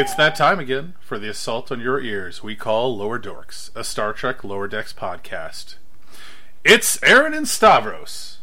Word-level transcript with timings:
It's 0.00 0.14
that 0.14 0.34
time 0.34 0.58
again 0.58 0.94
for 0.98 1.18
the 1.18 1.28
assault 1.28 1.70
on 1.70 1.78
your 1.78 2.00
ears 2.00 2.42
we 2.42 2.56
call 2.56 2.96
Lower 2.96 3.18
Dorks, 3.18 3.70
a 3.76 3.84
Star 3.84 4.14
Trek 4.14 4.42
Lower 4.42 4.66
Decks 4.66 4.94
podcast. 4.94 5.74
It's 6.64 6.98
Aaron 7.02 7.34
and 7.34 7.46
Stavros. 7.46 8.38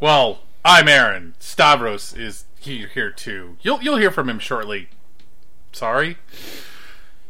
Well, 0.00 0.38
I'm 0.64 0.88
Aaron. 0.88 1.34
Stavros 1.38 2.14
is 2.14 2.46
he- 2.58 2.86
here 2.86 3.10
too. 3.10 3.58
You'll 3.60 3.82
you'll 3.82 3.98
hear 3.98 4.10
from 4.10 4.30
him 4.30 4.38
shortly. 4.38 4.88
Sorry. 5.72 6.16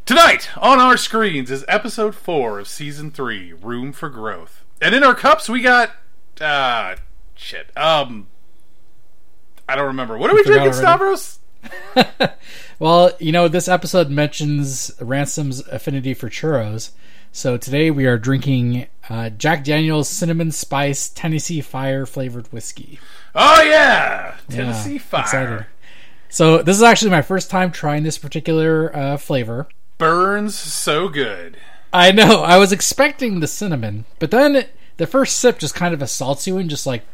Tonight 0.07 0.51
on 0.57 0.79
our 0.79 0.97
screens 0.97 1.51
is 1.51 1.65
episode 1.67 2.15
four 2.15 2.61
of 2.61 2.69
season 2.69 3.11
three, 3.11 3.53
Room 3.55 3.93
for 3.93 4.09
Growth, 4.09 4.63
and 4.81 4.95
in 4.95 5.03
our 5.03 5.17
cups 5.17 5.49
we 5.49 5.61
got 5.61 5.91
ah 6.41 6.95
shit. 7.35 7.77
Um, 7.77 8.29
I 9.69 9.75
don't 9.75 9.87
remember. 9.87 10.17
What 10.17 10.31
are 10.31 10.35
we 10.37 10.45
drinking, 10.45 10.69
already. 10.69 10.79
Stavros? 10.79 11.41
Well, 12.81 13.13
you 13.21 13.31
know, 13.31 13.47
this 13.47 13.69
episode 13.69 14.11
mentions 14.11 14.91
Ransom's 15.01 15.61
affinity 15.69 16.13
for 16.13 16.29
churros. 16.29 16.91
So 17.31 17.57
today 17.57 17.91
we 17.91 18.05
are 18.07 18.19
drinking 18.19 18.89
uh, 19.09 19.31
Jack 19.31 19.63
Daniel's 19.63 20.09
Cinnamon 20.09 20.51
Spice 20.51 21.09
Tennessee 21.09 21.61
Fire 21.61 22.05
flavored 22.05 22.53
whiskey. 22.53 22.99
Oh 23.35 23.63
yeah, 23.63 24.35
Tennessee 24.51 24.95
Yeah, 24.95 24.99
Fire. 24.99 25.21
excited. 25.23 25.67
So 26.29 26.63
this 26.63 26.77
is 26.77 26.83
actually 26.83 27.13
my 27.13 27.23
first 27.23 27.49
time 27.49 27.71
trying 27.71 28.03
this 28.03 28.19
particular 28.19 28.95
uh, 28.95 29.17
flavor. 29.19 29.69
Burns 29.97 30.57
so 30.57 31.09
good. 31.09 31.57
I 31.93 32.11
know, 32.11 32.43
I 32.43 32.59
was 32.59 32.73
expecting 32.73 33.39
the 33.39 33.47
cinnamon, 33.47 34.05
but 34.19 34.33
then 34.33 34.67
the 34.97 35.07
first 35.07 35.39
sip 35.39 35.61
just 35.61 35.77
kind 35.77 35.95
of 35.95 36.03
assaults 36.03 36.47
you 36.49 36.59
and 36.59 36.69
just 36.69 36.87
like 36.89 37.05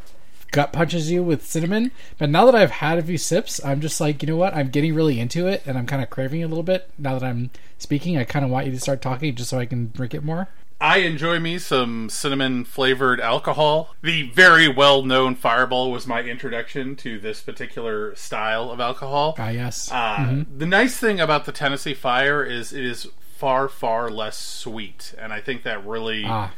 gut 0.50 0.72
punches 0.72 1.10
you 1.10 1.22
with 1.22 1.46
cinnamon. 1.46 1.90
But 2.18 2.30
now 2.30 2.46
that 2.46 2.54
I've 2.54 2.70
had 2.70 2.98
a 2.98 3.02
few 3.02 3.18
sips, 3.18 3.64
I'm 3.64 3.80
just 3.80 4.00
like, 4.00 4.22
you 4.22 4.28
know 4.28 4.36
what? 4.36 4.54
I'm 4.54 4.68
getting 4.68 4.94
really 4.94 5.20
into 5.20 5.46
it 5.46 5.62
and 5.66 5.78
I'm 5.78 5.86
kind 5.86 6.02
of 6.02 6.10
craving 6.10 6.40
it 6.40 6.44
a 6.44 6.48
little 6.48 6.62
bit. 6.62 6.90
Now 6.98 7.18
that 7.18 7.26
I'm 7.26 7.50
speaking, 7.78 8.16
I 8.16 8.24
kind 8.24 8.44
of 8.44 8.50
want 8.50 8.66
you 8.66 8.72
to 8.72 8.80
start 8.80 9.02
talking 9.02 9.34
just 9.34 9.50
so 9.50 9.58
I 9.58 9.66
can 9.66 9.90
drink 9.90 10.14
it 10.14 10.24
more. 10.24 10.48
I 10.82 10.98
enjoy 10.98 11.38
me 11.38 11.58
some 11.58 12.08
cinnamon 12.08 12.64
flavored 12.64 13.20
alcohol. 13.20 13.94
The 14.00 14.30
very 14.30 14.66
well 14.66 15.02
known 15.02 15.34
Fireball 15.34 15.90
was 15.90 16.06
my 16.06 16.22
introduction 16.22 16.96
to 16.96 17.18
this 17.18 17.42
particular 17.42 18.14
style 18.14 18.70
of 18.70 18.80
alcohol. 18.80 19.34
Ah, 19.38 19.50
yes. 19.50 19.92
Uh, 19.92 20.44
The 20.56 20.64
nice 20.64 20.96
thing 20.96 21.20
about 21.20 21.44
the 21.44 21.52
Tennessee 21.52 21.92
Fire 21.92 22.42
is 22.42 22.72
it 22.72 22.84
is 22.84 23.06
far, 23.36 23.68
far 23.68 24.10
less 24.10 24.38
sweet, 24.38 25.14
and 25.18 25.34
I 25.34 25.40
think 25.42 25.64
that 25.64 25.84
really 25.86 26.24
ah. 26.26 26.52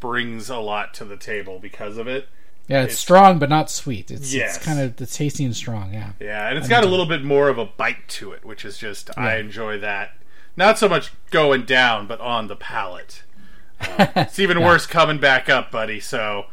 brings 0.00 0.50
a 0.50 0.58
lot 0.58 0.92
to 0.94 1.04
the 1.04 1.16
table 1.16 1.60
because 1.60 1.98
of 1.98 2.08
it. 2.08 2.28
Yeah, 2.68 2.82
it's, 2.82 2.92
it's- 2.92 2.98
strong 2.98 3.38
but 3.38 3.48
not 3.48 3.70
sweet. 3.70 4.10
It's, 4.10 4.32
Yes. 4.34 4.56
it's 4.56 4.64
kind 4.64 4.78
of 4.78 4.96
the 4.96 5.06
tasty 5.06 5.44
and 5.44 5.56
strong. 5.56 5.92
Yeah. 5.94 6.10
Yeah, 6.20 6.48
and 6.48 6.58
it's 6.58 6.68
got 6.68 6.84
a 6.84 6.86
little 6.86 7.06
bit 7.06 7.24
more 7.24 7.48
of 7.48 7.58
a 7.58 7.64
bite 7.64 8.06
to 8.08 8.32
it, 8.32 8.44
which 8.44 8.64
is 8.64 8.76
just 8.78 9.10
I 9.18 9.36
enjoy 9.38 9.78
that. 9.78 10.12
Not 10.56 10.78
so 10.78 10.88
much 10.88 11.12
going 11.30 11.64
down, 11.64 12.06
but 12.06 12.20
on 12.20 12.48
the 12.48 12.56
palate. 12.56 13.22
Uh, 13.80 14.06
it's 14.16 14.38
even 14.38 14.60
worse 14.60 14.86
coming 14.86 15.18
back 15.18 15.48
up, 15.48 15.70
buddy. 15.70 16.00
So 16.00 16.46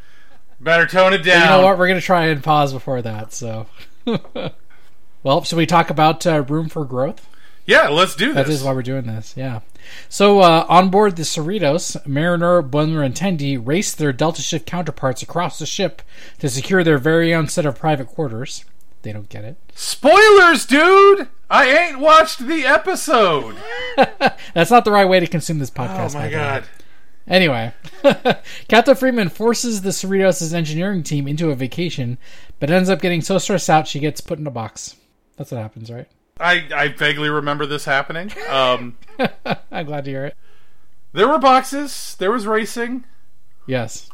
better 0.60 0.86
tone 0.88 1.12
it 1.14 1.20
down. 1.24 1.42
You 1.42 1.50
know 1.62 1.64
what? 1.68 1.78
We're 1.78 1.88
gonna 1.88 2.02
try 2.02 2.26
and 2.28 2.44
pause 2.44 2.72
before 2.72 3.02
that. 3.02 3.34
So, 3.34 3.66
well, 5.24 5.44
should 5.44 5.58
we 5.58 5.66
talk 5.66 5.90
about 5.90 6.26
uh, 6.28 6.44
room 6.44 6.70
for 6.70 6.86
growth? 6.86 7.28
Yeah, 7.66 7.88
let's 7.90 8.16
do 8.16 8.32
That 8.34 8.46
this. 8.46 8.60
is 8.60 8.64
why 8.64 8.74
we're 8.74 8.84
doing 8.84 9.06
this. 9.08 9.34
Yeah. 9.36 9.62
So 10.10 10.40
uh, 10.40 10.66
on 10.70 10.90
board 10.90 11.16
the 11.16 11.24
Cerritos, 11.24 12.06
Mariner, 12.06 12.62
Boimler, 12.62 13.06
and 13.06 13.16
Tendi 13.16 13.60
race 13.64 13.94
their 13.94 14.14
Delta 14.14 14.42
shift 14.42 14.66
counterparts 14.66 15.22
across 15.22 15.60
the 15.60 15.66
ship 15.66 16.02
to 16.40 16.50
secure 16.50 16.84
their 16.84 16.98
very 16.98 17.34
own 17.34 17.48
set 17.48 17.66
of 17.66 17.78
private 17.78 18.08
quarters. 18.08 18.66
They 19.02 19.14
don't 19.14 19.30
get 19.30 19.44
it. 19.46 19.58
Spoilers, 19.76 20.66
dude. 20.66 21.28
I 21.50 21.68
ain't 21.70 22.00
watched 22.00 22.40
the 22.48 22.66
episode. 22.66 23.56
That's 24.54 24.72
not 24.72 24.84
the 24.84 24.92
right 24.92 25.08
way 25.08 25.20
to 25.20 25.28
consume 25.28 25.60
this 25.60 25.70
podcast. 25.70 26.16
Oh 26.16 26.16
podcast. 26.16 26.16
my 26.16 26.20
by 26.22 26.28
the 26.30 26.36
way. 26.38 26.42
god. 26.42 26.64
Anyway, 27.28 27.74
Captain 28.68 28.96
Freeman 28.96 29.30
forces 29.30 29.82
the 29.82 29.90
Cerritos' 29.90 30.54
engineering 30.54 31.02
team 31.02 31.28
into 31.28 31.50
a 31.50 31.56
vacation, 31.56 32.20
but 32.60 32.70
ends 32.70 32.90
up 32.90 33.02
getting 33.02 33.22
so 33.22 33.40
stressed 33.40 33.70
out 33.70 33.88
she 33.88 34.00
gets 34.00 34.22
put 34.22 34.38
in 34.38 34.46
a 34.46 34.52
box. 34.52 34.96
That's 35.36 35.52
what 35.52 35.62
happens, 35.62 35.92
right? 35.92 36.08
I, 36.40 36.68
I 36.76 36.88
vaguely 36.90 37.30
remember 37.30 37.66
this 37.66 37.86
happening. 37.86 38.32
Um, 38.50 38.98
I'm 39.72 39.86
glad 39.86 40.06
to 40.06 40.12
hear 40.12 40.26
it. 40.26 40.36
there 41.14 41.28
were 41.28 41.40
boxes. 41.40 42.16
There 42.20 42.32
was 42.32 42.46
racing. 42.46 43.06
Yes. 43.66 44.10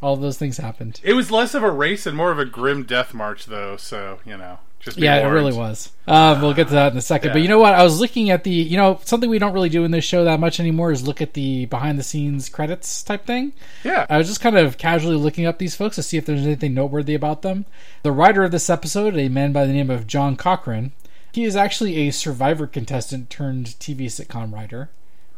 All 0.00 0.14
of 0.14 0.20
those 0.20 0.38
things 0.38 0.56
happened. 0.56 1.00
It 1.02 1.12
was 1.12 1.30
less 1.30 1.54
of 1.54 1.62
a 1.62 1.70
race 1.70 2.06
and 2.06 2.16
more 2.16 2.30
of 2.32 2.38
a 2.38 2.44
grim 2.44 2.84
death 2.84 3.12
march, 3.14 3.46
though. 3.46 3.76
So 3.76 4.20
you 4.24 4.36
know, 4.36 4.58
just 4.80 4.96
be 4.96 5.04
Yeah, 5.04 5.16
it 5.26 5.30
really 5.30 5.52
was. 5.52 5.92
Um, 6.06 6.40
we'll 6.40 6.54
get 6.54 6.68
to 6.68 6.74
that 6.74 6.92
in 6.92 6.98
a 6.98 7.02
second. 7.02 7.32
But 7.32 7.42
you 7.42 7.48
know 7.48 7.58
what? 7.58 7.74
I 7.74 7.82
was 7.82 8.00
looking 8.00 8.30
at 8.30 8.44
the, 8.44 8.50
you 8.50 8.76
know, 8.76 9.00
something 9.04 9.28
we 9.28 9.38
don't 9.38 9.52
really 9.52 9.68
do 9.68 9.84
in 9.84 9.90
this 9.90 10.04
show 10.04 10.24
that 10.24 10.40
much 10.40 10.60
anymore 10.60 10.92
is 10.92 11.06
look 11.06 11.20
at 11.20 11.34
the 11.34 11.66
behind 11.66 11.98
the 11.98 12.02
scenes 12.02 12.48
credits 12.48 13.02
type 13.02 13.26
thing. 13.26 13.52
Yeah. 13.84 14.06
I 14.08 14.18
was 14.18 14.28
just 14.28 14.40
kind 14.40 14.56
of 14.56 14.78
casually 14.78 15.16
looking 15.16 15.46
up 15.46 15.58
these 15.58 15.74
folks 15.74 15.96
to 15.96 16.02
see 16.02 16.16
if 16.16 16.24
there's 16.26 16.44
anything 16.44 16.74
noteworthy 16.74 17.14
about 17.14 17.42
them. 17.42 17.64
The 18.02 18.12
writer 18.12 18.44
of 18.44 18.50
this 18.50 18.70
episode, 18.70 19.16
a 19.16 19.28
man 19.28 19.52
by 19.52 19.66
the 19.66 19.72
name 19.72 19.90
of 19.90 20.06
John 20.06 20.36
Cochran, 20.36 20.92
he 21.36 21.44
is 21.44 21.54
actually 21.54 22.08
a 22.08 22.10
Survivor 22.10 22.66
contestant 22.66 23.28
turned 23.30 23.66
TV 23.78 24.06
sitcom 24.06 24.52
writer, 24.52 24.88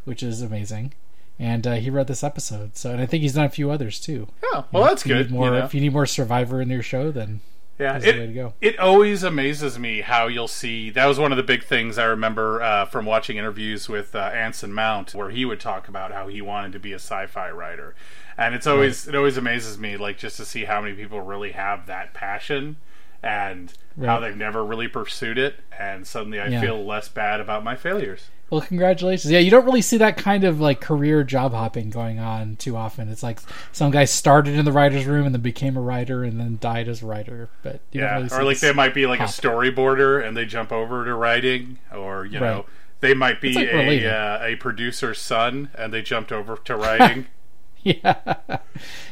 which 0.05 0.23
is 0.23 0.41
amazing. 0.41 0.93
And 1.41 1.67
uh, 1.67 1.75
he 1.75 1.91
wrote 1.91 2.07
this 2.07 2.25
episode, 2.25 2.77
so 2.77 2.91
and 2.93 3.01
I 3.01 3.07
think 3.07 3.23
he's 3.23 3.35
done 3.35 3.45
a 3.45 3.51
few 3.51 3.71
others 3.71 4.01
too. 4.01 4.29
yeah. 4.53 4.63
Well, 4.73 4.85
that's 4.85 5.03
if 5.03 5.09
you 5.09 5.15
good. 5.15 5.31
Need 5.31 5.37
more, 5.37 5.47
you 5.47 5.59
know? 5.59 5.65
If 5.65 5.75
you 5.75 5.81
need 5.81 5.93
more 5.93 6.07
Survivor 6.07 6.61
in 6.61 6.69
your 6.71 6.83
show, 6.83 7.11
then 7.13 7.41
Yeah, 7.79 7.93
that's 7.93 8.05
the 8.07 8.11
way 8.13 8.25
it, 8.25 8.27
to 8.29 8.33
go. 8.33 8.55
it 8.61 8.79
always 8.79 9.23
amazes 9.23 9.79
me 9.79 10.01
how 10.01 10.27
you'll 10.29 10.49
see. 10.49 10.91
That 10.91 11.07
was 11.07 11.19
one 11.19 11.31
of 11.33 11.37
the 11.37 11.45
big 11.45 11.63
things 11.65 11.97
I 11.99 12.05
remember 12.07 12.63
uh, 12.63 12.85
from 12.87 13.07
watching 13.07 13.37
interviews 13.37 13.89
with 13.89 14.15
uh, 14.17 14.19
Anson 14.19 14.73
Mount, 14.73 15.15
where 15.15 15.31
he 15.31 15.45
would 15.45 15.61
talk 15.61 15.87
about 15.89 16.11
how 16.13 16.27
he 16.29 16.41
wanted 16.43 16.73
to 16.73 16.79
be 16.81 16.93
a 16.93 16.97
sci-fi 16.97 17.51
writer, 17.51 17.95
and 18.37 18.55
it's 18.57 18.67
always 18.67 19.07
it 19.07 19.15
always 19.15 19.37
amazes 19.37 19.79
me, 19.79 19.97
like 19.97 20.19
just 20.19 20.37
to 20.39 20.45
see 20.45 20.65
how 20.65 20.81
many 20.81 20.95
people 20.95 21.21
really 21.21 21.53
have 21.53 21.87
that 21.87 22.15
passion 22.15 22.77
and 23.23 23.73
how 24.05 24.21
they've 24.21 24.37
never 24.37 24.65
really 24.65 24.87
pursued 24.89 25.39
it, 25.39 25.57
and 25.79 26.07
suddenly 26.07 26.39
I 26.41 26.47
Yeah. 26.49 26.61
feel 26.61 26.85
less 26.87 27.09
bad 27.09 27.41
about 27.41 27.65
my 27.65 27.75
failures. 27.75 28.29
Well, 28.51 28.63
congratulations. 28.63 29.31
Yeah, 29.31 29.41
you 29.41 29.51
don't 29.51 29.67
really 29.67 29.83
see 29.83 29.99
that 29.99 30.17
kind 30.17 30.45
of 30.45 30.59
like 30.61 30.81
career 30.81 31.23
job 31.23 31.53
hopping 31.53 31.91
going 31.91 32.19
on 32.19 32.57
too 32.57 32.77
often. 32.77 33.09
It's 33.11 33.23
like 33.23 33.41
some 33.73 33.91
guy 33.91 34.05
started 34.07 34.55
in 34.55 34.65
the 34.65 34.73
writer's 34.73 35.05
room 35.05 35.27
and 35.27 35.35
then 35.35 35.43
became 35.43 35.77
a 35.77 35.81
writer 35.83 36.25
and 36.25 36.41
then 36.41 36.57
died 36.61 36.89
as 36.89 37.03
a 37.03 37.07
writer. 37.07 37.51
But 37.63 37.81
Yeah, 37.93 38.15
really 38.15 38.29
or 38.33 38.45
like 38.45 38.61
they 38.61 38.73
might 38.73 38.95
be 38.95 39.07
like 39.07 39.21
a 39.21 39.25
storyboarder 39.25 40.27
and 40.27 40.35
they 40.37 40.47
jump 40.47 40.73
over 40.73 41.05
to 41.05 41.15
writing, 41.15 41.79
or 41.95 42.25
you 42.25 42.41
know 42.41 42.55
Right. 42.55 42.65
they 43.01 43.13
might 43.15 43.41
be 43.43 43.53
like 43.53 43.69
a 43.69 44.07
uh, 44.09 44.39
a 44.43 44.57
producer's 44.57 45.19
son 45.19 45.69
and 45.77 45.93
they 45.93 46.01
jumped 46.03 46.33
over 46.33 46.57
to 46.57 46.77
writing. 46.77 47.27
yeah. 47.83 48.37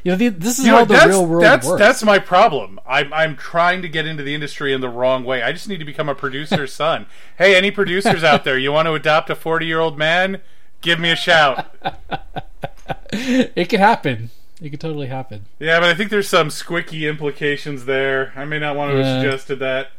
you 0.03 0.13
know, 0.13 0.17
the, 0.17 0.29
this 0.29 0.59
is 0.59 0.67
You 0.67 0.73
know, 0.73 0.85
the 0.85 1.05
real 1.07 1.27
world 1.27 1.43
that's, 1.45 1.67
works. 1.67 1.79
That's 1.79 2.03
my 2.03 2.19
problem. 2.19 2.79
I'm, 2.87 3.13
I'm 3.13 3.37
trying 3.37 3.83
to 3.83 3.89
get 3.89 4.07
into 4.07 4.23
the 4.23 4.35
industry 4.35 4.73
in 4.73 4.81
the 4.81 4.89
wrong 4.89 5.25
way. 5.25 5.43
I 5.43 5.53
just 5.53 5.69
need 5.69 5.79
to 5.79 5.85
become 5.85 6.09
a 6.09 6.15
producer's 6.15 6.73
son. 6.75 7.07
Hey, 7.39 7.55
any 7.57 7.71
producers 7.71 8.23
out 8.25 8.45
there, 8.45 8.59
you 8.59 8.73
want 8.73 8.87
to 8.87 8.93
adopt 8.95 9.31
a 9.31 9.35
40 9.35 9.67
year 9.67 9.81
old 9.81 9.99
man? 9.99 10.41
Give 10.81 11.01
me 11.01 11.11
a 11.11 11.17
shout. 11.17 11.75
it 13.13 13.69
could 13.69 13.81
happen. 13.81 14.31
It 14.61 14.71
could 14.71 14.81
totally 14.81 15.09
happen. 15.09 15.47
Yeah, 15.59 15.81
but 15.81 15.89
I 15.89 15.95
think 15.95 16.11
there's 16.11 16.29
some 16.29 16.49
squicky 16.49 17.09
implications 17.09 17.85
there. 17.85 18.33
I 18.37 18.45
may 18.45 18.59
not 18.59 18.77
want 18.77 18.93
to 18.93 18.99
Yeah. 18.99 19.05
have 19.05 19.23
suggested 19.23 19.59
that. 19.61 19.91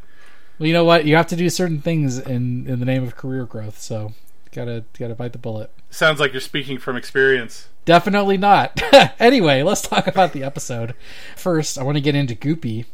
Well, 0.58 0.66
you 0.66 0.72
know 0.72 0.84
what? 0.84 1.04
You 1.04 1.14
have 1.16 1.28
to 1.28 1.36
do 1.36 1.48
certain 1.50 1.80
things 1.80 2.18
in 2.18 2.66
in 2.66 2.80
the 2.80 2.84
name 2.86 3.04
of 3.04 3.16
career 3.16 3.44
growth. 3.44 3.80
So 3.80 4.12
gotta 4.52 4.84
gotta 4.98 5.14
bite 5.14 5.32
the 5.32 5.38
bullet. 5.38 5.70
Sounds 5.90 6.18
like 6.18 6.32
you're 6.32 6.40
speaking 6.40 6.78
from 6.78 6.96
experience. 6.96 7.68
Definitely 7.88 8.36
not. 8.36 8.82
anyway, 9.18 9.62
let's 9.62 9.80
talk 9.80 10.06
about 10.06 10.34
the 10.34 10.44
episode. 10.44 10.94
First, 11.36 11.78
I 11.78 11.82
want 11.84 11.96
to 11.96 12.02
get 12.02 12.14
into 12.14 12.34
Goopy. 12.34 12.84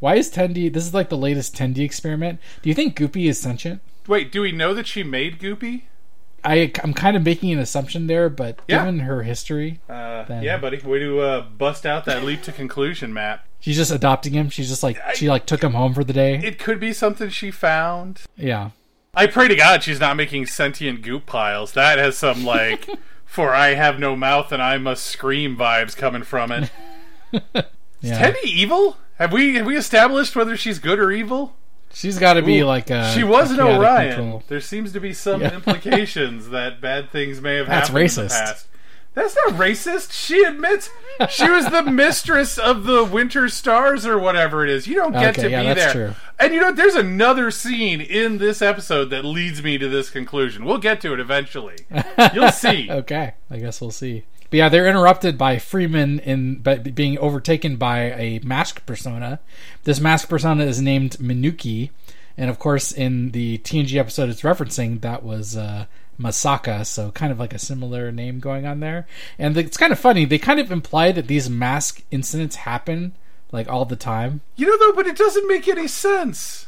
Why 0.00 0.16
is 0.16 0.28
Tendi? 0.28 0.72
This 0.72 0.84
is 0.84 0.92
like 0.92 1.08
the 1.08 1.16
latest 1.16 1.54
Tendi 1.54 1.78
experiment. 1.84 2.40
Do 2.60 2.68
you 2.68 2.74
think 2.74 2.96
Goopy 2.98 3.28
is 3.28 3.38
sentient? 3.40 3.80
Wait, 4.08 4.32
do 4.32 4.40
we 4.40 4.50
know 4.50 4.74
that 4.74 4.88
she 4.88 5.04
made 5.04 5.38
Goopy? 5.38 5.82
I, 6.42 6.72
I'm 6.82 6.92
kind 6.94 7.16
of 7.16 7.22
making 7.24 7.52
an 7.52 7.60
assumption 7.60 8.08
there, 8.08 8.28
but 8.28 8.58
Yeah. 8.66 8.78
given 8.80 8.98
her 9.00 9.22
history, 9.22 9.78
Uh, 9.88 10.24
Then- 10.24 10.42
yeah, 10.42 10.56
buddy. 10.58 10.78
Way 10.78 10.98
to 10.98 11.20
uh, 11.20 11.40
bust 11.42 11.86
out 11.86 12.04
that 12.06 12.24
leap 12.24 12.42
to 12.42 12.50
conclusion 12.50 13.12
map. 13.14 13.44
she's 13.60 13.76
just 13.76 13.92
adopting 13.92 14.32
him. 14.32 14.50
She's 14.50 14.68
just 14.68 14.82
like 14.82 14.98
she 15.14 15.28
like 15.28 15.46
took 15.46 15.62
him 15.62 15.74
home 15.74 15.94
for 15.94 16.02
the 16.02 16.12
day. 16.12 16.40
It 16.42 16.58
could 16.58 16.80
be 16.80 16.92
something 16.92 17.28
she 17.28 17.52
found. 17.52 18.22
yeah, 18.36 18.70
I 19.14 19.28
pray 19.28 19.46
to 19.46 19.54
God 19.54 19.84
she's 19.84 20.00
not 20.00 20.16
making 20.16 20.46
sentient 20.46 21.02
goop 21.02 21.26
piles. 21.26 21.70
That 21.74 21.98
has 22.00 22.18
some 22.18 22.44
like 22.44 22.88
for 23.30 23.54
I 23.54 23.74
have 23.74 24.00
no 24.00 24.16
mouth 24.16 24.50
and 24.50 24.60
I 24.60 24.76
must 24.76 25.06
scream 25.06 25.56
vibes 25.56 25.96
coming 25.96 26.24
from 26.24 26.50
it. 26.50 26.70
yeah. 28.00 28.32
Tendi 28.32 28.44
evil? 28.44 28.96
Have 29.18 29.32
we 29.32 29.54
have 29.54 29.66
we 29.66 29.76
established 29.76 30.34
whether 30.34 30.56
she's 30.56 30.80
good 30.80 30.98
or 30.98 31.12
evil? 31.12 31.54
She's 31.92 32.18
got 32.18 32.34
to 32.34 32.42
be 32.42 32.60
Ooh, 32.60 32.64
like 32.66 32.90
a. 32.90 33.12
she 33.14 33.22
was 33.24 33.50
an 33.52 33.60
Orion. 33.60 34.14
control. 34.16 34.42
There 34.48 34.60
seems 34.60 34.92
to 34.92 35.00
be 35.00 35.12
some 35.12 35.40
Yeah. 35.40 35.54
implications 35.54 36.48
that 36.50 36.80
bad 36.80 37.10
things 37.10 37.40
may 37.40 37.56
have 37.56 37.66
That's 37.68 37.88
happened 37.88 38.02
in 38.08 38.14
the 38.16 38.22
racist. 38.22 38.28
past. 38.30 38.66
That's 39.14 39.34
not 39.44 39.54
racist. 39.54 40.12
She 40.12 40.42
admits 40.44 40.88
she 41.28 41.50
was 41.50 41.66
the 41.68 41.82
mistress 41.90 42.58
of 42.58 42.84
the 42.84 43.02
Winter 43.04 43.48
Stars 43.48 44.06
or 44.06 44.18
whatever 44.18 44.64
it 44.64 44.70
is. 44.70 44.86
You 44.86 44.94
don't 44.94 45.12
get 45.12 45.36
Okay, 45.38 45.42
to 45.42 45.50
yeah, 45.50 45.74
be 45.74 45.80
there. 45.80 45.92
true. 45.92 46.14
And 46.38 46.54
you 46.54 46.60
know, 46.60 46.72
there's 46.72 46.94
another 46.94 47.50
scene 47.50 48.00
in 48.00 48.38
this 48.38 48.62
episode 48.62 49.06
that 49.06 49.24
leads 49.24 49.62
me 49.62 49.78
to 49.78 49.88
this 49.88 50.10
conclusion. 50.10 50.64
We'll 50.64 50.78
get 50.78 51.00
to 51.02 51.12
it 51.12 51.20
eventually. 51.20 51.76
You'll 52.32 52.52
see. 52.52 52.88
Okay, 52.90 53.34
I 53.50 53.58
guess 53.58 53.80
we'll 53.80 53.90
see. 53.90 54.24
But 54.48 54.56
yeah, 54.56 54.68
they're 54.68 54.88
interrupted 54.88 55.36
by 55.38 55.58
Freeman 55.58 56.18
in 56.20 56.56
by 56.56 56.76
being 56.78 57.18
overtaken 57.18 57.76
by 57.76 58.12
a 58.12 58.40
masked 58.44 58.86
persona. 58.86 59.38
This 59.84 60.00
masked 60.00 60.28
persona 60.30 60.64
is 60.64 60.80
named 60.80 61.12
Minuki, 61.20 61.90
and 62.36 62.50
of 62.50 62.58
course, 62.58 62.92
in 62.92 63.30
the 63.32 63.58
TNG 63.58 63.96
episode 63.98 64.28
it's 64.30 64.42
referencing, 64.42 65.00
that 65.02 65.22
was 65.22 65.56
uh, 65.56 65.86
Masaka. 66.18 66.84
So 66.86 67.10
kind 67.10 67.32
of 67.32 67.38
like 67.38 67.52
a 67.54 67.58
similar 67.58 68.10
name 68.12 68.40
going 68.40 68.66
on 68.66 68.80
there. 68.80 69.06
And 69.38 69.56
it's 69.56 69.76
kind 69.76 69.92
of 69.92 69.98
funny. 69.98 70.24
They 70.24 70.38
kind 70.38 70.60
of 70.60 70.70
imply 70.70 71.12
that 71.12 71.26
these 71.26 71.48
mask 71.50 72.02
incidents 72.10 72.56
happen 72.56 73.14
like 73.52 73.68
all 73.68 73.84
the 73.84 73.96
time. 73.96 74.40
You 74.56 74.66
know, 74.66 74.78
though, 74.78 74.94
but 74.94 75.06
it 75.06 75.16
doesn't 75.16 75.48
make 75.48 75.66
any 75.68 75.88
sense. 75.88 76.66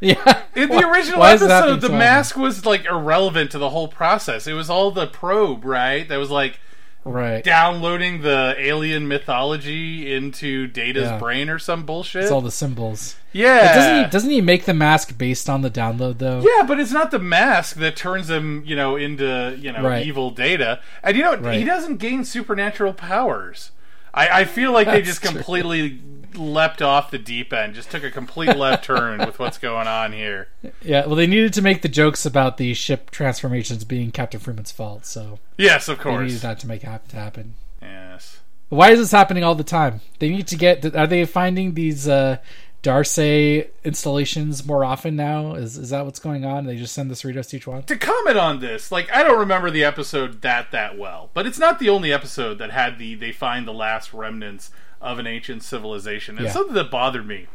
Yeah, 0.00 0.42
In 0.54 0.68
the 0.68 0.76
Why- 0.76 0.90
original 0.92 1.18
why 1.18 1.34
is 1.34 1.42
it 1.42 1.50
happening 1.50 1.74
episode, 1.74 1.80
the 1.88 1.92
so 1.92 1.98
mask 1.98 2.36
was 2.36 2.64
like 2.64 2.84
irrelevant 2.84 3.50
to 3.50 3.58
the 3.58 3.70
whole 3.70 3.88
process. 3.88 4.46
It 4.46 4.52
was 4.52 4.70
all 4.70 4.92
the 4.92 5.08
probe, 5.08 5.64
right? 5.64 6.08
That 6.08 6.18
was 6.18 6.30
like 6.30 6.60
right. 7.08 7.42
downloading 7.44 8.22
the 8.22 8.54
alien 8.58 9.08
mythology 9.08 10.12
into 10.14 10.66
Data's 10.66 11.04
Yeah. 11.04 11.18
brain 11.18 11.48
or 11.50 11.58
some 11.58 11.84
bullshit. 11.84 12.22
It's 12.24 12.32
all 12.32 12.40
the 12.40 12.50
symbols. 12.50 13.16
yeah. 13.32 13.74
Doesn't 13.74 14.04
he? 14.04 14.10
Doesn't 14.10 14.30
he 14.30 14.40
make 14.40 14.64
the 14.64 14.74
mask 14.74 15.16
based 15.18 15.48
on 15.50 15.62
the 15.62 15.70
download 15.70 16.18
though? 16.18 16.40
yeah, 16.40 16.64
but 16.66 16.78
it's 16.80 16.92
not 16.92 17.10
the 17.10 17.18
mask 17.18 17.76
that 17.76 17.96
turns 17.96 18.28
him, 18.30 18.62
you 18.66 18.76
know, 18.76 18.96
into 18.96 19.56
you 19.60 19.72
know 19.72 19.82
Right. 19.82 20.06
evil 20.06 20.30
Data. 20.30 20.80
And 21.02 21.16
you 21.16 21.22
know. 21.22 21.36
Right. 21.36 21.58
he 21.58 21.64
doesn't 21.64 21.96
gain 21.96 22.24
supernatural 22.24 22.92
powers. 22.94 23.70
I, 24.18 24.40
I 24.40 24.44
feel 24.44 24.72
like 24.72 24.88
they 24.88 25.00
just 25.00 25.22
completely 25.22 26.00
leapt 26.34 26.82
off 26.82 27.12
the 27.12 27.18
deep 27.18 27.52
end, 27.52 27.74
just 27.74 27.90
took 27.90 28.02
a 28.02 28.10
complete 28.10 28.56
left 28.56 28.84
turn 28.84 29.18
with 29.20 29.38
what's 29.38 29.58
going 29.58 29.86
on 29.86 30.12
here. 30.12 30.48
Yeah, 30.82 31.06
well, 31.06 31.14
they 31.14 31.28
needed 31.28 31.52
to 31.54 31.62
make 31.62 31.82
the 31.82 31.88
jokes 31.88 32.26
about 32.26 32.56
the 32.56 32.74
ship 32.74 33.12
transformations 33.12 33.84
being 33.84 34.10
Captain 34.10 34.40
Freeman's 34.40 34.72
fault, 34.72 35.06
so 35.06 35.38
Yes, 35.56 35.88
of 35.88 36.00
course, 36.00 36.18
they 36.18 36.24
needed 36.26 36.40
that 36.40 36.58
to 36.60 36.66
make 36.66 36.82
it 36.82 37.12
happen. 37.12 37.54
Yes. 37.80 38.40
Why 38.70 38.90
is 38.90 38.98
this 38.98 39.12
happening 39.12 39.44
all 39.44 39.54
the 39.54 39.64
time? 39.64 40.00
They 40.18 40.28
need 40.28 40.48
to 40.48 40.56
get. 40.56 40.94
Are 40.96 41.06
they 41.06 41.24
finding 41.24 41.74
these 41.74 42.08
uh, 42.08 42.38
D'Arsay 42.82 43.68
installations 43.84 44.64
more 44.64 44.84
often 44.84 45.16
now? 45.16 45.54
Is 45.54 45.76
is 45.76 45.90
that 45.90 46.04
what's 46.04 46.20
going 46.20 46.44
on? 46.44 46.64
They 46.66 46.76
just 46.76 46.94
send 46.94 47.10
the 47.10 47.14
Cerritos 47.14 47.48
to 47.50 47.56
each 47.56 47.66
one. 47.66 47.82
to 47.84 47.96
comment 47.96 48.36
on 48.38 48.60
this, 48.60 48.92
like 48.92 49.10
I 49.12 49.22
don't 49.24 49.38
remember 49.40 49.70
the 49.70 49.84
episode 49.84 50.42
that 50.42 50.70
that 50.70 50.96
well, 50.96 51.30
but 51.34 51.46
it's 51.46 51.58
not 51.58 51.78
the 51.80 51.88
only 51.88 52.12
episode 52.12 52.58
that 52.58 52.70
had 52.70 52.98
the 52.98 53.14
they 53.16 53.32
find 53.32 53.66
the 53.66 53.72
last 53.74 54.12
remnants 54.14 54.70
of 55.00 55.18
an 55.18 55.26
ancient 55.26 55.62
civilization. 55.64 56.36
It's 56.36 56.46
Yeah. 56.46 56.52
something 56.52 56.74
that 56.74 56.90
bothered 56.90 57.26
me. 57.26 57.46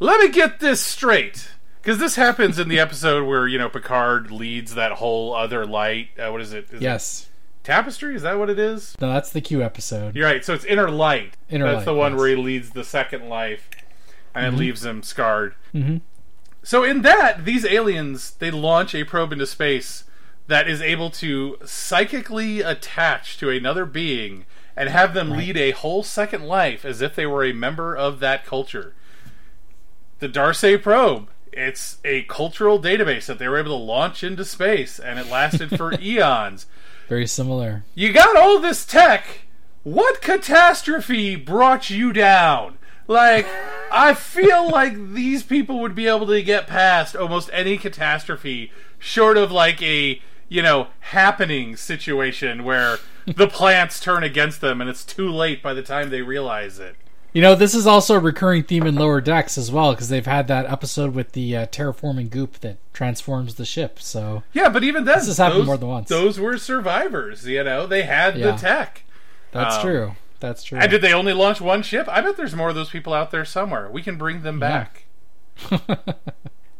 Let 0.00 0.20
me 0.20 0.28
get 0.30 0.60
this 0.60 0.80
straight, 0.80 1.48
because 1.80 1.98
this 1.98 2.16
happens 2.16 2.58
in 2.58 2.68
the 2.68 2.80
episode 2.86 3.26
where 3.28 3.46
you 3.46 3.56
know 3.58 3.68
Picard 3.68 4.30
leads 4.32 4.74
that 4.74 4.92
whole 4.92 5.32
other 5.32 5.64
light. 5.64 6.08
Uh, 6.18 6.30
what 6.32 6.40
is 6.40 6.52
it? 6.52 6.64
Is 6.68 6.74
it 6.74 6.82
Yes. 6.82 7.28
tapestry. 7.62 8.16
Is 8.16 8.22
that 8.22 8.36
what 8.38 8.50
it 8.50 8.58
is? 8.58 8.96
No, 9.00 9.12
that's 9.12 9.30
the 9.30 9.40
Q 9.40 9.62
episode. 9.62 10.16
You're 10.16 10.26
right. 10.26 10.44
So 10.44 10.54
it's 10.54 10.64
inner 10.64 10.90
light. 10.90 11.36
Inner 11.48 11.66
That's 11.66 11.76
Light, 11.78 11.84
the 11.84 11.94
one 11.94 12.12
yes. 12.12 12.18
where 12.18 12.28
he 12.30 12.36
leads 12.36 12.70
the 12.70 12.84
second 12.84 13.28
life, 13.28 13.68
and 14.34 14.46
it 14.46 14.58
leaves 14.58 14.84
him 14.84 15.02
scarred. 15.02 15.54
Mhm. 15.74 16.00
So 16.62 16.84
in 16.84 17.02
that, 17.02 17.44
these 17.44 17.64
aliens 17.64 18.32
they 18.32 18.50
launch 18.50 18.94
a 18.94 19.04
probe 19.04 19.32
into 19.32 19.46
space 19.46 20.04
that 20.46 20.68
is 20.68 20.82
able 20.82 21.10
to 21.10 21.56
psychically 21.64 22.60
attach 22.60 23.38
to 23.38 23.50
another 23.50 23.84
being 23.86 24.44
and 24.76 24.88
have 24.88 25.14
them 25.14 25.30
lead 25.30 25.56
a 25.56 25.70
whole 25.72 26.02
second 26.02 26.44
life 26.44 26.84
as 26.84 27.00
if 27.00 27.14
they 27.14 27.26
were 27.26 27.44
a 27.44 27.52
member 27.52 27.96
of 27.96 28.20
that 28.20 28.44
culture. 28.44 28.94
The 30.18 30.28
D'Arsay 30.28 30.82
probe. 30.82 31.28
It's 31.52 31.98
a 32.04 32.22
cultural 32.22 32.80
database 32.80 33.26
that 33.26 33.38
they 33.38 33.48
were 33.48 33.58
able 33.58 33.76
to 33.76 33.84
launch 33.84 34.22
into 34.22 34.44
space, 34.44 34.98
and 35.00 35.18
it 35.18 35.28
lasted 35.28 35.76
for 35.76 35.92
eons. 36.00 36.66
Very 37.08 37.26
similar. 37.26 37.82
You 37.94 38.12
got 38.12 38.36
all 38.36 38.60
this 38.60 38.84
tech. 38.86 39.42
What 39.82 40.20
catastrophe 40.20 41.34
brought 41.36 41.90
you 41.90 42.12
down? 42.12 42.78
Like, 43.10 43.46
I 43.90 44.14
feel 44.14 44.70
like 44.70 45.14
these 45.14 45.42
people 45.42 45.80
would 45.80 45.96
be 45.96 46.06
able 46.06 46.28
to 46.28 46.40
get 46.42 46.68
past 46.68 47.16
almost 47.16 47.50
any 47.52 47.76
catastrophe 47.76 48.70
short 49.00 49.36
of 49.36 49.50
like 49.50 49.82
a, 49.82 50.22
you 50.48 50.62
know, 50.62 50.86
happening 51.00 51.74
situation 51.76 52.62
where 52.62 52.98
the 53.26 53.48
plants 53.48 53.98
turn 53.98 54.22
against 54.22 54.60
them 54.60 54.80
and 54.80 54.88
it's 54.88 55.04
too 55.04 55.28
late 55.28 55.60
by 55.60 55.74
the 55.74 55.82
time 55.82 56.10
they 56.10 56.22
realize 56.22 56.78
it. 56.78 56.94
You 57.32 57.42
know, 57.42 57.56
this 57.56 57.74
is 57.74 57.84
also 57.86 58.14
a 58.14 58.18
recurring 58.20 58.62
theme 58.62 58.86
in 58.86 58.94
Lower 58.94 59.20
Decks 59.20 59.58
as 59.58 59.70
well, 59.72 59.92
because 59.92 60.08
they've 60.08 60.24
had 60.26 60.46
that 60.48 60.66
episode 60.66 61.12
with 61.14 61.32
the 61.32 61.56
uh, 61.56 61.66
terraforming 61.66 62.30
goop 62.30 62.58
that 62.60 62.78
transforms 62.92 63.56
the 63.56 63.64
ship. 63.64 63.98
So 64.00 64.44
Yeah, 64.52 64.68
but 64.68 64.84
even 64.84 65.04
then, 65.04 65.18
This 65.18 65.26
has 65.26 65.38
happened 65.38 65.60
those, 65.62 65.66
more 65.66 65.76
than 65.76 65.88
once. 65.88 66.08
those 66.08 66.38
were 66.38 66.58
survivors, 66.58 67.44
you 67.46 67.62
know? 67.64 67.86
They 67.88 68.02
had 68.02 68.36
Yeah. 68.36 68.52
the 68.52 68.56
tech. 68.56 69.02
that's 69.52 69.76
Um, 69.76 69.82
true. 69.82 70.16
That's 70.40 70.62
true. 70.64 70.78
And 70.78 70.90
did 70.90 71.02
they 71.02 71.12
only 71.12 71.32
launch 71.32 71.60
one 71.60 71.82
ship? 71.82 72.08
I 72.08 72.20
bet 72.20 72.36
there's 72.36 72.56
more 72.56 72.70
of 72.70 72.74
those 72.74 72.90
people 72.90 73.12
out 73.12 73.30
there 73.30 73.44
somewhere. 73.44 73.88
We 73.90 74.02
can 74.02 74.16
bring 74.16 74.42
them 74.42 74.58
back. 74.58 75.04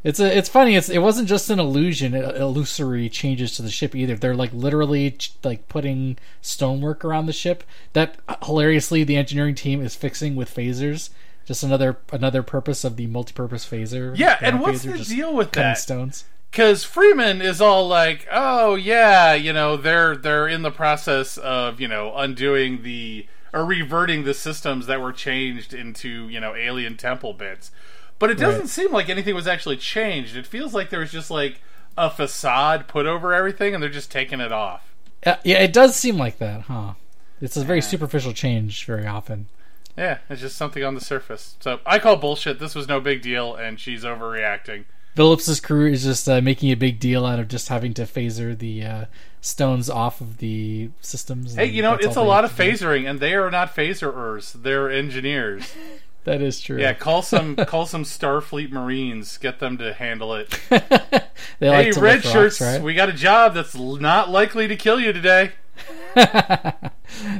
It's 0.02 0.18
a, 0.18 0.36
it's 0.36 0.48
funny. 0.48 0.76
It's 0.76 0.88
it 0.88 1.00
wasn't 1.00 1.28
just 1.28 1.50
an 1.50 1.60
illusion, 1.60 2.14
uh, 2.14 2.32
illusory 2.34 3.10
changes 3.10 3.54
to 3.56 3.62
the 3.62 3.70
ship 3.70 3.94
either. 3.94 4.16
They're 4.16 4.34
like 4.34 4.52
literally 4.54 5.10
ch- 5.10 5.34
like 5.44 5.68
putting 5.68 6.16
stonework 6.40 7.04
around 7.04 7.26
the 7.26 7.34
ship 7.34 7.64
that 7.92 8.16
uh, 8.26 8.36
hilariously 8.42 9.04
the 9.04 9.16
engineering 9.16 9.54
team 9.54 9.82
is 9.82 9.94
fixing 9.94 10.36
with 10.36 10.54
phasers. 10.54 11.10
Just 11.44 11.62
another 11.62 11.98
another 12.12 12.42
purpose 12.42 12.82
of 12.82 12.96
the 12.96 13.08
multi-purpose 13.08 13.68
phaser. 13.68 14.16
Yeah, 14.16 14.38
and 14.40 14.60
what's 14.60 14.86
phaser, 14.86 14.98
the 14.98 15.04
deal 15.04 15.34
with 15.34 15.52
that? 15.52 15.76
stones. 15.76 16.24
Because 16.50 16.82
Freeman 16.82 17.42
is 17.42 17.60
all 17.60 17.86
like, 17.86 18.26
"Oh 18.32 18.76
yeah, 18.76 19.34
you 19.34 19.52
know, 19.52 19.76
they're 19.76 20.16
they're 20.16 20.48
in 20.48 20.62
the 20.62 20.70
process 20.70 21.36
of 21.36 21.78
you 21.78 21.88
know 21.88 22.14
undoing 22.16 22.84
the 22.84 23.26
or 23.52 23.64
reverting 23.64 24.24
the 24.24 24.34
systems 24.34 24.86
that 24.86 25.00
were 25.00 25.12
changed 25.12 25.72
into 25.74 26.28
you 26.28 26.40
know 26.40 26.54
alien 26.54 26.96
temple 26.96 27.32
bits." 27.32 27.70
But 28.18 28.30
it 28.30 28.34
doesn't 28.38 28.60
Right. 28.60 28.68
seem 28.68 28.92
like 28.92 29.08
anything 29.08 29.34
was 29.34 29.46
actually 29.46 29.78
changed. 29.78 30.36
It 30.36 30.46
feels 30.46 30.74
like 30.74 30.90
there 30.90 31.00
was 31.00 31.10
just 31.12 31.30
like 31.30 31.60
a 31.96 32.10
facade 32.10 32.86
put 32.86 33.06
over 33.06 33.32
everything, 33.32 33.74
and 33.74 33.82
they're 33.82 33.88
just 33.90 34.10
taking 34.10 34.40
it 34.40 34.52
off. 34.52 34.82
Uh, 35.24 35.36
yeah, 35.44 35.58
it 35.58 35.72
does 35.72 35.96
seem 35.96 36.16
like 36.18 36.38
that, 36.38 36.62
huh? 36.62 36.94
It's 37.40 37.56
a 37.56 37.64
very 37.64 37.80
superficial 37.82 38.32
change 38.34 38.84
very 38.84 39.06
often. 39.06 39.46
Yeah, 39.96 40.18
it's 40.28 40.40
just 40.42 40.56
something 40.56 40.84
on 40.84 40.94
the 40.94 41.00
surface. 41.00 41.56
So 41.60 41.80
I 41.86 41.98
call 41.98 42.16
bullshit. 42.16 42.58
This 42.58 42.74
was 42.74 42.86
no 42.88 43.00
big 43.00 43.22
deal, 43.22 43.54
and 43.54 43.80
she's 43.80 44.04
overreacting. 44.04 44.84
Billups's 45.14 45.60
crew 45.60 45.90
is 45.90 46.04
just 46.04 46.28
uh, 46.28 46.40
making 46.40 46.70
a 46.70 46.76
big 46.76 47.00
deal 47.00 47.26
out 47.26 47.38
of 47.38 47.48
just 47.48 47.68
having 47.68 47.92
to 47.94 48.02
phaser 48.02 48.56
the 48.56 48.84
uh, 48.84 49.04
stones 49.40 49.90
off 49.90 50.20
of 50.20 50.38
the 50.38 50.90
systems. 51.00 51.54
Hey, 51.54 51.66
you 51.66 51.82
know, 51.82 51.94
it's 51.94 52.16
a 52.16 52.22
lot 52.22 52.44
of 52.44 52.56
do. 52.56 52.62
phasering, 52.62 53.08
and 53.08 53.20
they 53.20 53.34
are 53.34 53.50
not 53.50 53.74
phaserers. 53.74 54.52
They're 54.52 54.90
engineers. 54.90 55.74
That 56.24 56.42
is 56.42 56.60
true. 56.60 56.78
Yeah, 56.78 56.92
call 56.92 57.22
some 57.22 57.56
call 57.66 57.86
some 57.86 58.04
Starfleet 58.04 58.70
Marines. 58.70 59.38
Get 59.38 59.58
them 59.58 59.78
to 59.78 59.94
handle 59.94 60.34
it. 60.34 60.50
they 60.68 61.70
like 61.70 61.86
hey, 61.86 61.92
red 61.92 62.16
lift 62.16 62.26
shirts, 62.26 62.60
right? 62.60 62.82
we 62.82 62.92
got 62.92 63.08
a 63.08 63.14
job 63.14 63.54
that's 63.54 63.74
not 63.74 64.28
likely 64.28 64.68
to 64.68 64.76
kill 64.76 65.00
you 65.00 65.14
today. 65.14 65.52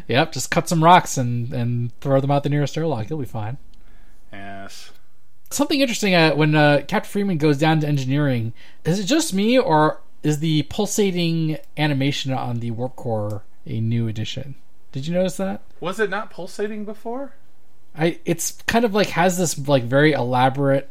yep, 0.08 0.32
just 0.32 0.50
cut 0.50 0.66
some 0.66 0.82
rocks 0.82 1.18
and 1.18 1.52
and 1.52 2.00
throw 2.00 2.22
them 2.22 2.30
out 2.30 2.42
the 2.42 2.48
nearest 2.48 2.78
airlock. 2.78 3.10
You'll 3.10 3.18
be 3.18 3.26
fine. 3.26 3.58
Yes. 4.32 4.89
Something 5.50 5.80
interesting 5.80 6.14
uh, 6.14 6.34
when 6.34 6.54
uh, 6.54 6.82
Captain 6.86 7.10
Freeman 7.10 7.38
goes 7.38 7.58
down 7.58 7.80
to 7.80 7.88
engineering. 7.88 8.52
Is 8.84 9.00
it 9.00 9.04
just 9.04 9.34
me, 9.34 9.58
or 9.58 10.00
is 10.22 10.38
the 10.38 10.62
pulsating 10.64 11.58
animation 11.76 12.32
on 12.32 12.60
the 12.60 12.70
warp 12.70 12.96
core 12.96 13.42
a 13.66 13.80
new 13.80 14.08
addition? 14.08 14.54
Did 14.92 15.06
you 15.06 15.14
notice 15.14 15.36
that? 15.36 15.62
Was 15.80 16.00
it 16.00 16.10
not 16.10 16.30
pulsating 16.30 16.84
before? 16.84 17.34
I 17.96 18.18
it's 18.24 18.62
kind 18.66 18.84
of 18.84 18.94
like 18.94 19.08
has 19.08 19.38
this 19.38 19.58
like 19.66 19.82
very 19.82 20.12
elaborate 20.12 20.88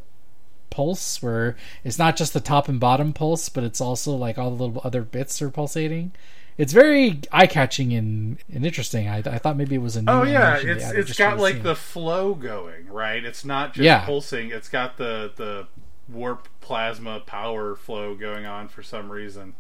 pulse 0.70 1.22
where 1.22 1.56
it's 1.84 1.98
not 1.98 2.18
just 2.18 2.34
the 2.34 2.40
top 2.40 2.68
and 2.68 2.80
bottom 2.80 3.14
pulse, 3.14 3.50
but 3.50 3.64
it's 3.64 3.82
also 3.82 4.14
like 4.16 4.38
all 4.38 4.52
the 4.52 4.64
little 4.64 4.82
other 4.84 5.04
bits 5.04 5.42
are 5.42 5.50
pulsating. 5.50 6.12
It's 6.60 6.74
very 6.74 7.22
eye 7.32 7.48
catching 7.48 7.94
and, 7.94 8.38
and 8.54 8.66
interesting. 8.66 9.08
I, 9.08 9.20
I 9.20 9.38
thought 9.40 9.56
maybe 9.58 9.76
it 9.76 9.82
was 9.82 9.96
a 9.96 10.02
new. 10.02 10.12
Oh 10.12 10.24
yeah, 10.24 10.58
it's 10.58 10.92
it's 10.92 11.18
got 11.18 11.40
like 11.40 11.56
scene. 11.56 11.64
the 11.64 11.74
flow 11.76 12.36
going, 12.36 12.88
right? 12.90 13.24
It's 13.24 13.44
not 13.46 13.74
just 13.74 13.86
Yeah. 13.86 14.06
pulsing. 14.06 14.52
It's 14.52 14.68
got 14.68 14.98
the 14.98 15.32
the 15.38 15.68
warp 16.10 16.48
plasma 16.60 17.22
power 17.22 17.76
flow 17.76 18.14
going 18.14 18.46
on 18.46 18.68
for 18.68 18.84
some 18.84 19.10
reason. 19.12 19.56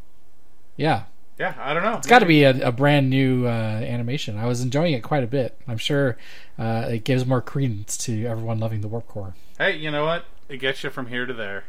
yeah. 0.76 1.04
Yeah, 1.40 1.54
I 1.58 1.74
don't 1.74 1.84
know. 1.84 1.96
It's 1.96 2.06
got 2.08 2.20
to 2.20 2.26
be 2.26 2.44
a, 2.44 2.68
a 2.68 2.72
brand 2.74 3.10
new 3.10 3.46
uh, 3.48 3.50
animation. 3.50 4.38
I 4.38 4.46
was 4.46 4.60
enjoying 4.62 4.92
it 4.94 5.04
quite 5.04 5.24
a 5.24 5.28
bit. 5.28 5.58
I'm 5.70 5.78
sure 5.78 6.18
uh, 6.58 6.88
it 6.90 7.06
gives 7.06 7.26
more 7.26 7.40
credence 7.42 7.96
to 8.00 8.26
everyone 8.26 8.60
loving 8.60 8.82
the 8.82 8.90
warp 8.90 9.08
core. 9.08 9.36
Hey, 9.58 9.78
you 9.78 9.90
know 9.90 10.06
what? 10.06 10.26
It 10.50 10.58
gets 10.58 10.84
you 10.84 10.90
from 10.90 11.06
here 11.08 11.26
to 11.26 11.34
there. 11.34 11.64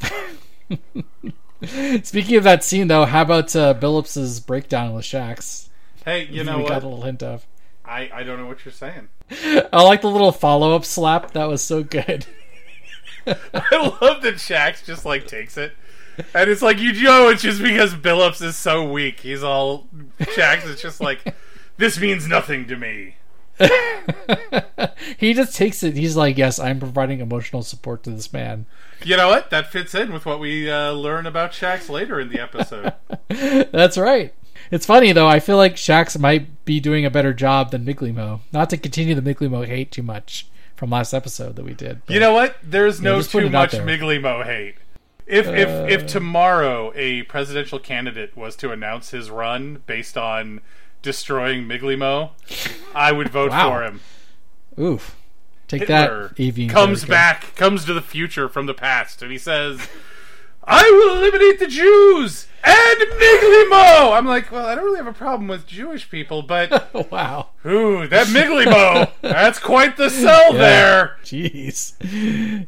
Speaking 2.02 2.36
of 2.36 2.44
that 2.44 2.64
scene, 2.64 2.88
though, 2.88 3.04
how 3.04 3.22
about 3.22 3.54
uh, 3.54 3.74
Billups's 3.74 4.40
breakdown 4.40 4.94
with 4.94 5.04
Shax? 5.04 5.68
Hey, 6.04 6.26
you 6.26 6.42
know 6.42 6.58
we 6.58 6.64
got 6.66 6.82
a 6.82 6.88
little 6.88 7.02
hint 7.02 7.22
of. 7.22 7.46
I, 7.84 8.10
I 8.12 8.22
don't 8.24 8.38
know 8.38 8.46
what 8.46 8.64
you're 8.64 8.72
saying. 8.72 9.08
I 9.72 9.82
like 9.82 10.00
the 10.00 10.10
little 10.10 10.32
follow 10.32 10.74
up 10.74 10.84
slap. 10.84 11.32
That 11.32 11.48
was 11.48 11.62
so 11.62 11.84
good. 11.84 12.26
I 13.26 13.96
love 14.00 14.22
that 14.22 14.34
Shax 14.36 14.84
just 14.84 15.04
like 15.04 15.28
takes 15.28 15.56
it. 15.56 15.74
And 16.34 16.50
it's 16.50 16.62
like 16.62 16.78
you 16.78 16.92
know 17.02 17.28
it's 17.28 17.42
just 17.42 17.62
because 17.62 17.94
Billups 17.94 18.42
is 18.42 18.56
so 18.56 18.90
weak. 18.90 19.20
He's 19.20 19.42
all 19.42 19.86
Shax 20.20 20.66
is 20.66 20.82
just 20.82 21.00
like 21.00 21.34
this 21.76 21.98
means 21.98 22.26
nothing 22.26 22.66
to 22.66 22.76
me. 22.76 23.16
he 25.18 25.34
just 25.34 25.54
takes 25.56 25.82
it. 25.82 25.96
He's 25.96 26.16
like, 26.16 26.36
"Yes, 26.38 26.58
I'm 26.58 26.78
providing 26.78 27.20
emotional 27.20 27.62
support 27.62 28.02
to 28.04 28.10
this 28.10 28.32
man." 28.32 28.66
You 29.04 29.16
know 29.16 29.28
what? 29.28 29.50
That 29.50 29.70
fits 29.70 29.94
in 29.94 30.12
with 30.12 30.26
what 30.26 30.40
we 30.40 30.70
uh, 30.70 30.92
learn 30.92 31.26
about 31.26 31.52
Shax 31.52 31.88
later 31.88 32.20
in 32.20 32.28
the 32.28 32.40
episode. 32.40 32.92
That's 33.72 33.98
right. 33.98 34.32
It's 34.70 34.86
funny 34.86 35.12
though. 35.12 35.26
I 35.28 35.40
feel 35.40 35.56
like 35.56 35.76
Shax 35.76 36.18
might 36.18 36.64
be 36.64 36.80
doing 36.80 37.04
a 37.04 37.10
better 37.10 37.32
job 37.34 37.70
than 37.72 37.84
Migleemo. 37.84 38.40
Not 38.52 38.70
to 38.70 38.76
continue 38.76 39.14
the 39.14 39.34
Migleemo 39.34 39.66
hate 39.66 39.90
too 39.90 40.02
much 40.02 40.46
from 40.76 40.90
last 40.90 41.12
episode 41.12 41.56
that 41.56 41.64
we 41.64 41.74
did. 41.74 42.02
but- 42.06 42.14
You 42.14 42.20
know 42.20 42.32
what? 42.32 42.56
There's 42.62 43.00
no 43.00 43.16
put 43.18 43.30
too 43.30 43.50
much. 43.50 43.72
Migleemo 43.72 44.44
hate. 44.44 44.76
If 45.26 45.46
if 45.46 45.68
if 45.88 46.06
tomorrow 46.06 46.92
a 46.94 47.22
presidential 47.22 47.78
candidate 47.78 48.36
was 48.36 48.56
to 48.56 48.70
announce 48.72 49.10
his 49.10 49.30
run 49.30 49.82
based 49.86 50.18
on 50.18 50.60
destroying 51.02 51.66
Migleemo, 51.66 52.30
I 52.94 53.12
would 53.12 53.28
vote 53.28 53.50
Wow. 53.50 53.70
for 53.70 53.82
him. 53.84 54.00
oof. 54.78 55.16
Take 55.68 55.82
Hitler 55.88 56.34
that, 56.36 56.68
comes 56.70 57.04
back, 57.06 57.54
comes 57.56 57.84
to 57.86 57.94
the 57.94 58.02
future 58.02 58.48
from 58.48 58.66
the 58.66 58.74
past, 58.74 59.22
and 59.22 59.32
he 59.32 59.38
says, 59.38 59.88
"I 60.64 60.90
will 60.90 61.18
eliminate 61.18 61.58
the 61.58 61.66
Jews 61.66 62.46
and 62.64 63.00
Migleemo." 63.00 64.16
I'm 64.16 64.26
like, 64.26 64.50
well, 64.52 64.66
I 64.66 64.74
don't 64.74 64.84
really 64.84 64.98
have 64.98 65.06
a 65.06 65.12
problem 65.12 65.48
with 65.48 65.66
Jewish 65.66 66.08
people, 66.10 66.42
but 66.42 66.92
wow. 67.10 67.48
ooh, 67.66 68.06
that 68.06 68.28
Migleemo, 68.28 69.10
that's 69.20 69.58
quite 69.58 69.96
the 69.96 70.10
sell 70.10 70.52
there. 70.52 71.16
Jeez. 71.24 71.98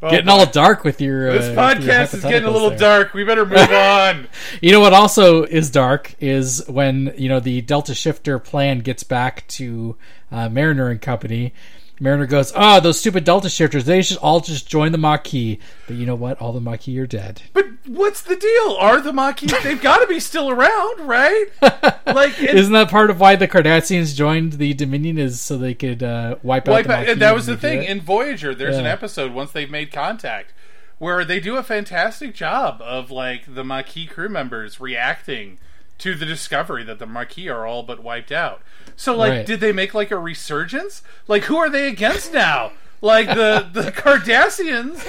getting 0.00 0.28
all 0.28 0.46
dark 0.46 0.84
with 0.84 1.00
your. 1.00 1.32
This 1.32 1.44
uh, 1.44 1.48
your 1.48 1.56
podcast 1.56 2.14
is 2.14 2.22
getting 2.22 2.48
a 2.48 2.50
little 2.50 2.70
there. 2.70 2.78
dark. 2.78 3.14
We 3.14 3.24
better 3.24 3.46
move 3.46 3.70
on. 3.70 4.28
You 4.60 4.72
know 4.72 4.80
what 4.80 4.92
also 4.92 5.42
is 5.42 5.70
dark 5.70 6.14
is 6.20 6.64
when 6.68 7.12
you 7.16 7.28
know 7.28 7.40
the 7.40 7.60
Delta 7.60 7.94
Shifter 7.94 8.38
plan 8.38 8.78
gets 8.80 9.02
back 9.02 9.46
to 9.48 9.96
uh, 10.30 10.48
Mariner 10.48 10.90
and 10.90 11.00
company. 11.00 11.52
Mariner 12.00 12.26
goes, 12.26 12.52
"Ah, 12.56 12.80
those 12.80 12.98
stupid 12.98 13.24
Delta 13.24 13.48
Shifters. 13.48 13.84
They 13.84 14.02
should 14.02 14.16
all 14.18 14.40
just 14.40 14.68
join 14.68 14.92
the 14.92 14.98
Maquis." 14.98 15.58
But 15.86 15.96
you 15.96 16.06
know 16.06 16.14
what? 16.14 16.40
All 16.40 16.52
the 16.52 16.60
Maquis 16.60 16.98
are 16.98 17.06
dead. 17.06 17.42
But 17.52 17.66
what's 17.86 18.22
the 18.22 18.36
deal? 18.36 18.76
Are 18.80 19.00
the 19.00 19.12
Maquis? 19.12 19.52
They've 19.62 19.80
got 19.80 19.98
to 19.98 20.06
be 20.06 20.20
still 20.20 20.50
around, 20.50 21.06
right? 21.06 21.46
Like, 22.06 22.38
it, 22.40 22.54
Isn't 22.54 22.74
that 22.74 22.90
part 22.90 23.10
of 23.10 23.18
why 23.18 23.34
the 23.34 23.48
Cardassians 23.48 24.14
joined 24.14 24.54
the 24.54 24.74
Dominion? 24.74 25.18
Is 25.18 25.40
so 25.40 25.56
they 25.56 25.74
could 25.74 26.02
uh, 26.02 26.36
wipe, 26.42 26.68
wipe 26.68 26.84
out 26.84 26.88
the 26.88 26.94
out, 26.94 27.08
and 27.08 27.20
that 27.22 27.34
was 27.34 27.46
the 27.46 27.56
thing 27.56 27.82
in 27.82 28.00
Voyager. 28.00 28.54
There's 28.54 28.76
an 28.76 28.86
episode 28.86 29.32
once 29.32 29.52
they've 29.52 29.70
made 29.70 29.90
contact 29.90 30.52
where 30.98 31.24
they 31.24 31.40
do 31.40 31.56
a 31.56 31.62
fantastic 31.62 32.34
job 32.34 32.80
of 32.82 33.10
like 33.10 33.54
the 33.54 33.64
Maquis 33.64 34.08
crew 34.08 34.28
members 34.28 34.80
reacting 34.80 35.58
to 35.98 36.14
the 36.14 36.26
discovery 36.26 36.84
that 36.84 36.98
the 36.98 37.06
Maquis 37.06 37.48
are 37.48 37.66
all 37.66 37.82
but 37.82 38.02
wiped 38.02 38.32
out. 38.32 38.60
So, 38.96 39.16
like, 39.16 39.30
Right. 39.30 39.46
did 39.46 39.60
they 39.60 39.72
make 39.72 39.94
like 39.94 40.10
a 40.10 40.18
resurgence? 40.18 41.02
Like, 41.28 41.44
who 41.44 41.56
are 41.56 41.70
they 41.70 41.88
against 41.88 42.32
now? 42.32 42.72
Like 43.00 43.28
the 43.28 43.68
the 43.72 43.92
Cardassians. 43.96 45.04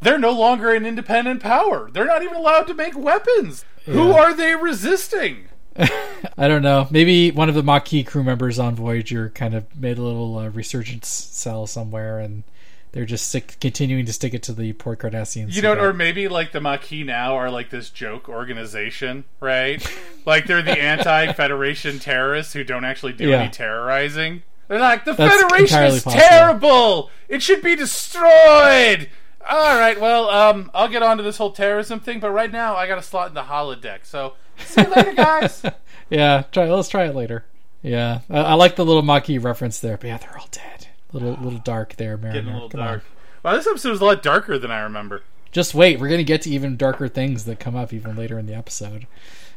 They're 0.00 0.18
no 0.18 0.30
longer 0.32 0.72
an 0.72 0.86
independent 0.86 1.40
power. 1.42 1.90
They're 1.90 2.04
not 2.04 2.22
even 2.22 2.36
allowed 2.36 2.68
to 2.68 2.74
make 2.74 2.96
weapons. 2.96 3.64
Who 3.86 4.12
are 4.12 4.32
they 4.34 4.54
resisting? 4.54 5.46
I 5.76 6.46
don't 6.48 6.62
know. 6.62 6.86
Maybe 6.90 7.30
one 7.30 7.48
of 7.48 7.54
the 7.54 7.62
Maquis 7.62 8.04
crew 8.06 8.22
members 8.22 8.58
on 8.58 8.74
Voyager 8.76 9.30
kind 9.30 9.54
of 9.54 9.64
made 9.78 9.98
a 9.98 10.02
little 10.02 10.38
uh, 10.38 10.48
resurgence 10.50 11.08
cell 11.08 11.66
somewhere, 11.66 12.18
and 12.18 12.42
they're 12.92 13.04
just 13.04 13.28
stick, 13.28 13.56
continuing 13.60 14.06
to 14.06 14.12
stick 14.12 14.34
it 14.34 14.42
to 14.44 14.52
the 14.52 14.72
poor 14.74 14.96
Cardassians. 14.96 15.54
You 15.54 15.62
know, 15.62 15.74
who 15.74 15.80
or 15.82 15.92
maybe 15.92 16.28
like 16.28 16.52
the 16.52 16.60
Maquis 16.60 17.04
now 17.04 17.36
are 17.36 17.50
like 17.50 17.70
this 17.70 17.90
joke 17.90 18.28
organization, 18.28 19.24
right? 19.40 19.82
like 20.26 20.46
they're 20.46 20.62
the 20.62 20.78
anti-Federation 20.80 21.98
terrorists 22.00 22.52
who 22.52 22.64
don't 22.64 22.84
actually 22.84 23.12
do 23.12 23.28
Yeah. 23.28 23.40
any 23.42 23.50
terrorizing. 23.50 24.42
They're 24.68 24.78
like 24.80 25.04
the 25.04 25.14
That's 25.14 25.40
Federation 25.42 25.82
is 25.84 26.02
possible. 26.02 26.12
terrible. 26.28 27.10
It 27.28 27.42
should 27.42 27.62
be 27.62 27.74
destroyed. 27.76 29.08
All 29.48 29.78
right, 29.78 29.98
well, 29.98 30.28
um, 30.28 30.70
I'll 30.74 30.88
get 30.88 31.02
onto 31.02 31.22
this 31.22 31.38
whole 31.38 31.52
terrorism 31.52 32.00
thing, 32.00 32.20
but 32.20 32.30
right 32.32 32.52
now 32.52 32.76
I 32.76 32.86
got 32.86 32.98
a 32.98 33.02
slot 33.02 33.28
in 33.28 33.34
the 33.34 33.44
holodeck. 33.44 34.00
So 34.04 34.34
see 34.58 34.82
you 34.82 34.88
later, 34.88 35.14
guys. 35.14 35.62
yeah, 36.10 36.42
try. 36.52 36.68
Let's 36.70 36.88
try 36.90 37.06
it 37.06 37.14
later. 37.14 37.46
Yeah, 37.80 38.20
I, 38.28 38.38
I 38.40 38.54
like 38.54 38.76
the 38.76 38.84
little 38.84 39.02
Maquis 39.02 39.42
reference 39.42 39.80
there, 39.80 39.96
but 39.96 40.06
yeah, 40.08 40.18
they're 40.18 40.36
all 40.36 40.48
dead. 40.50 40.87
Little, 41.12 41.32
little 41.40 41.58
dark 41.60 41.96
there, 41.96 42.16
Mariner. 42.16 42.40
Getting 42.40 42.50
a 42.50 42.54
little 42.54 42.68
Come 42.68 42.80
on. 42.80 42.86
dark. 42.86 43.04
Wow, 43.42 43.56
this 43.56 43.66
episode 43.66 43.90
was 43.90 44.00
a 44.00 44.04
lot 44.04 44.22
darker 44.22 44.58
than 44.58 44.70
I 44.70 44.80
remember. 44.80 45.22
Just 45.50 45.74
wait, 45.74 45.98
we're 45.98 46.08
gonna 46.08 46.22
get 46.22 46.42
to 46.42 46.50
even 46.50 46.76
darker 46.76 47.08
things 47.08 47.44
that 47.44 47.58
come 47.58 47.74
up 47.76 47.92
even 47.92 48.14
later 48.16 48.38
in 48.38 48.46
the 48.46 48.54
episode. 48.54 49.06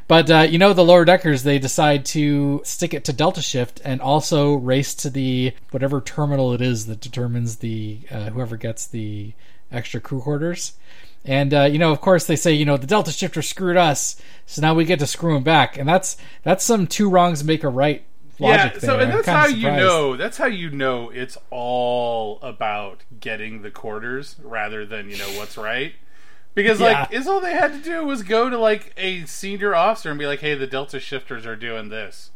But 0.07 0.29
uh, 0.31 0.39
you 0.49 0.57
know, 0.57 0.73
the 0.73 0.83
lower 0.85 1.03
deckers 1.05 1.43
they 1.43 1.59
decide 1.59 2.05
to 2.07 2.61
stick 2.63 2.93
it 2.93 3.03
to 3.05 3.13
Delta 3.13 3.41
Shift 3.41 3.81
and 3.83 4.01
also 4.01 4.53
race 4.55 4.93
to 4.95 5.09
the 5.09 5.53
whatever 5.71 5.99
terminal 5.99 6.53
it 6.53 6.61
is 6.61 6.85
that 6.87 7.01
determines 7.01 7.57
the 7.57 7.99
uh, 8.09 8.29
whoever 8.29 8.55
gets 8.55 8.87
the 8.87 9.33
extra 9.71 9.99
crew 9.99 10.21
quarters. 10.21 10.73
And 11.25 11.53
uh, 11.53 11.63
you 11.63 11.77
know, 11.77 11.91
of 11.91 12.01
course, 12.01 12.25
they 12.25 12.35
say 12.35 12.53
you 12.53 12.65
know 12.65 12.77
the 12.77 12.87
Delta 12.87 13.11
Shifter 13.11 13.41
screwed 13.41 13.77
us, 13.77 14.15
so 14.45 14.61
now 14.61 14.73
we 14.73 14.85
get 14.85 14.99
to 14.99 15.07
screw 15.07 15.35
him 15.35 15.43
back, 15.43 15.77
and 15.77 15.87
that's 15.87 16.17
that's 16.43 16.63
some 16.63 16.87
two 16.87 17.09
wrongs 17.09 17.43
make 17.43 17.63
a 17.63 17.69
right 17.69 18.03
logic 18.41 18.73
yeah, 18.73 18.79
there. 18.79 18.89
so 18.89 18.99
and 18.99 19.11
that's 19.11 19.27
how 19.27 19.45
you 19.45 19.69
know. 19.71 20.17
That's 20.17 20.37
how 20.37 20.47
you 20.47 20.69
know 20.69 21.09
it's 21.09 21.37
all 21.49 22.39
about 22.41 23.03
getting 23.19 23.61
the 23.61 23.71
quarters 23.71 24.35
rather 24.43 24.85
than 24.85 25.09
you 25.09 25.17
know 25.17 25.29
what's 25.37 25.57
right. 25.57 25.93
Because 26.53 26.81
like, 26.81 27.09
Yeah. 27.11 27.17
is 27.19 27.27
all 27.27 27.39
they 27.39 27.53
had 27.53 27.71
to 27.71 27.79
do 27.79 28.03
was 28.05 28.23
go 28.23 28.49
to 28.49 28.57
like 28.57 28.93
a 28.97 29.25
senior 29.25 29.73
officer 29.73 30.09
and 30.09 30.19
be 30.19 30.25
like, 30.27 30.41
"Hey, 30.41 30.53
the 30.55 30.67
Delta 30.67 30.99
shifters 30.99 31.45
are 31.45 31.55
doing 31.55 31.87
this," 31.89 32.31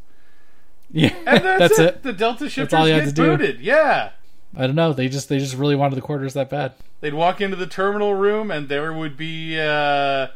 Yeah, 0.90 1.14
and 1.26 1.44
that's, 1.44 1.60
that's 1.78 1.80
it. 1.80 1.86
it. 1.96 2.04
The 2.04 2.14
Delta 2.14 2.50
shifters 2.50 2.74
all 2.80 2.88
you 2.88 2.94
had 2.94 3.06
get 3.06 3.16
booted. 3.16 3.60
Yeah, 3.60 4.12
I 4.56 4.68
don't 4.68 4.76
know. 4.76 4.94
They 4.94 5.10
just 5.10 5.28
they 5.28 5.40
just 5.40 5.56
really 5.56 5.76
wanted 5.76 5.96
the 5.96 6.02
quarters 6.02 6.34
that 6.34 6.50
bad. 6.50 6.74
they'd 7.02 7.14
walk 7.14 7.42
into 7.42 7.58
the 7.58 7.68
terminal 7.68 8.14
room 8.14 8.52
and 8.52 8.70
there 8.70 8.94
would 8.94 9.18
be 9.18 9.60
uh, 9.60 10.28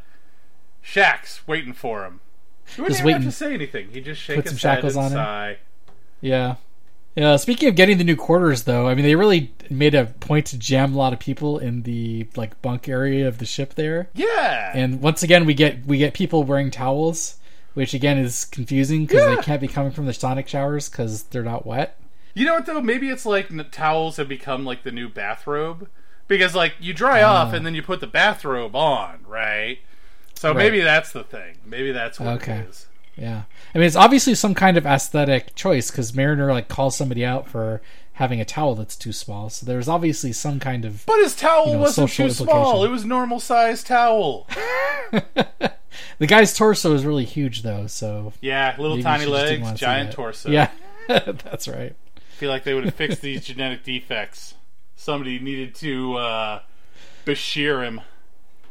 Shax 0.85 1.41
waiting 1.47 1.71
for 1.73 2.03
him. 2.03 2.19
He 2.75 2.81
wouldn't 2.81 2.97
Just 2.97 3.05
waiting. 3.05 3.21
to 3.23 3.31
say 3.31 3.53
anything. 3.53 3.89
He'd 3.91 4.05
just 4.05 4.21
shake 4.21 4.35
Put 4.37 4.45
his 4.49 4.59
some 4.59 4.69
head 4.69 4.75
shackles 4.77 4.95
and 4.95 5.05
on 5.17 5.49
him. 5.51 5.57
Yeah. 6.21 6.55
Yeah, 7.15 7.35
speaking 7.37 7.67
of 7.67 7.75
getting 7.75 7.97
the 7.97 8.03
new 8.03 8.15
quarters 8.15 8.63
though, 8.63 8.87
I 8.87 8.93
mean 8.95 9.03
they 9.03 9.15
really 9.15 9.51
made 9.69 9.93
a 9.95 10.05
point 10.05 10.45
to 10.47 10.57
jam 10.59 10.93
a 10.93 10.97
lot 10.97 11.11
of 11.11 11.19
people 11.19 11.57
in 11.59 11.83
the 11.83 12.27
like 12.35 12.61
bunk 12.61 12.87
area 12.87 13.27
of 13.27 13.39
the 13.39 13.45
ship 13.45 13.73
there. 13.75 14.09
Yeah, 14.13 14.71
And 14.73 15.01
once 15.01 15.21
again 15.23 15.45
we 15.45 15.53
get 15.53 15.85
we 15.85 15.97
get 15.97 16.13
people 16.13 16.43
wearing 16.43 16.71
towels, 16.71 17.37
which 17.73 17.93
again 17.93 18.17
is 18.17 18.45
confusing 18.45 19.05
because 19.05 19.21
Yeah. 19.27 19.35
they 19.35 19.41
can't 19.41 19.59
be 19.61 19.67
coming 19.67 19.91
from 19.91 20.05
the 20.05 20.13
sonic 20.13 20.47
showers 20.47 20.87
cuz 20.87 21.23
they're 21.23 21.43
not 21.43 21.65
wet. 21.65 21.97
You 22.35 22.45
know 22.45 22.53
what 22.53 22.65
though? 22.67 22.79
Maybe 22.81 23.09
it's 23.09 23.25
like 23.25 23.49
towels 23.71 24.17
have 24.17 24.29
become 24.29 24.63
like 24.63 24.83
the 24.83 24.91
new 24.91 25.09
bathrobe 25.09 25.89
because 26.27 26.55
like 26.55 26.75
you 26.79 26.93
dry 26.93 27.21
off 27.23 27.53
uh. 27.53 27.57
and 27.57 27.65
then 27.65 27.75
you 27.75 27.81
put 27.81 27.99
the 27.99 28.07
bathrobe 28.07 28.75
on, 28.75 29.19
right? 29.27 29.79
So 30.39 30.49
Right. 30.53 30.57
maybe 30.57 30.79
that's 30.79 31.11
the 31.11 31.25
thing. 31.25 31.57
Maybe 31.65 31.91
that's 31.91 32.17
what 32.17 32.29
Okay. 32.41 32.59
it 32.59 32.69
is. 32.69 32.85
Yeah. 33.17 33.41
I 33.75 33.77
mean 33.77 33.87
it's 33.87 33.97
obviously 33.97 34.35
some 34.35 34.55
kind 34.55 34.77
of 34.77 34.85
aesthetic 34.85 35.53
choice 35.53 35.91
cuz 35.91 36.13
Mariner 36.15 36.49
like 36.53 36.69
calls 36.69 36.95
somebody 36.95 37.25
out 37.25 37.45
for 37.49 37.81
having 38.13 38.39
a 38.39 38.45
towel 38.45 38.73
that's 38.75 38.95
too 38.95 39.11
small. 39.11 39.49
So 39.49 39.65
there's 39.65 39.89
obviously 39.89 40.31
some 40.31 40.61
kind 40.61 40.85
of 40.85 41.05
But 41.05 41.17
his 41.19 41.35
towel 41.35 41.67
You 41.67 41.73
know, 41.73 41.79
wasn't 41.79 42.09
too 42.11 42.29
small. 42.29 42.85
It 42.85 42.89
was 42.89 43.03
normal 43.03 43.41
sized 43.41 43.87
towel. 43.87 44.47
The 46.19 46.27
guy's 46.27 46.55
torso 46.55 46.93
is 46.93 47.03
really 47.05 47.25
huge 47.25 47.61
though, 47.63 47.87
so 47.87 48.31
Yeah, 48.39 48.75
little 48.77 49.01
tiny 49.01 49.25
she 49.25 49.31
just 49.31 49.45
didn't 49.45 49.65
legs, 49.65 49.79
giant 49.79 50.11
torso. 50.13 50.49
Yeah. 50.49 50.69
that's 51.07 51.67
right. 51.67 51.95
feel 52.37 52.49
like 52.49 52.63
they 52.63 52.73
would 52.73 52.85
have 52.85 52.95
fixed 52.95 53.21
these 53.21 53.43
genetic 53.45 53.83
defects. 53.83 54.53
Somebody 54.95 55.39
needed 55.39 55.75
to 55.75 56.15
uh, 56.15 56.59
bashir 57.25 57.83
him. 57.83 57.99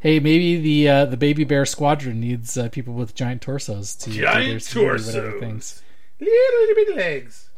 Hey, 0.01 0.21
maybe 0.21 0.57
the 0.61 0.89
uh, 0.89 1.05
the 1.07 1.17
baby 1.17 1.43
bear 1.45 1.67
squadron 1.67 2.21
needs 2.21 2.57
uh, 2.57 2.69
people 2.69 2.95
with 2.95 3.15
giant 3.15 3.43
torsos 3.43 3.95
to 3.97 4.11
do 4.11 4.21
their 4.21 4.33
Giant 4.33 4.63
security, 4.63 5.05
whatever 5.05 5.41
things. 5.41 5.83
torsos. 6.21 6.31
Little 6.67 6.75
bitty 6.75 6.95
legs. 6.95 7.51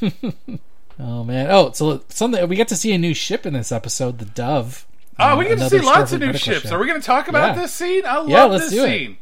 Oh 0.96 1.24
man! 1.24 1.48
Oh, 1.50 1.72
so 1.72 2.04
something 2.08 2.48
we 2.48 2.54
get 2.54 2.68
to 2.68 2.76
see 2.76 2.92
a 2.92 2.98
new 2.98 3.14
ship 3.14 3.46
in 3.46 3.52
this 3.52 3.72
episode, 3.72 4.18
the 4.18 4.26
Dove. 4.26 4.86
Oh, 5.18 5.32
Uh, 5.32 5.36
we 5.36 5.46
get 5.46 5.58
to 5.58 5.68
see 5.68 5.80
lots 5.80 6.12
of 6.12 6.20
new 6.20 6.32
ships. 6.34 6.62
ship. 6.62 6.72
Are 6.72 6.78
we 6.78 6.86
going 6.86 7.00
to 7.00 7.04
talk 7.04 7.26
about 7.26 7.56
Yeah. 7.56 7.62
this 7.62 7.72
scene? 7.72 8.06
I 8.06 8.18
love 8.18 8.28
Yeah, 8.28 8.46
this 8.46 8.70
do 8.70 8.84
it. 8.84 9.16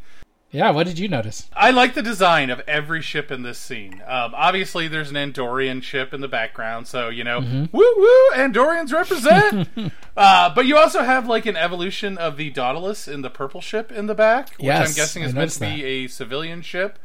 Yeah, 0.52 0.70
what 0.70 0.86
did 0.86 0.98
you 0.98 1.08
notice? 1.08 1.48
I 1.54 1.70
like 1.70 1.94
the 1.94 2.02
design 2.02 2.50
of 2.50 2.60
every 2.68 3.00
ship 3.00 3.30
in 3.30 3.42
this 3.42 3.58
scene. 3.58 4.02
Um, 4.06 4.34
obviously, 4.36 4.86
there's 4.86 5.08
an 5.10 5.16
Andorian 5.16 5.82
ship 5.82 6.12
in 6.12 6.20
the 6.20 6.28
background, 6.28 6.86
so 6.86 7.08
you 7.08 7.24
know, 7.24 7.40
Mm-hmm. 7.40 7.74
woo 7.76 7.94
woo, 7.96 8.30
Andorians 8.36 8.92
represent. 8.92 9.68
uh, 10.16 10.54
but 10.54 10.66
you 10.66 10.76
also 10.76 11.02
have 11.02 11.26
like 11.26 11.46
an 11.46 11.56
evolution 11.56 12.18
of 12.18 12.36
the 12.36 12.50
Dauntless 12.50 13.08
in 13.08 13.22
the 13.22 13.30
purple 13.30 13.62
ship 13.62 13.90
in 13.90 14.06
the 14.06 14.14
back, 14.14 14.50
which 14.58 14.68
I'm 14.68 14.92
guessing 14.92 15.22
is 15.22 15.32
meant 15.32 15.52
to 15.52 15.60
be 15.60 15.84
a 15.84 16.06
civilian 16.06 16.60
ship. 16.60 16.98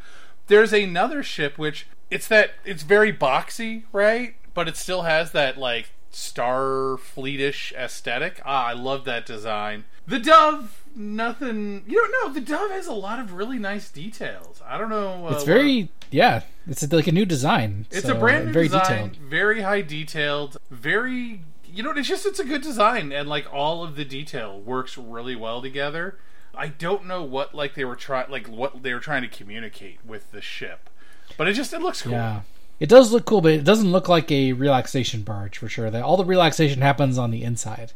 There's 0.47 0.73
another 0.73 1.23
ship 1.23 1.57
which 1.57 1.87
it's 2.11 2.27
that 2.27 2.51
it's 2.65 2.83
very 2.83 3.13
boxy, 3.13 3.83
right? 3.93 4.35
But 4.53 4.67
it 4.67 4.75
still 4.75 5.03
has 5.03 5.31
that 5.31 5.57
like 5.57 5.91
Starfleetish 6.11 7.73
aesthetic. 7.73 8.41
Ah, 8.45 8.67
I 8.67 8.73
love 8.73 9.05
that 9.05 9.25
design. 9.25 9.85
The 10.07 10.19
dove, 10.19 10.83
nothing. 10.95 11.83
You 11.85 11.95
don't 11.95 12.11
know. 12.27 12.33
The 12.33 12.41
dove 12.45 12.71
has 12.71 12.87
a 12.87 12.93
lot 12.93 13.19
of 13.19 13.33
really 13.33 13.59
nice 13.59 13.89
details. 13.89 14.61
I 14.65 14.77
don't 14.77 14.89
know. 14.89 15.27
Uh, 15.27 15.33
It's 15.33 15.43
very 15.43 15.89
yeah. 16.11 16.41
It's 16.67 16.89
like 16.91 17.07
a 17.07 17.11
new 17.11 17.25
design. 17.25 17.85
It's 17.91 18.05
so, 18.05 18.15
a 18.15 18.19
brand 18.19 18.47
new 18.47 18.53
very 18.53 18.67
design, 18.67 19.09
detailed. 19.09 19.15
very 19.17 19.61
high 19.61 19.81
detailed, 19.81 20.57
very. 20.71 21.41
You 21.69 21.83
know, 21.83 21.91
it's 21.91 22.07
just 22.07 22.25
it's 22.25 22.39
a 22.39 22.45
good 22.45 22.61
design, 22.61 23.11
and 23.11 23.27
like 23.27 23.51
all 23.53 23.83
of 23.83 23.95
the 23.95 24.05
detail 24.05 24.59
works 24.59 24.97
really 24.97 25.35
well 25.35 25.61
together. 25.61 26.17
I 26.55 26.69
don't 26.69 27.05
know 27.05 27.21
what 27.23 27.53
like 27.53 27.75
they 27.75 27.85
were 27.85 27.95
trying, 27.95 28.31
like 28.31 28.47
what 28.47 28.81
they 28.81 28.93
were 28.93 28.99
trying 28.99 29.21
to 29.21 29.27
communicate 29.27 29.99
with 30.05 30.31
the 30.31 30.41
ship, 30.41 30.89
but 31.37 31.47
it 31.47 31.53
just 31.53 31.73
it 31.73 31.81
looks 31.81 32.01
cool. 32.01 32.13
Yeah. 32.13 32.41
It 32.79 32.89
does 32.89 33.11
look 33.11 33.25
cool, 33.25 33.41
but 33.41 33.53
it 33.53 33.63
doesn't 33.63 33.91
look 33.91 34.07
like 34.07 34.31
a 34.31 34.53
relaxation 34.53 35.23
barge 35.23 35.57
for 35.57 35.67
sure. 35.67 35.89
That 35.89 36.03
all 36.03 36.15
the 36.15 36.25
relaxation 36.25 36.81
happens 36.81 37.17
on 37.17 37.31
the 37.31 37.43
inside. 37.43 37.91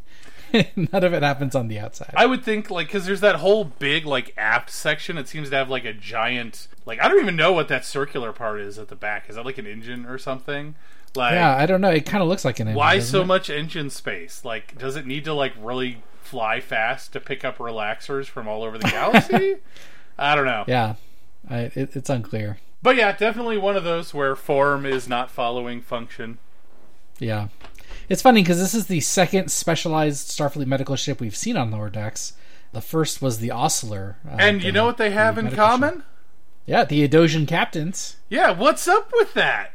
None 0.76 1.04
of 1.04 1.14
it 1.14 1.24
happens 1.24 1.56
on 1.56 1.68
the 1.68 1.80
outside. 1.80 2.14
I 2.16 2.26
would 2.26 2.44
think 2.44 2.70
like 2.70 2.88
because 2.88 3.06
there's 3.06 3.22
that 3.22 3.36
whole 3.36 3.64
big 3.64 4.06
like 4.06 4.34
aft 4.38 4.70
section. 4.70 5.18
It 5.18 5.28
seems 5.28 5.50
to 5.50 5.56
have 5.56 5.70
like 5.70 5.86
a 5.86 5.94
giant 5.94 6.68
like 6.86 7.02
I 7.02 7.08
don't 7.08 7.20
even 7.20 7.36
know 7.36 7.54
what 7.54 7.68
that 7.70 7.86
circular 7.86 8.32
part 8.32 8.60
is 8.60 8.78
at 8.78 8.88
the 8.88 8.96
back. 8.96 9.30
Is 9.30 9.36
that 9.36 9.46
like 9.46 9.58
an 9.58 9.68
engine 9.68 10.06
or 10.06 10.18
something? 10.18 10.76
Like 11.16 11.34
yeah, 11.34 11.56
I 11.56 11.66
don't 11.66 11.82
know. 11.82 11.90
It 11.90 12.06
kind 12.06 12.22
of 12.22 12.30
looks 12.30 12.46
like 12.46 12.60
an 12.60 12.68
engine. 12.68 12.78
why 12.78 13.00
so 13.00 13.22
it? 13.22 13.28
much 13.28 13.50
engine 13.50 13.90
space? 13.90 14.44
Like 14.46 14.78
does 14.78 14.96
it 14.96 15.06
need 15.06 15.26
to 15.26 15.34
like 15.34 15.54
really 15.60 16.04
fly 16.22 16.62
fast 16.62 17.14
to 17.14 17.20
pick 17.20 17.44
up 17.44 17.58
relaxers 17.58 18.26
from 18.28 18.48
all 18.48 18.64
over 18.64 18.78
the 18.78 18.88
galaxy? 18.90 19.58
I 20.18 20.36
don't 20.36 20.46
know. 20.46 20.66
Yeah, 20.68 20.96
I, 21.50 21.72
it, 21.76 21.96
it's 21.96 22.10
unclear. 22.10 22.60
But 22.84 22.96
yeah, 22.96 23.12
definitely 23.12 23.58
one 23.58 23.76
of 23.76 23.84
those 23.84 24.14
where 24.14 24.36
form 24.36 24.86
is 24.86 25.08
not 25.08 25.30
following 25.30 25.82
function. 25.82 26.40
Yeah, 27.20 27.50
it's 28.12 28.22
funny 28.22 28.42
because 28.42 28.60
this 28.60 28.74
is 28.74 28.88
the 28.88 29.00
second 29.00 29.50
specialized 29.50 30.28
Starfleet 30.28 30.68
medical 30.68 30.98
ship 30.98 31.22
we've 31.22 31.36
seen 31.36 31.56
on 31.56 31.72
lower 31.72 31.90
decks. 31.90 32.34
The 32.74 32.82
first 32.82 33.22
was 33.22 33.40
the 33.40 33.52
Oscillator, 33.52 34.18
uh, 34.30 34.36
And 34.38 34.62
you 34.64 34.72
know 34.72 34.86
what 34.86 34.98
they 34.98 35.10
the 35.10 35.16
have 35.16 35.38
in 35.38 35.46
medical 35.46 35.64
ship. 35.66 35.70
common? 35.72 36.04
Yeah, 36.66 36.84
the 36.84 37.08
Edosian 37.08 37.48
captains. 37.48 38.18
Yeah, 38.30 38.52
what's 38.52 38.88
up 38.88 39.12
with 39.14 39.34
that? 39.34 39.72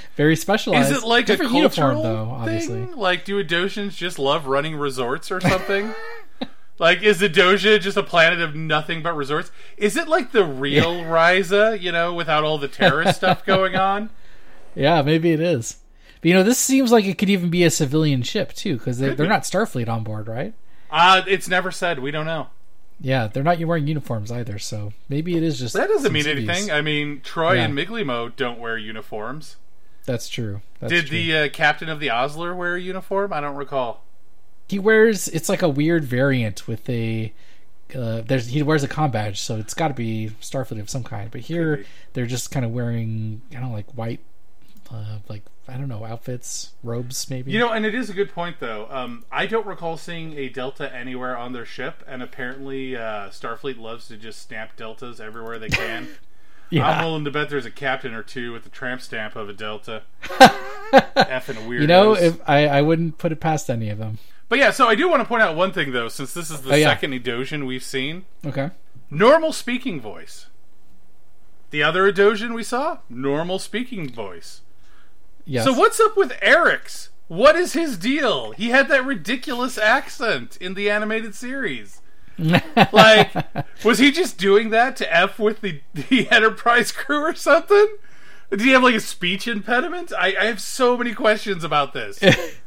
Very 0.16 0.34
specialized. 0.34 0.90
Is 0.90 0.98
it 0.98 1.06
like 1.06 1.26
Different 1.26 1.52
a 1.52 1.60
cultural 1.60 1.88
uniform, 1.90 2.02
though? 2.02 2.30
Obviously, 2.32 2.86
thing? 2.86 2.96
Like, 2.96 3.24
do 3.24 3.42
Edosians 3.42 3.96
just 3.96 4.18
love 4.18 4.46
running 4.46 4.76
resorts 4.76 5.30
or 5.30 5.40
something? 5.40 5.94
like, 6.78 7.02
is 7.02 7.20
Adosia 7.22 7.78
just 7.78 7.96
a 7.96 8.02
planet 8.02 8.40
of 8.40 8.54
nothing 8.54 9.02
but 9.02 9.14
resorts? 9.14 9.50
Is 9.76 9.96
it 9.96 10.08
like 10.08 10.32
the 10.32 10.44
real 10.44 11.02
Risa, 11.02 11.80
you 11.80 11.92
know, 11.92 12.14
without 12.14 12.44
all 12.44 12.58
the 12.58 12.68
terrorist 12.68 13.16
stuff 13.16 13.44
going 13.46 13.76
on? 13.76 14.10
yeah, 14.74 15.02
maybe 15.02 15.32
it 15.32 15.40
is. 15.40 15.76
But 16.20 16.28
you 16.28 16.34
know, 16.34 16.42
this 16.42 16.58
seems 16.58 16.92
like 16.92 17.04
it 17.04 17.18
could 17.18 17.30
even 17.30 17.50
be 17.50 17.64
a 17.64 17.70
civilian 17.70 18.22
ship 18.22 18.52
too, 18.52 18.76
because 18.76 18.98
they, 18.98 19.08
they're 19.14 19.26
be. 19.26 19.30
not 19.30 19.42
Starfleet 19.42 19.88
on 19.88 20.02
board, 20.04 20.28
right? 20.28 20.54
Uh, 20.90 21.22
it's 21.26 21.48
never 21.48 21.70
said. 21.70 21.98
We 22.00 22.10
don't 22.10 22.26
know. 22.26 22.48
Yeah, 23.00 23.28
they're 23.28 23.42
not 23.42 23.58
wearing 23.60 23.86
uniforms 23.86 24.30
either, 24.30 24.58
so 24.58 24.92
maybe 25.08 25.36
it 25.36 25.42
is 25.42 25.58
just 25.58 25.72
That 25.74 25.88
doesn't 25.88 26.12
mean 26.12 26.26
anything. 26.26 26.70
I 26.70 26.82
mean, 26.82 27.20
Troi 27.22 27.54
Yeah. 27.54 27.62
and 27.64 27.74
Migleemo 27.78 28.36
don't 28.36 28.58
wear 28.58 28.76
uniforms. 28.76 29.56
That's 30.04 30.28
true. 30.28 30.60
That's 30.80 30.92
Did 30.92 31.06
true. 31.06 31.16
the 31.16 31.36
uh, 31.36 31.48
captain 31.50 31.88
of 31.88 32.00
the 32.00 32.10
Osler 32.10 32.54
wear 32.54 32.74
a 32.74 32.80
uniform? 32.80 33.32
I 33.32 33.40
don't 33.40 33.56
recall. 33.56 34.02
he 34.68 34.78
wears 34.78 35.28
it's 35.28 35.48
like 35.48 35.62
a 35.62 35.68
weird 35.68 36.04
variant 36.04 36.68
with 36.68 36.88
a 36.90 37.32
uh, 37.94 38.20
there's 38.20 38.48
he 38.48 38.62
wears 38.62 38.84
a 38.84 38.88
com 38.88 39.10
badge, 39.10 39.40
so 39.40 39.56
it's 39.56 39.74
got 39.74 39.88
to 39.88 39.94
be 39.94 40.30
Starfleet 40.42 40.80
of 40.80 40.90
some 40.90 41.02
kind. 41.02 41.30
But 41.30 41.40
here 41.42 41.84
they're 42.12 42.26
just 42.26 42.50
kind 42.50 42.64
of 42.66 42.70
wearing 42.72 43.40
I 43.50 43.54
don't 43.54 43.70
know, 43.70 43.72
like 43.72 43.90
white, 43.92 44.20
uh, 44.90 45.18
like 45.28 45.42
I 45.68 45.74
don't 45.76 45.88
know 45.88 46.04
outfits, 46.04 46.72
robes 46.82 47.30
maybe. 47.30 47.52
You 47.52 47.58
know, 47.60 47.70
and 47.72 47.86
it 47.86 47.94
is 47.94 48.10
a 48.10 48.12
good 48.12 48.32
point, 48.32 48.56
though. 48.60 48.88
Um, 48.90 49.24
I 49.30 49.46
don't 49.46 49.66
recall 49.66 49.96
seeing 49.96 50.36
a 50.36 50.48
Delta 50.48 50.92
anywhere 50.94 51.36
on 51.36 51.52
their 51.52 51.64
ship, 51.64 52.02
and 52.08 52.22
apparently 52.22 52.96
uh, 52.96 53.28
Starfleet 53.30 53.78
loves 53.78 54.08
to 54.08 54.16
just 54.16 54.40
stamp 54.40 54.76
Deltas 54.76 55.20
everywhere 55.20 55.58
they 55.58 55.68
can. 55.68 56.08
I'm 56.72 56.76
yeah, 56.76 57.04
willing 57.04 57.24
to 57.24 57.32
bet 57.32 57.48
there's 57.50 57.66
a 57.66 57.70
captain 57.70 58.14
or 58.14 58.22
two 58.22 58.52
with 58.52 58.62
the 58.62 58.68
tramp 58.70 59.00
stamp 59.00 59.34
of 59.34 59.48
a 59.48 59.52
Delta. 59.52 60.02
Effing 60.22 61.66
weirdos. 61.66 61.80
you 61.80 61.86
know, 61.88 62.14
if 62.14 62.40
I 62.48 62.66
I 62.68 62.82
wouldn't 62.82 63.18
put 63.18 63.32
it 63.32 63.40
past 63.40 63.68
any 63.70 63.90
of 63.90 63.98
them. 63.98 64.18
but 64.48 64.58
yeah, 64.58 64.70
so 64.70 64.86
I 64.88 64.94
do 64.94 65.08
want 65.08 65.20
to 65.20 65.24
point 65.26 65.42
out 65.42 65.56
one 65.56 65.72
thing, 65.72 65.90
though, 65.92 66.08
since 66.08 66.32
this 66.34 66.50
is 66.50 66.62
the 66.62 66.72
Oh, 66.72 66.76
yeah. 66.76 66.88
second 66.88 67.12
Edosian 67.12 67.66
we've 67.66 67.82
seen. 67.82 68.24
Okay, 68.46 68.70
Normal 69.10 69.52
speaking 69.52 70.00
voice. 70.00 70.46
The 71.70 71.82
other 71.82 72.10
Edosian 72.12 72.54
we 72.54 72.62
saw, 72.64 72.98
normal 73.08 73.58
speaking 73.58 74.08
voice. 74.08 74.60
Yes. 75.44 75.64
So 75.64 75.72
what's 75.72 76.00
up 76.00 76.16
with 76.16 76.32
Arex's? 76.42 77.08
What 77.28 77.54
is 77.54 77.74
his 77.74 77.96
deal? 77.96 78.50
He 78.52 78.70
had 78.70 78.88
that 78.88 79.04
ridiculous 79.06 79.78
accent 79.78 80.56
in 80.60 80.74
the 80.74 80.90
animated 80.90 81.34
series. 81.34 82.00
Like, 82.92 83.32
was 83.84 83.98
he 83.98 84.10
just 84.10 84.38
doing 84.38 84.70
that 84.70 84.96
to 84.96 85.14
f 85.14 85.38
with 85.38 85.60
the 85.60 85.80
the 85.94 86.28
Enterprise 86.32 86.90
crew 86.90 87.20
or 87.20 87.34
something? 87.34 87.86
Did 88.50 88.62
he 88.62 88.70
have 88.70 88.82
like 88.82 88.94
a 88.94 89.00
speech 89.00 89.46
impediment? 89.46 90.12
I, 90.18 90.34
I 90.40 90.44
have 90.46 90.60
so 90.60 90.96
many 90.96 91.14
questions 91.14 91.64
about 91.64 91.92
this. 91.92 92.18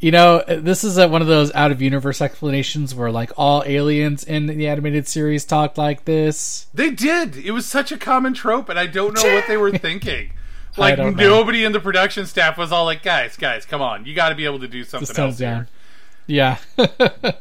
You 0.00 0.10
know, 0.10 0.42
this 0.48 0.82
is 0.82 0.96
a, 0.96 1.06
one 1.06 1.20
of 1.20 1.28
those 1.28 1.52
out 1.54 1.70
of 1.70 1.80
universe 1.82 2.20
explanations 2.22 2.94
where 2.94 3.12
like 3.12 3.30
all 3.36 3.62
aliens 3.66 4.24
in 4.24 4.46
the 4.46 4.66
animated 4.66 5.06
series 5.06 5.44
talked 5.44 5.76
like 5.76 6.06
this. 6.06 6.66
they 6.72 6.90
did. 6.90 7.36
It 7.36 7.50
was 7.52 7.66
such 7.66 7.92
a 7.92 7.98
common 7.98 8.32
trope, 8.32 8.68
and 8.70 8.78
I 8.78 8.86
don't 8.86 9.14
know 9.14 9.34
what 9.34 9.46
they 9.46 9.58
were 9.58 9.76
thinking. 9.76 10.32
Like 10.76 10.96
don't 10.96 11.16
know. 11.16 11.28
nobody 11.28 11.64
in 11.64 11.72
the 11.72 11.80
production 11.80 12.26
staff 12.26 12.56
was 12.56 12.72
all 12.72 12.84
like, 12.84 13.02
"Guys, 13.02 13.36
guys, 13.36 13.66
come 13.66 13.82
on! 13.82 14.04
You 14.04 14.14
got 14.14 14.28
to 14.30 14.34
be 14.34 14.44
able 14.44 14.60
to 14.60 14.68
do 14.68 14.84
something 14.84 15.06
Just 15.06 15.18
else 15.18 15.38
here." 15.38 15.68
Yeah. 16.26 16.58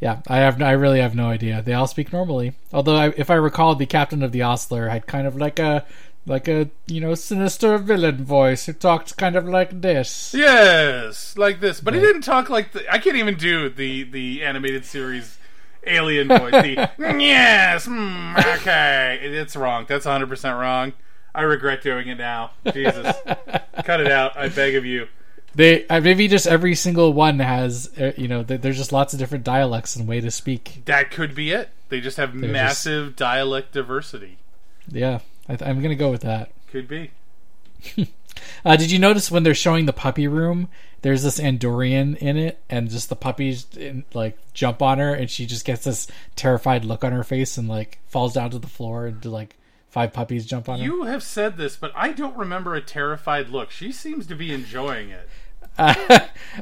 yeah, 0.00 0.20
I 0.26 0.38
have 0.38 0.60
I 0.60 0.72
really 0.72 1.00
have 1.00 1.14
no 1.14 1.28
idea. 1.28 1.62
They 1.62 1.72
all 1.72 1.86
speak 1.86 2.12
normally. 2.12 2.54
Although 2.72 2.96
I, 2.96 3.12
if 3.16 3.30
I 3.30 3.34
recall 3.34 3.74
the 3.74 3.86
captain 3.86 4.22
of 4.22 4.32
the 4.32 4.42
Osler 4.42 4.88
had 4.88 5.06
kind 5.06 5.26
of 5.26 5.36
like 5.36 5.58
a 5.58 5.84
like 6.28 6.46
a, 6.46 6.70
you 6.86 7.00
know, 7.00 7.14
sinister 7.14 7.78
villain 7.78 8.24
voice 8.24 8.66
who 8.66 8.72
talked 8.72 9.16
kind 9.16 9.34
of 9.34 9.46
like 9.46 9.80
this. 9.80 10.34
Yes, 10.36 11.36
like 11.38 11.60
this. 11.60 11.80
But 11.80 11.94
he 11.94 12.00
didn't 12.00 12.22
talk 12.22 12.50
like 12.50 12.72
the. 12.72 12.92
I 12.92 12.98
can't 12.98 13.16
even 13.16 13.36
do 13.36 13.68
the 13.68 14.04
the 14.04 14.44
animated 14.44 14.84
series 14.84 15.38
alien 15.86 16.28
voice. 16.28 16.52
The 16.52 16.74
yes, 16.98 17.86
mm, 17.86 18.56
okay, 18.56 19.18
it's 19.22 19.56
wrong. 19.56 19.86
That's 19.88 20.04
100 20.04 20.28
percent 20.28 20.58
wrong. 20.58 20.92
I 21.38 21.42
regret 21.42 21.82
doing 21.82 22.08
it 22.08 22.16
now. 22.18 22.50
Jesus, 22.72 23.14
cut 23.84 24.00
it 24.00 24.10
out. 24.10 24.36
I 24.36 24.48
beg 24.48 24.74
of 24.74 24.84
you. 24.84 25.06
They 25.54 25.86
uh, 25.86 26.00
maybe 26.00 26.26
just 26.26 26.48
every 26.48 26.74
single 26.74 27.12
one 27.12 27.38
has 27.38 27.90
uh, 27.98 28.12
you 28.16 28.26
know, 28.26 28.42
there's 28.42 28.76
just 28.76 28.92
lots 28.92 29.12
of 29.12 29.20
different 29.20 29.44
dialects 29.44 29.94
and 29.94 30.08
way 30.08 30.20
to 30.20 30.32
speak. 30.32 30.82
That 30.86 31.12
could 31.12 31.36
be 31.36 31.52
it. 31.52 31.70
They 31.90 32.00
just 32.00 32.16
have 32.16 32.32
just- 32.32 32.44
massive 32.52 33.14
dialect 33.14 33.72
diversity. 33.72 34.38
Yeah, 34.90 35.20
I 35.48 35.54
th- 35.56 35.68
I'm 35.68 35.78
going 35.78 35.90
to 35.90 35.96
go 35.96 36.10
with 36.10 36.22
that. 36.22 36.50
Could 36.70 36.88
be. 36.88 37.12
Uh, 38.64 38.76
did 38.76 38.90
you 38.90 38.98
notice 39.00 39.30
when 39.30 39.42
they're 39.42 39.54
showing 39.54 39.86
the 39.86 39.92
puppy 39.92 40.28
room? 40.28 40.68
There's 41.02 41.22
this 41.22 41.40
Andorian 41.40 42.16
in 42.16 42.36
it, 42.36 42.60
and 42.70 42.88
just 42.88 43.08
the 43.08 43.16
puppies 43.16 43.66
in, 43.76 44.04
like 44.14 44.38
jump 44.52 44.80
on 44.80 44.98
her, 44.98 45.12
and 45.12 45.28
she 45.30 45.44
just 45.46 45.64
gets 45.64 45.84
this 45.84 46.06
terrified 46.36 46.84
look 46.84 47.02
on 47.04 47.12
her 47.12 47.24
face, 47.24 47.58
and 47.58 47.68
like 47.68 47.98
falls 48.06 48.34
down 48.34 48.50
to 48.50 48.58
the 48.58 48.68
floor, 48.68 49.06
and 49.06 49.24
like 49.24 49.56
five 49.88 50.12
puppies 50.12 50.46
jump 50.46 50.68
on 50.68 50.78
her. 50.78 50.84
You 50.84 51.04
have 51.04 51.22
said 51.22 51.56
this, 51.56 51.76
but 51.76 51.92
I 51.94 52.12
don't 52.12 52.36
remember 52.36 52.74
a 52.74 52.80
terrified 52.80 53.48
look. 53.48 53.70
She 53.70 53.92
seems 53.92 54.26
to 54.26 54.34
be 54.34 54.52
enjoying 54.52 55.10
it. 55.10 55.28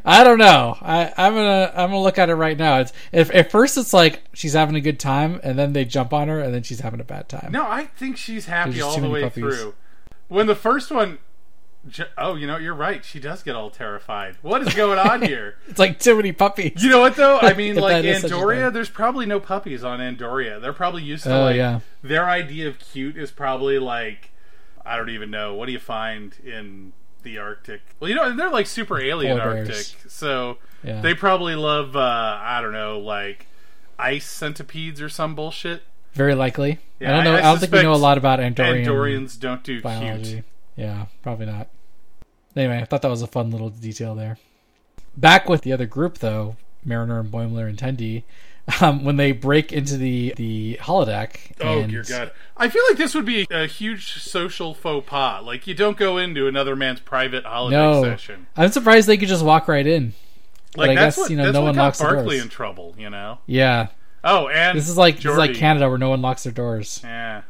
I 0.05 0.25
don't 0.25 0.39
know. 0.39 0.77
I, 0.83 1.11
I'm 1.17 1.35
gonna 1.35 1.73
I'm 1.75 1.89
gonna 1.91 2.03
look 2.03 2.19
at 2.19 2.29
it 2.29 2.35
right 2.35 2.57
now. 2.57 2.81
It's 2.81 2.93
if 3.13 3.35
at 3.35 3.51
first 3.51 3.79
it's 3.79 3.95
like 3.95 4.23
she's 4.35 4.53
having 4.53 4.77
a 4.77 4.81
good 4.81 5.01
time, 5.01 5.41
and 5.43 5.59
then 5.59 5.73
they 5.73 5.87
jump 5.87 6.13
on 6.13 6.29
her, 6.29 6.39
and 6.39 6.53
then 6.53 6.63
she's 6.63 6.81
having 6.81 7.01
a 7.01 7.05
bad 7.05 7.29
time. 7.31 7.51
No, 7.51 7.67
I 7.67 7.87
think 7.87 8.19
she's 8.19 8.45
happy 8.45 8.81
all 8.83 9.01
the 9.01 9.09
way 9.09 9.23
puppies. 9.23 9.43
through. 9.43 9.75
When 10.29 10.47
the 10.47 10.55
first 10.55 10.91
one, 10.91 11.19
oh, 12.19 12.35
you 12.35 12.47
know, 12.47 12.57
you're 12.57 12.75
right. 12.75 13.05
She 13.05 13.21
does 13.21 13.43
get 13.43 13.55
all 13.57 13.71
terrified. 13.71 14.37
What 14.43 14.63
is 14.63 14.75
going 14.75 14.99
on 14.99 15.23
here? 15.27 15.57
It's 15.69 15.79
like 15.79 15.99
too 15.99 16.17
many 16.17 16.33
puppies. 16.33 16.83
You 16.83 16.91
know 16.91 17.01
what 17.01 17.17
though? 17.17 17.39
I 17.39 17.55
mean, 17.55 17.77
like 17.77 18.03
that 18.03 18.05
is 18.05 18.23
such 18.23 18.31
Andoria, 18.33 18.73
there's 18.73 18.91
probably 18.91 19.27
no 19.27 19.41
puppies 19.41 19.85
on 19.85 20.01
Andoria. 20.01 20.61
They're 20.61 20.73
probably 20.73 21.03
used 21.03 21.25
to 21.25 21.35
Oh, 21.37 21.45
like 21.45 21.57
yeah. 21.57 21.81
their 22.03 22.29
idea 22.29 22.69
of 22.69 22.79
cute 22.79 23.17
is 23.17 23.31
probably 23.31 23.79
like 23.79 24.31
I 24.85 24.97
don't 24.97 25.11
even 25.11 25.31
know. 25.31 25.55
What 25.55 25.67
do 25.67 25.73
you 25.73 25.79
find 25.81 26.35
in 26.45 26.93
the 27.23 27.39
Arctic? 27.39 27.81
Well, 27.99 28.09
you 28.09 28.15
know, 28.17 28.35
they're 28.37 28.51
like 28.51 28.67
super 28.67 29.01
alien 29.01 29.39
Arctic, 29.41 29.87
so 30.09 30.59
Yeah. 30.85 31.01
they 31.01 31.15
probably 31.15 31.55
love 31.57 31.97
uh, 31.97 32.39
I 32.41 32.61
don't 32.63 32.73
know, 32.73 32.99
like 32.99 33.47
ice 33.99 34.27
centipedes 34.27 35.01
or 35.01 35.09
some 35.09 35.35
bullshit. 35.35 35.83
Very 36.13 36.35
likely. 36.35 36.79
Yeah, 37.01 37.11
I 37.11 37.15
don't 37.17 37.25
know. 37.25 37.33
I- 37.33 37.37
I, 37.37 37.39
I 37.41 37.43
don't 37.43 37.59
think 37.59 37.73
we 37.73 37.83
know 37.83 37.93
a 37.93 37.97
lot 37.97 38.17
about 38.17 38.39
Andorian 38.41 38.87
Andorians 38.87 39.39
don't 39.39 39.63
do 39.63 39.83
biology. 39.83 40.33
cute. 40.33 40.45
Yeah, 40.77 41.07
probably 41.23 41.47
not. 41.47 41.69
Anyway, 42.57 42.79
I 42.81 42.85
thought 42.85 43.03
that 43.03 43.11
was 43.11 43.23
a 43.23 43.27
fun 43.27 43.51
little 43.51 43.71
detail 43.71 44.15
there. 44.15 44.39
Back 45.17 45.49
with 45.49 45.63
the 45.63 45.73
other 45.73 45.87
group, 45.87 46.19
though, 46.19 46.57
Mariner 46.85 47.21
and 47.21 47.31
Boimler 47.31 47.69
and 47.69 47.77
Tendi, 47.79 48.23
um, 48.81 49.05
when 49.05 49.17
they 49.17 49.33
break 49.33 49.73
into 49.73 49.97
the 49.97 50.33
the 50.37 50.79
holodeck. 50.83 51.53
Oh 51.61 51.81
and- 51.81 51.91
dear 51.91 52.03
God! 52.03 52.33
I 52.57 52.69
feel 52.69 52.83
like 52.89 52.99
this 52.99 53.15
would 53.15 53.25
be 53.27 53.47
a 53.51 53.67
huge 53.67 54.21
social 54.23 54.75
faux 54.75 55.09
pas. 55.09 55.45
Like 55.45 55.67
you 55.67 55.75
don't 55.75 55.97
go 55.97 56.19
into 56.19 56.47
another 56.49 56.75
man's 56.77 57.01
private 57.01 57.45
holiday 57.45 57.77
No, 57.77 58.03
session. 58.03 58.47
I'm 58.57 58.71
surprised 58.73 59.07
they 59.09 59.17
could 59.17 59.29
just 59.29 59.45
walk 59.45 59.69
right 59.69 59.87
in. 59.87 60.15
Like 60.77 60.91
I 60.91 60.95
that's 60.95 61.17
guess, 61.17 61.23
what 61.23 61.31
you 61.31 61.37
know, 61.37 61.51
no 61.53 61.63
one 61.63 61.75
locks 61.77 62.01
Barkley 62.01 62.37
doors. 62.37 62.43
in 62.43 62.49
trouble. 62.49 62.95
You 62.99 63.09
know. 63.11 63.39
Yeah, 63.47 63.89
Oh, 64.25 64.49
and 64.49 64.77
this 64.77 64.89
is 64.89 64.97
like 64.99 65.17
this 65.17 65.27
is 65.33 65.39
like 65.39 65.55
Canada 65.55 65.89
where 65.89 65.99
no 65.99 66.11
one 66.11 66.21
locks 66.21 66.43
their 66.45 66.53
doors. 66.53 67.01
Yeah. 67.05 67.43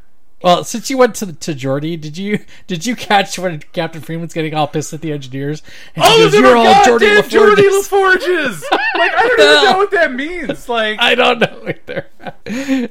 Well, 0.43 0.65
since 0.65 0.91
you 0.91 0.99
went 0.99 1.15
to 1.17 1.33
to 1.33 1.55
Geordi, 1.55 1.99
did 2.01 2.19
you 2.19 2.41
did 2.67 2.85
you 2.85 2.95
catch 2.95 3.39
when 3.39 3.61
Captain 3.73 4.03
Freeman's 4.03 4.35
getting 4.35 4.55
all 4.55 4.67
pissed 4.67 4.93
at 4.93 5.01
the 5.01 5.11
engineers? 5.13 5.63
And 5.95 6.05
Oh, 6.07 6.19
goes, 6.31 6.35
"You're 6.35 6.57
all 6.57 6.65
Geordi 6.85 7.01
goddamn 7.01 7.23
Geordi 7.25 7.55
LaForges." 7.57 8.61
LaForges. 8.61 8.63
like 8.71 9.13
I 9.15 9.29
don't 9.29 9.41
even 9.41 9.65
know 9.73 9.79
what 9.79 9.91
that 9.93 10.13
means. 10.13 10.69
Like 10.69 11.01
I 11.01 11.15
don't 11.15 11.39
know 11.41 11.69
either. 11.69 12.07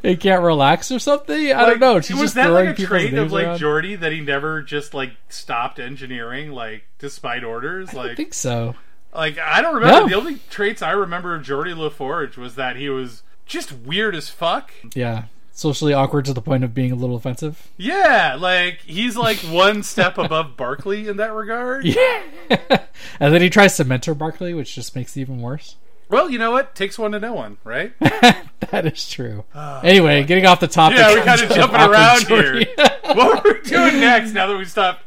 he 0.03 0.17
can't 0.17 0.41
relax 0.43 0.91
or 0.91 0.97
something. 0.99 1.51
I 1.51 1.55
like, 1.55 1.67
don't 1.67 1.79
know. 1.79 2.01
She's 2.01 2.11
was 2.17 2.21
just 2.33 2.35
that 2.35 2.47
like 2.49 2.79
a 2.79 2.85
trait 2.85 3.13
of 3.13 3.31
like 3.31 3.45
around. 3.45 3.59
Geordi 3.59 3.99
that 3.99 4.11
he 4.11 4.21
never 4.21 4.61
just 4.63 4.93
like 4.95 5.11
stopped 5.29 5.79
engineering 5.79 6.51
like 6.51 6.85
despite 6.97 7.43
orders? 7.43 7.93
Like 7.93 8.11
I 8.11 8.15
think 8.15 8.33
so. 8.33 8.75
like 9.13 9.37
I 9.37 9.61
don't 9.61 9.75
remember. 9.75 10.01
No. 10.01 10.07
The 10.07 10.15
only 10.15 10.39
traits 10.49 10.81
I 10.81 10.91
remember 10.91 11.35
of 11.35 11.43
Geordi 11.43 11.75
LaForge 11.75 12.37
was 12.37 12.55
that 12.55 12.75
he 12.75 12.89
was 12.89 13.21
just 13.45 13.71
weird 13.71 14.15
as 14.15 14.29
fuck. 14.29 14.71
Yeah, 14.95 15.25
socially 15.57 15.93
awkward 15.93 16.25
to 16.25 16.33
the 16.33 16.41
point 16.41 16.63
of 16.63 16.73
being 16.75 16.91
a 16.91 16.95
little 16.95 17.15
offensive. 17.15 17.69
Yeah, 17.77 18.35
like 18.39 18.79
he's 18.81 19.15
like 19.17 19.37
one 19.37 19.81
step 19.81 20.17
above 20.19 20.55
Barkley 20.57 21.07
in 21.07 21.17
that 21.17 21.33
regard. 21.33 21.85
Yeah, 21.95 22.21
and 23.19 23.33
then 23.33 23.41
he 23.41 23.49
tries 23.49 23.75
to 23.77 23.83
mentor 23.85 24.13
Barkley, 24.13 24.53
which 24.53 24.75
just 24.75 24.95
makes 24.95 25.15
it 25.17 25.21
even 25.21 25.41
worse. 25.41 25.77
Well, 26.09 26.29
you 26.29 26.37
know 26.37 26.51
what? 26.51 26.75
Takes 26.75 26.99
one 26.99 27.13
to 27.13 27.19
know 27.19 27.33
one, 27.33 27.57
right? 27.63 27.93
that 27.99 28.85
is 28.85 29.09
true. 29.09 29.43
anyway, 29.55 30.23
getting 30.23 30.45
off 30.45 30.59
the 30.59 30.67
topic. 30.67 30.99
Ah, 31.01 31.09
Yeah, 31.09 31.15
we 31.15 31.21
kind 31.21 31.41
of 31.41 31.49
jumping 31.49 31.79
around 31.81 32.19
Geordi. 32.25 32.65
here. 32.67 33.15
what 33.15 33.43
are 33.45 33.53
we 33.53 33.61
doing 33.61 33.99
next 33.99 34.33
now 34.33 34.45
that 34.45 34.55
we 34.57 34.65
stopped 34.65 35.01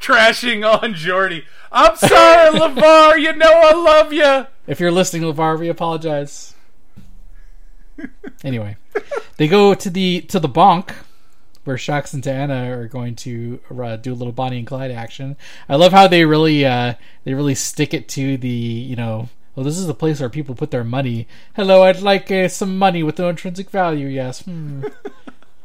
trashing 0.00 0.66
on 0.68 0.94
Geordi? 0.94 1.44
I'm 1.70 1.94
sorry, 1.94 2.58
LeVar. 2.58 3.20
You 3.20 3.36
know 3.36 3.52
I 3.52 3.72
love 3.74 4.12
you. 4.12 4.46
If 4.66 4.80
you're 4.80 4.90
listening, 4.90 5.22
LeVar, 5.22 5.58
we 5.60 5.68
apologize. 5.68 6.54
Anyway, 8.44 8.76
they 9.36 9.48
go 9.48 9.74
to 9.74 9.90
the 9.90 10.22
to 10.22 10.38
the 10.40 10.48
bonk 10.48 10.92
where 11.64 11.76
Shax 11.76 12.14
and 12.14 12.22
Diana 12.22 12.76
are 12.76 12.86
going 12.86 13.14
to 13.16 13.60
uh, 13.70 13.96
do 13.96 14.12
a 14.12 14.14
little 14.14 14.32
Bonnie 14.32 14.58
and 14.58 14.66
Clyde 14.66 14.90
action. 14.90 15.36
I 15.68 15.76
love 15.76 15.92
how 15.92 16.06
they 16.06 16.24
really 16.24 16.64
uh, 16.64 16.94
they 17.24 17.34
really 17.34 17.54
stick 17.54 17.94
it 17.94 18.08
to 18.10 18.36
the 18.36 18.48
you 18.48 18.96
know. 18.96 19.28
Well, 19.56 19.64
this 19.64 19.78
is 19.78 19.88
the 19.88 19.94
place 19.94 20.20
where 20.20 20.28
people 20.28 20.54
put 20.54 20.70
their 20.70 20.84
money. 20.84 21.26
Hello, 21.54 21.82
I'd 21.82 22.00
like 22.00 22.30
uh, 22.30 22.48
some 22.48 22.78
money 22.78 23.02
with 23.02 23.18
no 23.18 23.28
intrinsic 23.28 23.68
value. 23.68 24.06
Yes. 24.06 24.42
Hmm. 24.42 24.84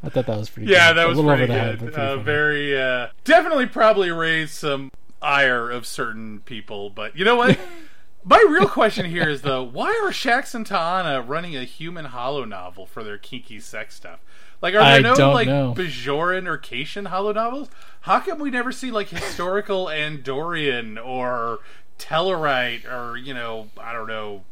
I 0.04 0.10
thought 0.10 0.26
that 0.26 0.38
was 0.38 0.50
pretty. 0.50 0.72
Yeah, 0.72 0.90
good. 0.90 0.98
that 0.98 1.06
A 1.06 1.10
little 1.10 1.26
pretty 1.26 1.44
over 1.44 1.54
the 1.54 1.60
head, 1.60 1.80
good. 1.80 1.86
but 1.86 1.94
pretty 1.94 2.12
uh, 2.12 2.18
very, 2.18 2.82
uh, 2.82 3.08
definitely 3.24 3.68
probably 3.68 4.12
raised 4.12 4.54
some 4.54 4.92
ire 5.22 5.70
of 5.70 5.86
certain 5.86 6.40
people. 6.42 6.90
But 6.90 7.16
you 7.16 7.26
know 7.26 7.36
what? 7.36 7.58
My 8.28 8.44
real 8.50 8.68
question 8.68 9.06
here 9.06 9.30
is 9.30 9.44
though, 9.44 9.62
why 9.62 9.90
are 10.04 10.10
Shax 10.10 10.56
and 10.56 10.66
T'Ana 10.66 11.24
running 11.28 11.56
a 11.56 11.64
human 11.64 12.08
holonovel 12.08 12.88
for 12.88 13.04
their 13.04 13.20
kinky 13.20 13.60
sex 13.60 13.94
stuff? 13.94 14.20
Like, 14.64 14.74
are 14.74 14.80
there 14.80 15.12
I 15.12 15.16
no 15.16 15.32
like 15.32 15.48
know. 15.48 15.76
Bajoran 15.78 16.48
or 16.48 16.58
Cation 16.58 17.06
holonovels? 17.06 17.70
How 18.02 18.20
come 18.20 18.40
we 18.40 18.50
never 18.50 18.72
see 18.72 18.90
like 18.90 19.10
historical 19.10 19.86
Andorian 19.86 20.98
or 21.04 21.60
Tellarite 22.00 22.92
or 22.92 23.16
you 23.16 23.36
know 23.36 23.70
I 23.78 23.94
don't 23.94 24.08
know 24.08 24.44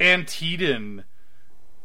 Antedean 0.00 1.04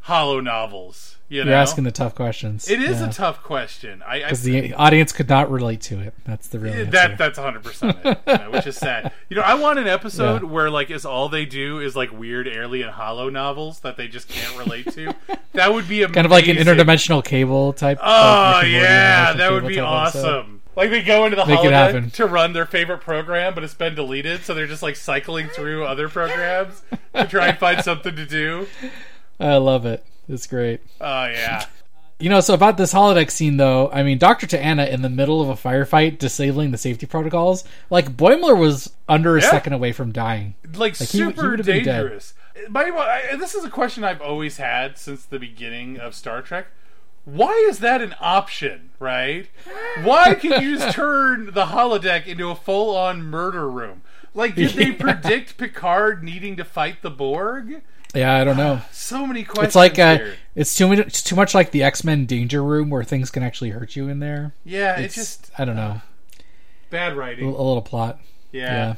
hollow 0.02 0.40
novels? 0.40 1.17
You 1.30 1.44
You're 1.44 1.54
asking 1.56 1.84
the 1.84 1.92
tough 1.92 2.16
questions. 2.16 2.70
it 2.70 2.82
is 2.82 3.02
Yeah. 3.02 3.10
a 3.10 3.12
tough 3.12 3.44
question. 3.44 4.02
I, 4.08 4.16
I 4.16 4.20
because 4.24 4.44
the 4.44 4.74
audience 4.76 5.12
could 5.12 5.28
not 5.28 5.52
relate 5.52 5.82
to 5.82 6.00
it. 6.00 6.14
That's 6.24 6.48
the 6.48 6.58
real 6.58 6.74
Yeah, 6.74 6.80
answer. 6.82 6.92
that 6.92 7.18
that's 7.18 7.38
100 7.38 7.64
percent 7.66 7.98
it, 8.06 8.20
you 8.26 8.38
know, 8.38 8.52
which 8.52 8.66
is 8.66 8.78
sad. 8.78 9.12
You 9.28 9.36
know, 9.36 9.42
I 9.42 9.56
want 9.56 9.78
an 9.78 9.88
episode 9.88 10.44
where 10.46 10.70
like 10.70 10.90
is 10.90 11.04
all 11.06 11.28
they 11.28 11.46
do 11.46 11.80
is 11.80 11.98
like 11.98 12.18
weird 12.18 12.48
alien 12.48 12.92
holonovels 12.94 13.82
that 13.82 13.98
they 13.98 14.08
just 14.08 14.30
can't 14.30 14.58
relate 14.58 14.90
to. 14.94 15.14
That 15.52 15.74
would 15.74 15.90
be 15.90 16.04
amazing. 16.04 16.14
kind 16.14 16.26
of 16.26 16.32
like 16.32 16.48
an 16.48 16.56
interdimensional 16.56 17.24
cable 17.26 17.74
type. 17.74 18.00
Oh 18.02 18.04
like 18.06 18.64
Rick 18.64 18.72
and 18.72 18.72
Morty 18.72 18.86
yeah, 18.86 19.34
that 19.34 19.52
would 19.52 19.68
be 19.68 19.76
type 19.76 19.84
episode. 20.08 20.26
awesome. 20.30 20.62
Like 20.78 20.92
they 20.92 21.02
go 21.02 21.26
into 21.26 21.36
the 21.36 21.46
Make 21.46 21.60
holodeck 21.60 22.14
to 22.14 22.26
run 22.26 22.54
their 22.54 22.66
favorite 22.68 23.00
program, 23.02 23.54
but 23.54 23.66
it's 23.66 23.74
been 23.74 23.96
deleted, 23.96 24.46
so 24.46 24.54
they're 24.54 24.68
just 24.68 24.84
like 24.84 24.96
cycling 24.96 25.48
through 25.50 25.84
other 25.84 26.08
programs 26.08 26.84
to 27.16 27.26
try 27.28 27.48
and 27.48 27.58
find 27.58 27.84
something 27.84 28.16
to 28.16 28.26
do. 28.28 28.68
I 29.40 29.58
love 29.58 29.86
it. 29.86 30.06
It's 30.30 30.48
great. 30.48 30.82
Oh 31.02 31.26
yeah. 31.26 31.66
You 32.20 32.30
know, 32.32 32.40
so 32.40 32.56
about 32.56 32.78
this 32.78 32.94
holodeck 32.94 33.30
scene, 33.30 33.58
though, 33.58 33.92
I 33.92 34.02
mean, 34.02 34.18
Dr. 34.18 34.48
T'Ana 34.48 34.90
in 34.90 35.04
the 35.04 35.10
middle 35.10 35.40
of 35.40 35.50
a 35.50 35.54
firefight 35.54 36.18
disabling 36.18 36.72
the 36.72 36.78
safety 36.80 37.06
protocols, 37.06 37.64
like, 37.92 38.18
Boimler 38.18 38.58
was 38.58 38.92
under 39.08 39.38
a 39.38 39.42
Yeah. 39.42 39.52
second 39.52 39.74
away 39.74 39.92
from 39.92 40.12
dying. 40.12 40.56
like, 40.74 40.96
he- 40.98 41.06
he 41.06 41.18
super 41.20 41.58
been 41.58 41.66
dead. 41.66 41.84
dangerous. 41.84 42.34
By 42.70 42.86
the 42.86 42.94
way, 42.94 43.02
I- 43.32 43.36
this 43.36 43.54
is 43.54 43.64
a 43.64 43.70
question 43.70 44.04
I've 44.04 44.20
always 44.22 44.58
had 44.58 44.98
since 44.98 45.26
the 45.26 45.38
beginning 45.38 46.00
of 46.00 46.16
Star 46.16 46.42
Trek. 46.42 46.66
Why 47.26 47.52
is 47.70 47.80
that 47.80 48.02
an 48.02 48.16
option, 48.20 48.90
right? 49.00 49.48
Why 50.02 50.34
can 50.34 50.60
you 50.64 50.76
just 50.78 50.96
turn 50.96 51.52
the 51.54 51.66
holodeck 51.68 52.26
into 52.26 52.50
a 52.50 52.56
full-on 52.56 53.22
murder 53.24 53.70
room? 53.70 54.02
Like, 54.34 54.56
did 54.56 54.72
they 54.72 54.86
Yeah. 54.88 54.96
predict 54.98 55.58
Picard 55.58 56.24
needing 56.24 56.56
to 56.56 56.64
fight 56.66 57.04
the 57.04 57.12
Borg? 57.12 57.82
Yeah, 58.16 58.34
I 58.36 58.44
don't 58.44 58.58
know. 58.58 58.82
So 58.92 59.26
many 59.26 59.44
questions. 59.44 59.68
It's 59.68 59.76
like, 59.76 59.98
uh, 60.00 60.18
here. 60.18 60.36
it's 60.54 60.76
too 60.76 60.88
much, 60.90 61.00
it's 61.00 61.24
too 61.24 61.36
much 61.38 61.56
like 61.56 61.72
the 61.72 61.82
X 61.84 62.04
Men 62.04 62.26
Danger 62.26 62.62
Room 62.62 62.90
where 62.90 63.04
things 63.04 63.32
can 63.32 63.42
actually 63.42 63.70
hurt 63.70 63.96
you 63.96 64.10
in 64.10 64.20
there. 64.20 64.54
yeah, 64.66 65.00
It's 65.00 65.16
just 65.16 65.50
I 65.58 65.64
don't 65.64 65.78
know, 65.78 66.02
bad 66.90 67.16
writing. 67.16 67.46
a 67.46 67.50
little 67.50 67.82
plot. 67.82 68.20
Yeah. 68.52 68.64
Yeah. 68.74 68.96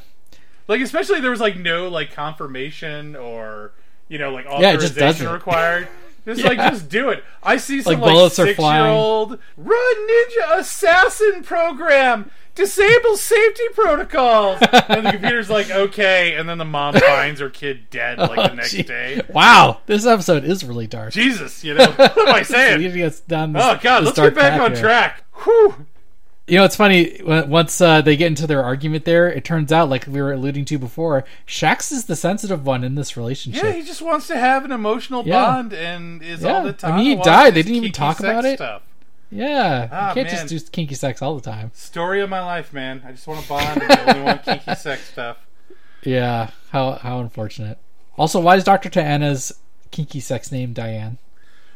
Like 0.66 0.80
especially 0.80 1.20
there 1.20 1.30
was 1.30 1.40
like 1.40 1.56
no 1.56 1.88
like 1.88 2.12
confirmation 2.12 3.14
or 3.14 3.72
you 4.08 4.18
know 4.18 4.32
like 4.32 4.46
Yeah, 4.46 4.72
it 4.72 4.80
just 4.80 4.94
does 4.96 5.16
authorization 5.16 5.26
it. 5.28 5.32
required. 5.32 5.88
Just 6.26 6.44
like 6.44 6.58
just 6.58 6.90
do 6.90 7.08
it. 7.08 7.24
I 7.42 7.56
see 7.56 7.80
some 7.80 7.98
Like, 7.98 8.12
like, 8.14 8.32
six 8.32 8.58
year 8.58 8.84
old 8.86 9.38
run 9.56 9.96
ninja 10.08 10.58
assassin 10.58 11.42
program. 11.42 12.30
Disable 12.54 13.16
safety 13.16 13.62
protocols. 13.74 14.58
and 14.88 15.06
the 15.06 15.12
computer's 15.12 15.48
like, 15.48 15.70
okay, 15.70 16.34
and 16.34 16.48
then 16.48 16.58
the 16.58 16.64
mom 16.64 16.94
finds 16.94 17.40
her 17.40 17.48
kid 17.50 17.88
dead 17.90 18.18
like 18.18 18.34
the 18.36 18.50
Oh, 18.52 18.54
next 18.54 18.72
gee. 18.72 18.82
day. 18.82 19.22
Wow, 19.30 19.80
this 19.86 20.04
episode 20.06 20.44
is 20.44 20.64
really 20.64 20.86
dark. 20.86 21.12
Jesus, 21.12 21.62
you 21.64 21.74
know 21.74 21.90
what 21.92 22.18
am 22.18 22.34
I 22.34 22.42
saying? 22.44 22.80
Leading 22.80 23.02
us 23.02 23.20
down 23.20 23.52
this- 23.52 23.62
Oh 23.64 23.78
god, 23.80 24.04
let's 24.04 24.18
get 24.18 24.34
back 24.34 24.60
on 24.60 24.72
here. 24.72 24.80
track. 24.80 25.24
Whew. 25.44 25.86
You 26.46 26.58
know, 26.58 26.64
it's 26.64 26.74
funny. 26.74 27.20
Once 27.24 27.80
uh, 27.80 28.00
they 28.00 28.16
get 28.16 28.26
into 28.26 28.44
their 28.48 28.64
argument 28.64 29.04
there, 29.04 29.28
it 29.30 29.44
turns 29.44 29.70
out, 29.70 29.88
like 29.88 30.06
we 30.08 30.20
were 30.20 30.32
alluding 30.32 30.64
to 30.64 30.78
before, 30.80 31.24
Shax 31.46 31.92
is 31.92 32.06
the 32.06 32.16
sensitive 32.16 32.66
one 32.66 32.82
in 32.82 32.96
this 32.96 33.16
relationship. 33.16 33.62
Yeah, 33.62 33.70
he 33.70 33.82
just 33.82 34.02
wants 34.02 34.26
to 34.26 34.36
have 34.36 34.64
an 34.64 34.72
emotional 34.72 35.22
Yeah. 35.24 35.44
bond 35.44 35.72
and 35.72 36.20
is 36.24 36.42
Yeah. 36.42 36.54
all 36.54 36.64
the 36.64 36.72
time. 36.72 36.94
I 36.94 36.96
mean, 36.96 37.16
he 37.18 37.22
died. 37.22 37.54
They 37.54 37.62
didn't 37.62 37.76
even 37.76 37.92
talk 37.92 38.18
about 38.18 38.44
it. 38.44 38.56
Stuff. 38.58 38.82
Yeah, 39.30 39.88
Ah, 39.92 40.08
you 40.10 40.14
can't 40.14 40.26
man. 40.32 40.48
just 40.48 40.66
do 40.66 40.70
kinky 40.72 40.94
sex 40.94 41.22
all 41.22 41.36
the 41.36 41.40
time. 41.50 41.70
Story 41.74 42.20
of 42.20 42.28
my 42.28 42.40
life, 42.44 42.72
man. 42.72 43.02
I 43.06 43.12
just 43.12 43.26
want 43.26 43.42
to 43.42 43.48
bond 43.48 43.80
and 43.82 43.92
I 43.92 44.04
only 44.12 44.22
want 44.22 44.42
kinky 44.44 44.74
sex 44.76 45.04
stuff. 45.10 45.36
Yeah, 46.02 46.50
how 46.70 46.92
how 46.92 47.20
unfortunate. 47.20 47.78
Also, 48.18 48.40
why 48.40 48.56
is 48.56 48.64
Doctor 48.64 48.88
T'Ana's 48.90 49.52
kinky 49.92 50.20
sex 50.20 50.50
name 50.50 50.72
Diane? 50.72 51.18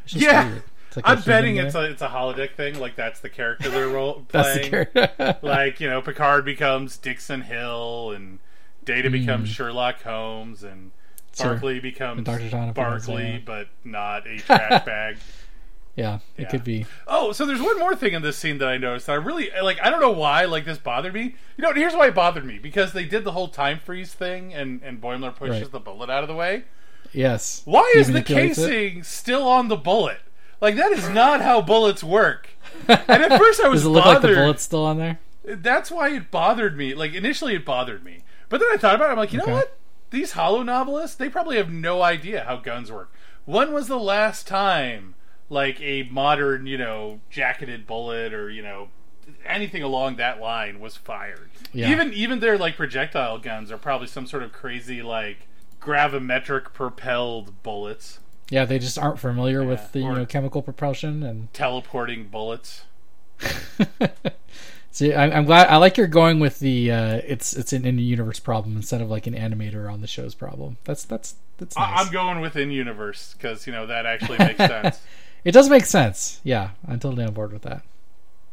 It's 0.05 0.15
just 0.15 0.25
Yeah. 0.25 0.49
weird. 0.49 0.63
It's 0.89 0.97
like 0.97 1.07
a 1.07 1.09
I'm 1.11 1.17
human 1.19 1.27
betting 1.43 1.55
name. 1.57 1.67
it's 1.67 1.75
a 1.75 1.83
it's 1.91 2.03
a 2.03 2.09
holodeck 2.09 2.55
thing. 2.55 2.79
Like 2.81 2.97
that's 2.97 3.21
the 3.21 3.29
character 3.29 3.69
they're 3.71 3.89
role 3.89 4.25
that's 4.33 4.59
playing. 4.59 4.71
the 4.71 4.85
character. 4.97 5.39
like 5.47 5.81
you 5.81 5.89
know, 5.89 6.01
Picard 6.03 6.45
becomes 6.45 6.97
Dixon 6.97 7.43
Hill, 7.43 8.11
and 8.13 8.39
Data 8.85 9.11
becomes 9.11 9.49
Sherlock 9.49 10.03
Holmes, 10.03 10.63
and 10.65 10.91
Hmm. 11.37 11.43
Sure. 11.43 11.51
Barkley 11.55 11.81
becomes 11.81 12.19
And 12.19 12.27
Dr. 12.27 12.49
Donovan 12.49 13.01
Diane. 13.07 13.43
but 13.45 13.67
not 13.83 14.25
a 14.29 14.39
trash 14.39 14.85
bag. 14.85 15.17
Yeah, 15.97 16.19
it 16.37 16.43
Yeah. 16.43 16.49
could 16.49 16.65
be. 16.65 16.87
Oh, 17.07 17.31
so 17.33 17.47
there's 17.47 17.61
one 17.63 17.79
more 17.79 17.95
thing 17.95 18.15
in 18.15 18.23
this 18.23 18.37
scene 18.37 18.59
that 18.59 18.69
I 18.69 18.77
noticed. 18.79 19.07
That 19.07 19.13
I 19.13 19.17
really 19.17 19.51
like. 19.63 19.79
I 19.81 19.91
don't 19.91 20.01
know 20.01 20.11
why. 20.11 20.45
Like 20.45 20.65
this 20.65 20.79
bothered 20.79 21.15
me. 21.15 21.37
You 21.57 21.63
know, 21.63 21.73
here's 21.73 21.95
why 21.95 22.09
it 22.09 22.15
bothered 22.15 22.45
me 22.45 22.59
because 22.59 22.93
they 22.93 23.05
did 23.05 23.23
the 23.25 23.33
whole 23.33 23.47
time 23.49 23.79
freeze 23.79 24.13
thing, 24.13 24.53
and 24.53 24.83
and 24.83 25.01
Boimler 25.01 25.35
pushes 25.35 25.63
Right. 25.63 25.71
the 25.73 25.79
bullet 25.81 26.11
out 26.11 26.23
of 26.25 26.29
the 26.29 26.35
way. 26.35 26.65
Yes. 27.13 27.63
Why 27.65 27.93
is 27.97 28.09
the 28.13 28.19
it. 28.19 28.27
casing 28.27 29.05
still 29.05 29.47
on 29.47 29.69
the 29.69 29.77
bullet? 29.77 30.19
Like 30.61 30.75
that 30.77 30.91
is 30.91 31.09
not 31.11 31.41
how 31.43 31.61
bullets 31.61 32.03
work. 32.03 32.49
And 32.89 32.99
at 33.09 33.39
first 33.39 33.61
I 33.63 33.69
was 33.69 33.83
Does 33.83 33.87
it 33.87 33.91
look 33.91 34.05
bothered. 34.05 34.23
like 34.25 34.31
the 34.35 34.41
bullet's 34.41 34.63
still 34.65 34.85
on 34.85 34.99
there? 34.99 35.21
That's 35.45 35.91
why 35.93 36.09
it 36.11 36.31
bothered 36.33 36.77
me. 36.77 36.95
Like 36.95 37.15
initially 37.15 37.55
it 37.55 37.65
bothered 37.65 38.03
me, 38.03 38.25
but 38.49 38.59
then 38.59 38.69
I 38.73 38.77
thought 38.79 38.97
about 38.97 39.11
it. 39.11 39.13
I'm 39.13 39.19
like, 39.19 39.33
you 39.33 39.39
know 39.39 39.53
what? 39.53 39.77
These 40.11 40.33
holonovelists, 40.33 41.17
they 41.17 41.29
probably 41.29 41.57
have 41.57 41.71
no 41.71 42.03
idea 42.03 42.45
how 42.45 42.57
guns 42.57 42.91
work. 42.91 43.13
When 43.45 43.73
was 43.73 43.87
the 43.89 43.99
last 43.99 44.49
time 44.49 45.15
like 45.49 45.81
a 45.81 46.05
modern, 46.05 46.67
you 46.67 46.79
know, 46.79 47.21
jacketed 47.31 47.87
bullet 47.87 48.33
or 48.35 48.51
you 48.51 48.63
know 48.63 48.89
anything 49.47 49.83
along 49.83 50.17
that 50.17 50.41
line 50.41 50.81
was 50.81 50.97
fired? 50.97 51.51
Yeah. 51.73 51.91
Even 51.91 52.13
even 52.13 52.41
their 52.41 52.59
like 52.59 52.77
projectile 52.77 53.39
guns 53.39 53.71
are 53.71 53.79
probably 53.79 54.07
some 54.07 54.27
sort 54.27 54.43
of 54.43 54.53
crazy 54.53 55.03
like 55.03 55.47
gravimetric 55.81 56.73
propelled 56.73 57.63
bullets. 57.63 58.19
Yeah, 58.51 58.65
they 58.67 58.79
just 58.79 58.99
aren't 58.99 59.19
familiar 59.19 59.63
Yeah, 59.63 59.69
with 59.69 59.93
the 59.93 60.01
you 60.01 60.07
or- 60.07 60.15
know 60.17 60.27
chemical 60.27 60.63
propulsion 60.63 61.23
and. 61.23 61.53
Teleporting 61.55 62.29
bullets. 62.29 62.85
See, 64.91 65.13
I, 65.13 65.25
I'm 65.37 65.45
glad. 65.45 65.67
I 65.67 65.77
like 65.79 65.97
you're 65.97 66.07
going 66.07 66.39
with 66.39 66.61
the 66.61 66.93
uh, 66.93 67.21
it's 67.27 67.53
it's 67.53 67.73
an 67.73 67.85
in 67.85 67.99
universe 67.99 68.39
problem 68.39 68.77
instead 68.77 69.01
of 69.01 69.11
like 69.11 69.27
an 69.27 69.35
animator 69.35 69.93
on 69.93 70.01
the 70.01 70.07
show's 70.07 70.35
problem. 70.37 70.77
That's 70.85 71.05
that's 71.05 71.35
that's 71.59 71.77
nice. 71.77 72.07
I'm 72.07 72.13
going 72.13 72.41
with 72.41 72.55
in 72.55 72.71
universe 72.71 73.35
because 73.37 73.67
you 73.67 73.73
know 73.73 73.87
that 73.87 74.07
actually 74.07 74.39
makes 74.39 74.59
sense. 74.59 75.01
It 75.45 75.53
does 75.53 75.69
make 75.69 75.85
sense. 75.85 76.41
Yeah, 76.43 76.71
I'm 76.89 76.99
totally 77.01 77.25
on 77.25 77.35
board 77.35 77.53
with 77.53 77.63
that. 77.63 77.83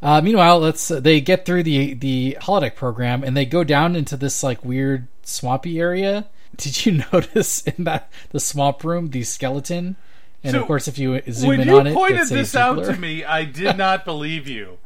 Uh, 0.01 0.19
meanwhile, 0.21 0.59
let's 0.59 0.87
they 0.87 1.21
get 1.21 1.45
through 1.45 1.63
the 1.63 1.93
the 1.93 2.37
holodeck 2.41 2.75
program 2.75 3.23
and 3.23 3.37
they 3.37 3.45
go 3.45 3.63
down 3.63 3.95
into 3.95 4.17
this 4.17 4.41
like 4.43 4.65
weird 4.65 5.07
swampy 5.23 5.79
area. 5.79 6.25
Did 6.57 6.85
you 6.85 7.03
notice 7.13 7.61
in 7.63 7.83
that 7.85 8.09
the 8.31 8.39
swamp 8.39 8.83
room 8.83 9.11
the 9.11 9.23
skeleton? 9.23 9.95
And 10.43 10.53
So, 10.53 10.61
of 10.61 10.67
course, 10.67 10.87
if 10.87 10.97
you 10.97 11.21
zoom 11.31 11.51
in 11.61 11.67
you 11.67 11.79
on 11.79 11.85
it, 11.87 11.93
pointed 11.93 12.21
it's 12.21 12.31
a 12.31 12.33
this 12.33 12.55
out 12.55 12.83
to 12.85 12.97
me, 12.97 13.23
I 13.23 13.45
did 13.59 13.77
not 13.77 14.03
believe 14.05 14.47
you. 14.47 14.79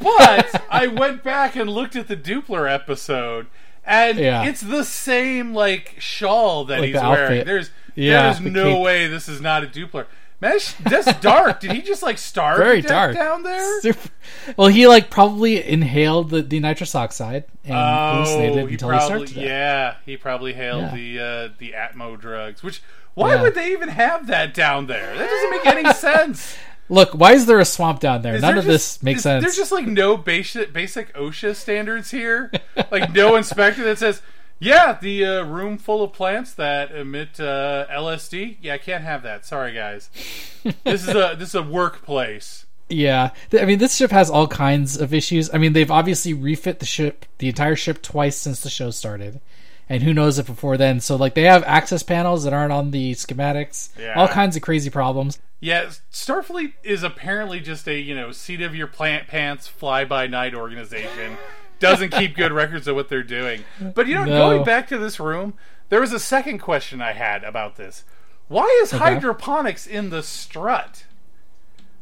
But 0.00 0.62
I 0.70 0.86
went 0.88 1.22
back 1.22 1.54
and 1.56 1.70
looked 1.70 1.96
at 1.96 2.08
the 2.08 2.16
Dupler 2.16 2.66
episode, 2.72 3.46
and 3.84 4.18
Yeah. 4.18 4.44
it's 4.44 4.60
the 4.62 4.84
same 4.84 5.54
like 5.54 5.96
shawl 5.98 6.64
that 6.66 6.80
Like 6.80 6.92
he's 6.92 7.00
wearing. 7.02 7.44
There's 7.44 7.70
Yeah, 7.94 8.22
there's 8.24 8.40
the 8.40 8.50
no 8.50 8.72
cape. 8.74 8.82
way 8.84 9.06
this 9.06 9.28
is 9.28 9.40
not 9.40 9.62
a 9.64 9.66
Dupler. 9.66 10.06
Man, 10.40 10.58
that's, 10.84 11.14
dark. 11.20 11.60
Did 11.60 11.72
he 11.72 11.80
just 11.80 12.02
like 12.02 12.18
starve 12.18 12.58
Very 12.58 12.82
to 12.82 12.88
death 12.88 13.14
dark 13.14 13.14
down 13.14 13.42
there? 13.42 13.80
Super- 13.80 14.10
Well, 14.58 14.68
he 14.68 14.86
like 14.86 15.08
probably 15.08 15.66
inhaled 15.66 16.28
the, 16.30 16.42
the 16.42 16.60
nitrous 16.60 16.94
oxide 16.94 17.44
and 17.64 17.74
hallucinated 17.74 18.58
Oh, 18.64 18.66
he 18.66 18.72
until 18.74 18.90
he 18.90 18.98
started 18.98 19.08
probably 19.08 19.26
to 19.28 19.34
die. 19.34 19.40
yeah, 19.42 19.94
he 20.04 20.16
probably 20.18 20.52
hailed 20.52 20.92
the 20.92 21.18
uh, 21.18 21.48
the 21.58 21.72
Atmo 21.72 22.20
drugs. 22.20 22.62
Which 22.62 22.82
why 23.14 23.34
Yeah. 23.34 23.42
would 23.42 23.54
they 23.54 23.72
even 23.72 23.88
have 23.88 24.26
that 24.26 24.52
down 24.52 24.86
there? 24.88 25.16
That 25.16 25.26
doesn't 25.28 25.50
make 25.50 25.66
any 25.66 25.94
sense. 25.98 26.56
Look, 26.90 27.12
why 27.12 27.32
is 27.32 27.46
there 27.46 27.58
a 27.58 27.64
swamp 27.64 27.98
down 28.00 28.20
there? 28.22 28.34
Is 28.36 28.42
None 28.42 28.52
there 28.52 28.58
of 28.60 28.66
just- 28.66 28.96
this 29.00 29.02
makes 29.02 29.18
is- 29.18 29.22
sense. 29.24 29.42
There's 29.42 29.56
just 29.56 29.72
like 29.72 29.86
no 29.86 30.16
basic 30.18 30.72
basic 30.72 31.14
OSHA 31.14 31.56
standards 31.56 32.10
here. 32.10 32.52
like 32.90 33.12
no 33.14 33.36
inspector 33.36 33.82
that 33.84 33.98
says, 33.98 34.20
"Yeah, 34.58 34.98
the 35.00 35.24
uh, 35.24 35.44
room 35.44 35.78
full 35.78 36.02
of 36.02 36.12
plants 36.12 36.54
that 36.54 36.92
emit 36.92 37.40
uh, 37.40 37.86
LSD. 37.90 38.56
Yeah, 38.60 38.74
I 38.74 38.78
can't 38.78 39.04
have 39.04 39.22
that. 39.22 39.44
Sorry, 39.44 39.72
guys. 39.72 40.10
this 40.84 41.02
is 41.02 41.08
a 41.08 41.34
this 41.38 41.50
is 41.50 41.54
a 41.54 41.62
workplace." 41.62 42.66
Yeah, 42.88 43.30
I 43.52 43.64
mean, 43.64 43.78
this 43.78 43.96
ship 43.96 44.12
has 44.12 44.30
all 44.30 44.46
kinds 44.46 44.96
of 44.96 45.12
issues. 45.12 45.52
I 45.52 45.58
mean, 45.58 45.72
they've 45.72 45.90
obviously 45.90 46.32
refit 46.32 46.78
the 46.78 46.86
ship, 46.86 47.26
the 47.38 47.48
entire 47.48 47.74
ship, 47.74 48.00
twice 48.00 48.36
since 48.36 48.60
the 48.60 48.70
show 48.70 48.90
started, 48.90 49.40
and 49.88 50.04
who 50.04 50.14
knows 50.14 50.38
if 50.38 50.46
before 50.46 50.76
then. 50.76 51.00
So, 51.00 51.16
like, 51.16 51.34
they 51.34 51.42
have 51.42 51.64
access 51.64 52.04
panels 52.04 52.44
that 52.44 52.52
aren't 52.52 52.72
on 52.72 52.92
the 52.92 53.12
schematics. 53.12 53.90
Yeah. 53.98 54.14
All 54.14 54.28
kinds 54.28 54.54
of 54.54 54.62
crazy 54.62 54.88
problems. 54.88 55.40
Yeah, 55.58 55.90
Starfleet 56.12 56.74
is 56.84 57.02
apparently 57.02 57.60
just 57.60 57.88
a 57.88 57.98
you 57.98 58.14
know 58.14 58.30
seat 58.30 58.60
of 58.60 58.74
your 58.74 58.86
plant 58.86 59.26
pants 59.26 59.66
fly 59.66 60.04
by 60.04 60.26
night 60.26 60.54
organization. 60.54 61.38
Doesn't 61.78 62.10
keep 62.10 62.36
good 62.36 62.52
records 62.52 62.88
of 62.88 62.96
what 62.96 63.08
they're 63.08 63.22
doing. 63.22 63.64
But 63.94 64.06
you 64.06 64.14
know, 64.14 64.24
No. 64.24 64.36
going 64.50 64.64
back 64.64 64.88
to 64.88 64.98
this 64.98 65.20
room, 65.20 65.54
there 65.88 66.00
was 66.00 66.12
a 66.12 66.18
second 66.20 66.58
question 66.58 67.00
I 67.02 67.12
had 67.12 67.44
about 67.44 67.76
this. 67.76 68.04
Why 68.48 68.66
is 68.82 68.92
hydroponics 68.92 69.86
in 69.86 70.10
the 70.10 70.22
strut? 70.22 71.04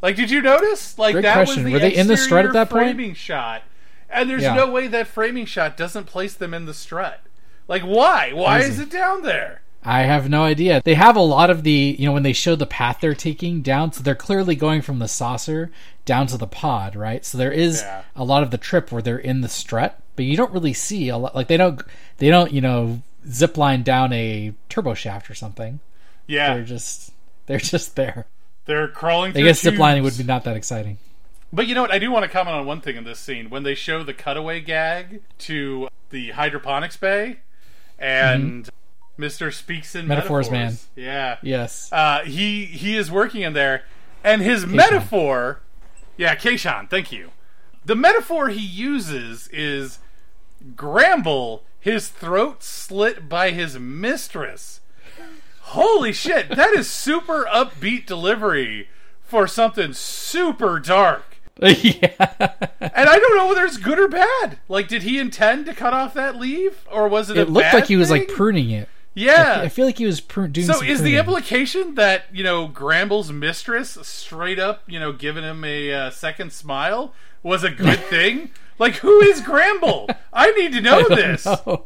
Like, 0.02 0.16
did 0.16 0.30
you 0.30 0.42
notice? 0.42 0.98
Like 0.98 1.14
Great 1.14 1.22
that 1.22 1.34
question. 1.34 1.64
was 1.64 1.72
the 1.72 1.72
Were 1.72 1.78
they 1.78 1.94
in 1.94 2.06
the 2.06 2.16
strut 2.16 2.44
at 2.46 2.52
that 2.52 2.68
point? 2.70 2.84
framing 2.84 3.14
shot, 3.14 3.62
and 4.10 4.28
there's 4.28 4.42
Yeah. 4.42 4.54
no 4.54 4.70
way 4.70 4.86
that 4.88 5.06
framing 5.06 5.46
shot 5.46 5.76
doesn't 5.76 6.04
place 6.04 6.34
them 6.34 6.52
in 6.52 6.66
the 6.66 6.74
strut. 6.74 7.20
Like, 7.66 7.82
why? 7.82 8.30
Why 8.34 8.58
Crazy. 8.60 8.72
is 8.72 8.78
it 8.80 8.90
down 8.90 9.22
there? 9.22 9.62
I 9.82 10.02
have 10.02 10.28
no 10.30 10.44
idea. 10.44 10.80
They 10.84 10.94
have 10.94 11.16
a 11.16 11.20
lot 11.20 11.50
of 11.50 11.62
the, 11.62 11.96
you 11.98 12.06
know, 12.06 12.12
when 12.12 12.22
they 12.22 12.32
show 12.32 12.56
the 12.56 12.66
path 12.66 12.98
they're 13.00 13.14
taking 13.14 13.60
down, 13.62 13.92
so 13.92 14.02
they're 14.02 14.14
clearly 14.14 14.54
going 14.54 14.82
from 14.82 14.98
the 14.98 15.08
saucer 15.08 15.70
down 16.04 16.26
to 16.28 16.36
the 16.36 16.46
pod, 16.46 16.94
right? 16.96 17.24
So 17.24 17.38
there 17.38 17.52
is 17.52 17.80
Yeah. 17.82 18.02
a 18.14 18.24
lot 18.24 18.42
of 18.42 18.50
the 18.50 18.58
trip 18.58 18.92
where 18.92 19.00
they're 19.02 19.18
in 19.18 19.40
the 19.40 19.48
strut, 19.48 19.98
but 20.16 20.24
you 20.24 20.36
don't 20.36 20.52
really 20.52 20.72
see 20.74 21.08
a 21.08 21.16
lot. 21.16 21.34
Like 21.34 21.48
they 21.48 21.56
don't, 21.56 21.80
they 22.18 22.28
don't, 22.28 22.52
you 22.52 22.60
know, 22.60 23.02
zip 23.28 23.56
line 23.56 23.82
down 23.82 24.12
a 24.12 24.52
turbo 24.68 24.94
shaft 24.94 25.30
or 25.30 25.34
something. 25.34 25.80
Yeah, 26.26 26.54
They're 26.54 26.64
just, 26.64 27.12
they're 27.46 27.58
just 27.58 27.96
there. 27.96 28.26
they're 28.66 28.88
crawling. 28.88 29.36
I 29.36 29.40
guess 29.42 29.60
zip 29.60 29.78
lining 29.78 30.02
would 30.04 30.16
be 30.16 30.24
not 30.24 30.44
that 30.44 30.56
exciting. 30.56 30.98
But 31.52 31.66
you 31.68 31.74
know 31.74 31.82
what? 31.82 31.92
I 31.92 31.98
do 31.98 32.10
want 32.10 32.24
to 32.24 32.28
comment 32.30 32.56
on 32.56 32.66
one 32.66 32.80
thing 32.80 32.96
in 32.96 33.04
this 33.04 33.20
scene 33.20 33.48
when 33.48 33.62
they 33.62 33.74
show 33.74 34.02
the 34.02 34.12
cutaway 34.14 34.60
gag 34.60 35.22
to 35.40 35.88
the 36.10 36.30
hydroponics 36.32 36.96
bay, 36.96 37.38
and 37.98 38.68
Mister 39.16 39.50
speaks 39.52 39.94
in 39.94 40.02
Mm-hmm. 40.02 40.08
Metaphors 40.08 40.50
man. 40.50 40.76
Yeah, 40.96 41.36
Yes. 41.42 41.90
uh, 41.92 42.20
he 42.24 42.64
he 42.64 42.96
is 42.96 43.10
working 43.10 43.42
in 43.42 43.52
there, 43.52 43.84
and 44.24 44.42
his 44.42 44.66
metaphor, 44.66 45.60
yeah, 46.16 46.34
Kayshon, 46.34 46.88
thank 46.88 47.12
you. 47.12 47.30
The 47.84 47.94
metaphor 47.94 48.48
he 48.48 48.64
uses 48.64 49.48
is 49.48 49.98
Gramble, 50.74 51.64
his 51.78 52.08
throat 52.08 52.62
slit 52.62 53.28
by 53.28 53.50
his 53.50 53.78
mistress. 53.78 54.80
Holy 55.60 56.12
shit, 56.12 56.50
that 56.50 56.74
is 56.74 56.90
super 56.90 57.46
upbeat 57.52 58.06
delivery 58.06 58.88
for 59.22 59.46
something 59.46 59.92
super 59.92 60.78
dark. 60.78 61.38
yeah. 61.60 62.52
And 62.80 63.08
I 63.08 63.18
don't 63.18 63.36
know 63.36 63.46
whether 63.48 63.64
it's 63.64 63.76
good 63.76 63.98
or 63.98 64.08
bad. 64.08 64.58
Like, 64.68 64.88
did 64.88 65.02
he 65.02 65.18
intend 65.18 65.66
to 65.66 65.74
cut 65.74 65.94
off 65.94 66.14
that 66.14 66.36
leaf, 66.36 66.84
or 66.90 67.08
was 67.08 67.30
it? 67.30 67.36
a 67.36 67.42
It 67.42 67.50
looked 67.50 67.72
like 67.72 67.86
he 67.86 67.96
was 67.96 68.10
like 68.10 68.28
pruning 68.28 68.70
it. 68.70 68.88
Yeah. 69.14 69.60
I 69.62 69.68
feel 69.68 69.86
like 69.86 69.98
he 69.98 70.06
was 70.06 70.20
pr- 70.20 70.46
doing 70.46 70.66
So 70.66 70.82
is 70.82 71.02
the 71.02 71.16
implication 71.16 71.94
that 71.94 72.24
you 72.32 72.42
know 72.44 72.68
Gramble's 72.68 73.30
mistress 73.32 73.96
straight 74.02 74.58
up 74.58 74.82
you 74.86 74.98
know 74.98 75.12
giving 75.12 75.44
him 75.44 75.64
a 75.64 75.92
uh, 75.92 76.10
second 76.10 76.52
smile 76.52 77.12
was 77.42 77.62
a 77.64 77.70
good 77.70 77.98
thing? 78.10 78.50
like 78.78 78.94
who 78.96 79.20
is 79.20 79.40
Gramble? 79.40 80.08
I 80.32 80.50
need 80.52 80.72
to 80.72 80.80
know 80.80 81.08
this. 81.08 81.44
No. 81.46 81.84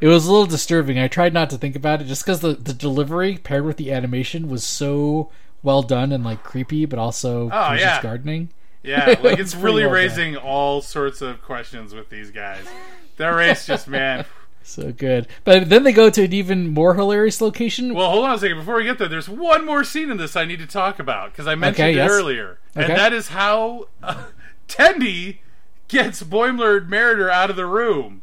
It 0.00 0.06
was 0.06 0.26
a 0.26 0.30
little 0.30 0.46
disturbing. 0.46 0.98
I 1.00 1.08
tried 1.08 1.34
not 1.34 1.50
to 1.50 1.58
think 1.58 1.74
about 1.74 2.00
it 2.00 2.04
just 2.04 2.24
because 2.24 2.40
the, 2.40 2.52
the 2.54 2.72
delivery 2.72 3.38
paired 3.38 3.64
with 3.64 3.76
the 3.76 3.92
animation 3.92 4.48
was 4.48 4.62
so 4.62 5.30
well 5.64 5.82
done 5.82 6.12
and 6.12 6.22
like 6.22 6.44
creepy, 6.44 6.84
but 6.86 6.98
also 7.00 7.50
Oh, 7.52 7.72
yeah. 7.72 8.00
gardening. 8.00 8.50
Yeah, 8.84 9.16
like 9.22 9.40
It's 9.40 9.56
really 9.56 9.82
well 9.82 9.90
done. 9.90 9.94
raising 9.94 10.36
all 10.36 10.80
sorts 10.80 11.20
of 11.22 11.42
questions 11.42 11.92
with 11.92 12.08
these 12.08 12.30
guys. 12.30 12.64
Their 13.16 13.34
race 13.34 13.66
just 13.66 13.88
man. 13.88 14.24
So 14.68 14.90
good. 14.92 15.28
But 15.44 15.70
then 15.70 15.84
they 15.84 15.92
go 15.92 16.10
to 16.10 16.24
an 16.24 16.32
even 16.32 16.68
more 16.68 16.94
hilarious 16.94 17.40
location. 17.40 17.94
Well, 17.94 18.10
hold 18.10 18.24
on 18.24 18.34
a 18.34 18.38
second. 18.38 18.58
Before 18.58 18.74
we 18.76 18.84
get 18.84 18.98
there, 18.98 19.08
there's 19.08 19.28
one 19.28 19.64
more 19.64 19.84
scene 19.84 20.10
in 20.10 20.16
this 20.16 20.34
I 20.34 20.44
need 20.44 20.58
to 20.58 20.66
talk 20.66 20.98
about 20.98 21.30
because 21.32 21.46
I 21.46 21.54
mentioned 21.54 21.84
Okay, 21.84 21.92
it 21.92 21.96
yes. 21.96 22.10
earlier, 22.10 22.58
and 22.74 22.84
Okay. 22.86 22.94
that 22.94 23.12
is 23.12 23.28
how 23.28 23.86
uh, 24.02 24.24
Tendi 24.68 25.38
gets 25.88 26.22
Boimler 26.24 26.78
and 26.78 26.90
Mariner 26.90 27.30
out 27.30 27.48
of 27.48 27.56
the 27.56 27.64
room. 27.66 28.22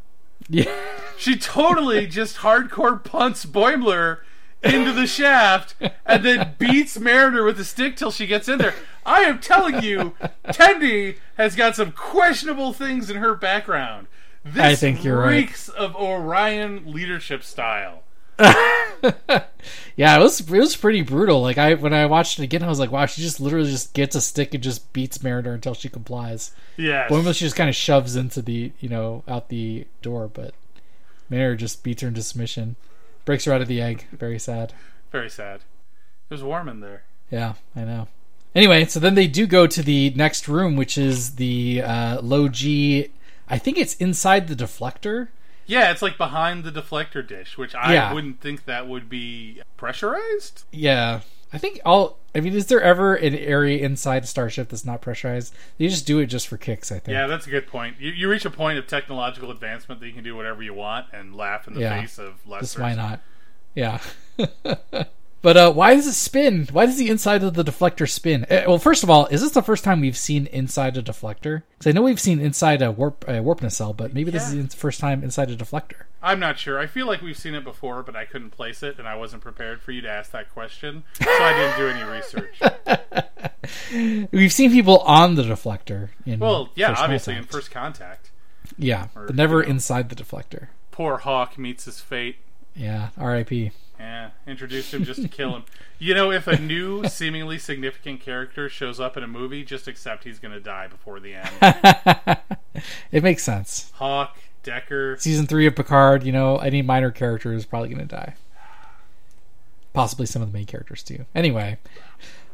yeah. 0.49 0.69
She 1.17 1.37
totally 1.37 2.07
just 2.07 2.37
hardcore 2.37 3.01
punts 3.01 3.45
Boimler 3.45 4.19
into 4.61 4.91
the 4.91 5.07
shaft 5.07 5.75
and 6.05 6.25
then 6.25 6.55
beats 6.59 6.99
Mariner 6.99 7.43
with 7.45 7.57
a 7.59 7.63
stick 7.63 7.95
till 7.95 8.11
she 8.11 8.27
gets 8.27 8.49
in 8.49 8.57
there. 8.57 8.73
I 9.05 9.21
am 9.21 9.39
telling 9.39 9.81
you, 9.81 10.13
Tendi 10.47 11.17
has 11.37 11.55
got 11.55 11.75
some 11.77 11.93
questionable 11.93 12.73
things 12.73 13.09
in 13.09 13.17
her 13.17 13.33
background. 13.35 14.07
This 14.45 14.63
I 14.63 14.75
think 14.75 15.03
you're 15.03 15.19
right. 15.19 15.37
reeks 15.37 15.69
of 15.69 15.95
Orion 15.95 16.91
leadership 16.91 17.43
style. 17.43 18.03
Yeah, 19.95 20.17
it 20.17 20.21
was 20.21 20.39
it 20.39 20.49
was 20.49 20.75
pretty 20.75 21.01
brutal. 21.01 21.41
Like 21.41 21.57
I 21.57 21.75
when 21.75 21.93
I 21.93 22.05
watched 22.07 22.39
it 22.39 22.43
again, 22.43 22.63
I 22.63 22.67
was 22.67 22.79
like, 22.79 22.91
wow, 22.91 23.05
she 23.05 23.21
just 23.21 23.39
literally 23.39 23.69
just 23.69 23.93
gets 23.93 24.15
a 24.15 24.21
stick 24.21 24.53
and 24.53 24.63
just 24.63 24.91
beats 24.91 25.21
Mariner 25.21 25.53
until 25.53 25.73
she 25.73 25.89
complies. 25.89 26.51
Yeah, 26.77 27.07
Boimler 27.07 27.35
she 27.35 27.45
just 27.45 27.55
kind 27.55 27.69
of 27.69 27.75
shoves 27.75 28.15
into 28.15 28.41
the 28.41 28.71
you 28.79 28.89
know 28.89 29.23
out 29.27 29.49
the 29.49 29.85
door, 30.01 30.27
but 30.27 30.53
Mariner 31.29 31.55
just 31.55 31.83
beats 31.83 32.01
her 32.01 32.07
into 32.07 32.23
submission, 32.23 32.75
breaks 33.25 33.45
her 33.45 33.53
out 33.53 33.61
of 33.61 33.67
the 33.67 33.81
egg. 33.81 34.07
Very 34.11 34.39
sad. 34.39 34.73
Very 35.11 35.29
sad. 35.29 35.61
It 36.29 36.33
was 36.33 36.43
warm 36.43 36.67
in 36.67 36.79
there. 36.79 37.03
Yeah, 37.29 37.53
I 37.75 37.81
know. 37.81 38.07
Anyway, 38.55 38.85
so 38.85 38.99
then 38.99 39.15
they 39.15 39.27
do 39.27 39.45
go 39.45 39.67
to 39.67 39.83
the 39.83 40.11
next 40.11 40.47
room, 40.47 40.75
which 40.75 40.97
is 40.97 41.35
the 41.35 41.81
uh, 41.83 42.21
low 42.21 42.47
G. 42.47 43.09
I 43.53 43.57
think 43.59 43.77
it's 43.77 43.93
inside 43.95 44.47
the 44.47 44.55
deflector. 44.55 45.27
Yeah, 45.65 45.91
it's 45.91 46.01
like 46.01 46.17
behind 46.17 46.63
the 46.63 46.71
deflector 46.71 47.25
dish, 47.25 47.57
which 47.57 47.73
I 47.75 47.93
Yeah. 47.93 48.11
wouldn't 48.13 48.41
think 48.41 48.65
that 48.65 48.87
would 48.87 49.07
be 49.09 49.61
pressurized. 49.77 50.63
Yeah, 50.71 51.21
I 51.53 51.57
think 51.59 51.79
all. 51.85 52.17
I 52.35 52.39
mean, 52.39 52.53
is 52.53 52.65
there 52.65 52.81
ever 52.81 53.13
an 53.15 53.35
area 53.35 53.77
inside 53.85 54.23
a 54.23 54.27
starship 54.27 54.69
that's 54.69 54.83
not 54.83 55.01
pressurized? 55.01 55.53
You 55.77 55.87
just 55.87 56.07
do 56.07 56.17
it 56.19 56.25
just 56.25 56.47
for 56.47 56.57
kicks. 56.57 56.91
I 56.91 56.97
think. 56.97 57.13
Yeah, 57.15 57.27
that's 57.27 57.45
a 57.45 57.49
good 57.51 57.67
point. 57.67 57.97
You, 57.99 58.09
you 58.11 58.27
reach 58.27 58.43
a 58.43 58.49
point 58.49 58.79
of 58.79 58.87
technological 58.87 59.51
advancement 59.51 60.01
that 60.01 60.07
you 60.07 60.13
can 60.13 60.23
do 60.23 60.35
whatever 60.35 60.63
you 60.63 60.73
want 60.73 61.05
and 61.13 61.35
laugh 61.35 61.67
in 61.67 61.75
the 61.75 61.81
Yeah. 61.81 62.01
face 62.01 62.17
of 62.17 62.45
less. 62.47 62.75
Why 62.77 62.95
not? 62.95 63.19
Yeah. 63.75 63.99
But 65.43 65.57
uh, 65.57 65.73
why 65.73 65.93
does 65.93 66.07
it 66.07 66.13
spin? 66.13 66.67
Why 66.71 66.85
does 66.85 66.97
the 66.97 67.09
inside 67.09 67.43
of 67.43 67.53
the 67.53 67.65
deflector 67.65 68.09
spin? 68.09 68.45
Uh, 68.49 68.63
well, 68.65 68.79
first 68.79 69.03
of 69.03 69.09
all, 69.09 69.25
is 69.27 69.41
this 69.41 69.51
the 69.51 69.61
first 69.61 69.83
time 69.83 69.99
we've 69.99 70.15
seen 70.17 70.47
inside 70.47 70.95
a 70.97 71.03
deflector? 71.03 71.63
Because 71.77 71.87
I 71.87 71.91
know 71.91 72.01
we've 72.01 72.19
seen 72.19 72.39
inside 72.39 72.81
a 72.81 72.91
warp 72.91 73.25
a 73.27 73.41
warp 73.41 73.61
nacelle, 73.61 73.91
but 73.93 74.13
maybe 74.13 74.31
this 74.31 74.53
Yeah. 74.53 74.61
is 74.61 74.69
the 74.69 74.77
first 74.77 75.01
time 75.01 75.21
inside 75.21 75.51
a 75.51 75.57
deflector. 75.57 76.03
I'm 76.21 76.39
not 76.39 76.57
sure. 76.57 76.79
I 76.79 76.87
feel 76.87 77.05
like 77.07 77.21
we've 77.21 77.37
seen 77.37 77.55
it 77.55 77.65
before, 77.65 78.03
but 78.03 78.15
I 78.15 78.23
couldn't 78.23 78.51
place 78.51 78.81
it, 78.83 78.97
and 78.97 79.05
I 79.05 79.15
wasn't 79.15 79.41
prepared 79.41 79.81
for 79.81 79.91
you 79.91 79.99
to 80.01 80.09
ask 80.09 80.31
that 80.31 80.49
question, 80.53 81.03
so 81.21 81.29
I 81.29 81.53
didn't 81.53 81.77
do 81.77 81.89
any 81.89 82.03
research. 82.09 82.61
We've 84.31 84.53
seen 84.53 84.71
people 84.71 84.99
on 84.99 85.35
the 85.35 85.43
deflector. 85.43 86.09
In 86.25 86.39
Well, 86.39 86.69
yeah, 86.75 86.95
obviously 86.97 87.35
in 87.35 87.43
First 87.43 87.71
Contact. 87.71 88.31
yeah, 88.77 89.07
or, 89.15 89.27
but 89.27 89.35
never 89.35 89.59
you 89.59 89.63
know. 89.65 89.71
inside 89.71 90.09
the 90.09 90.15
deflector. 90.15 90.67
Poor 90.91 91.17
Hawk 91.17 91.57
meets 91.57 91.85
his 91.85 91.99
fate. 91.99 92.37
Yeah, 92.75 93.09
R.I.P. 93.17 93.71
Yeah, 94.03 94.31
introduced 94.45 94.93
him 94.93 95.05
just 95.05 95.21
to 95.21 95.29
kill 95.29 95.55
him. 95.55 95.63
You 95.97 96.13
know, 96.13 96.29
if 96.29 96.45
a 96.45 96.59
new, 96.59 97.07
seemingly 97.07 97.57
significant 97.57 98.19
character 98.19 98.67
shows 98.67 98.99
up 98.99 99.15
in 99.15 99.23
a 99.23 99.27
movie, 99.27 99.63
just 99.63 99.87
accept 99.87 100.25
he's 100.25 100.39
going 100.39 100.53
to 100.53 100.59
die 100.59 100.87
before 100.89 101.21
the 101.21 101.35
end. 101.35 102.37
it 103.13 103.23
makes 103.23 103.43
sense. 103.43 103.93
Hawk, 103.95 104.37
Decker. 104.61 105.15
Season 105.19 105.47
three 105.47 105.65
of 105.67 105.77
Picard, 105.77 106.23
you 106.23 106.33
know, 106.33 106.57
any 106.57 106.81
minor 106.81 107.11
character 107.11 107.53
is 107.53 107.65
probably 107.65 107.87
going 107.87 108.05
to 108.05 108.13
die. 108.13 108.35
Possibly 109.93 110.25
some 110.25 110.41
of 110.41 110.51
the 110.51 110.57
main 110.57 110.65
characters 110.65 111.01
too. 111.01 111.25
Anyway, 111.33 111.77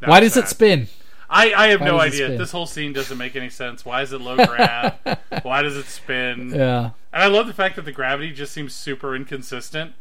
why 0.06 0.20
does 0.20 0.38
it 0.38 0.48
spin? 0.50 0.88
I, 1.32 1.52
I 1.54 1.68
have 1.70 1.82
Why 1.82 1.88
no 1.88 2.00
idea. 2.00 2.38
This 2.38 2.52
whole 2.52 2.68
scene 2.68 2.94
doesn't 2.94 3.18
make 3.18 3.36
any 3.36 3.50
sense. 3.50 3.84
Why 3.84 4.04
is 4.04 4.14
it 4.14 4.22
low 4.22 4.36
grav? 4.36 5.00
why 5.42 5.64
does 5.64 5.78
it 5.78 5.88
spin? 5.88 6.52
Yeah, 6.52 6.92
And 7.12 7.24
I 7.24 7.26
love 7.26 7.48
the 7.48 7.54
fact 7.54 7.76
that 7.78 7.86
the 7.86 7.92
gravity 7.92 8.34
just 8.34 8.52
seems 8.52 8.76
super 8.76 9.16
inconsistent. 9.16 9.94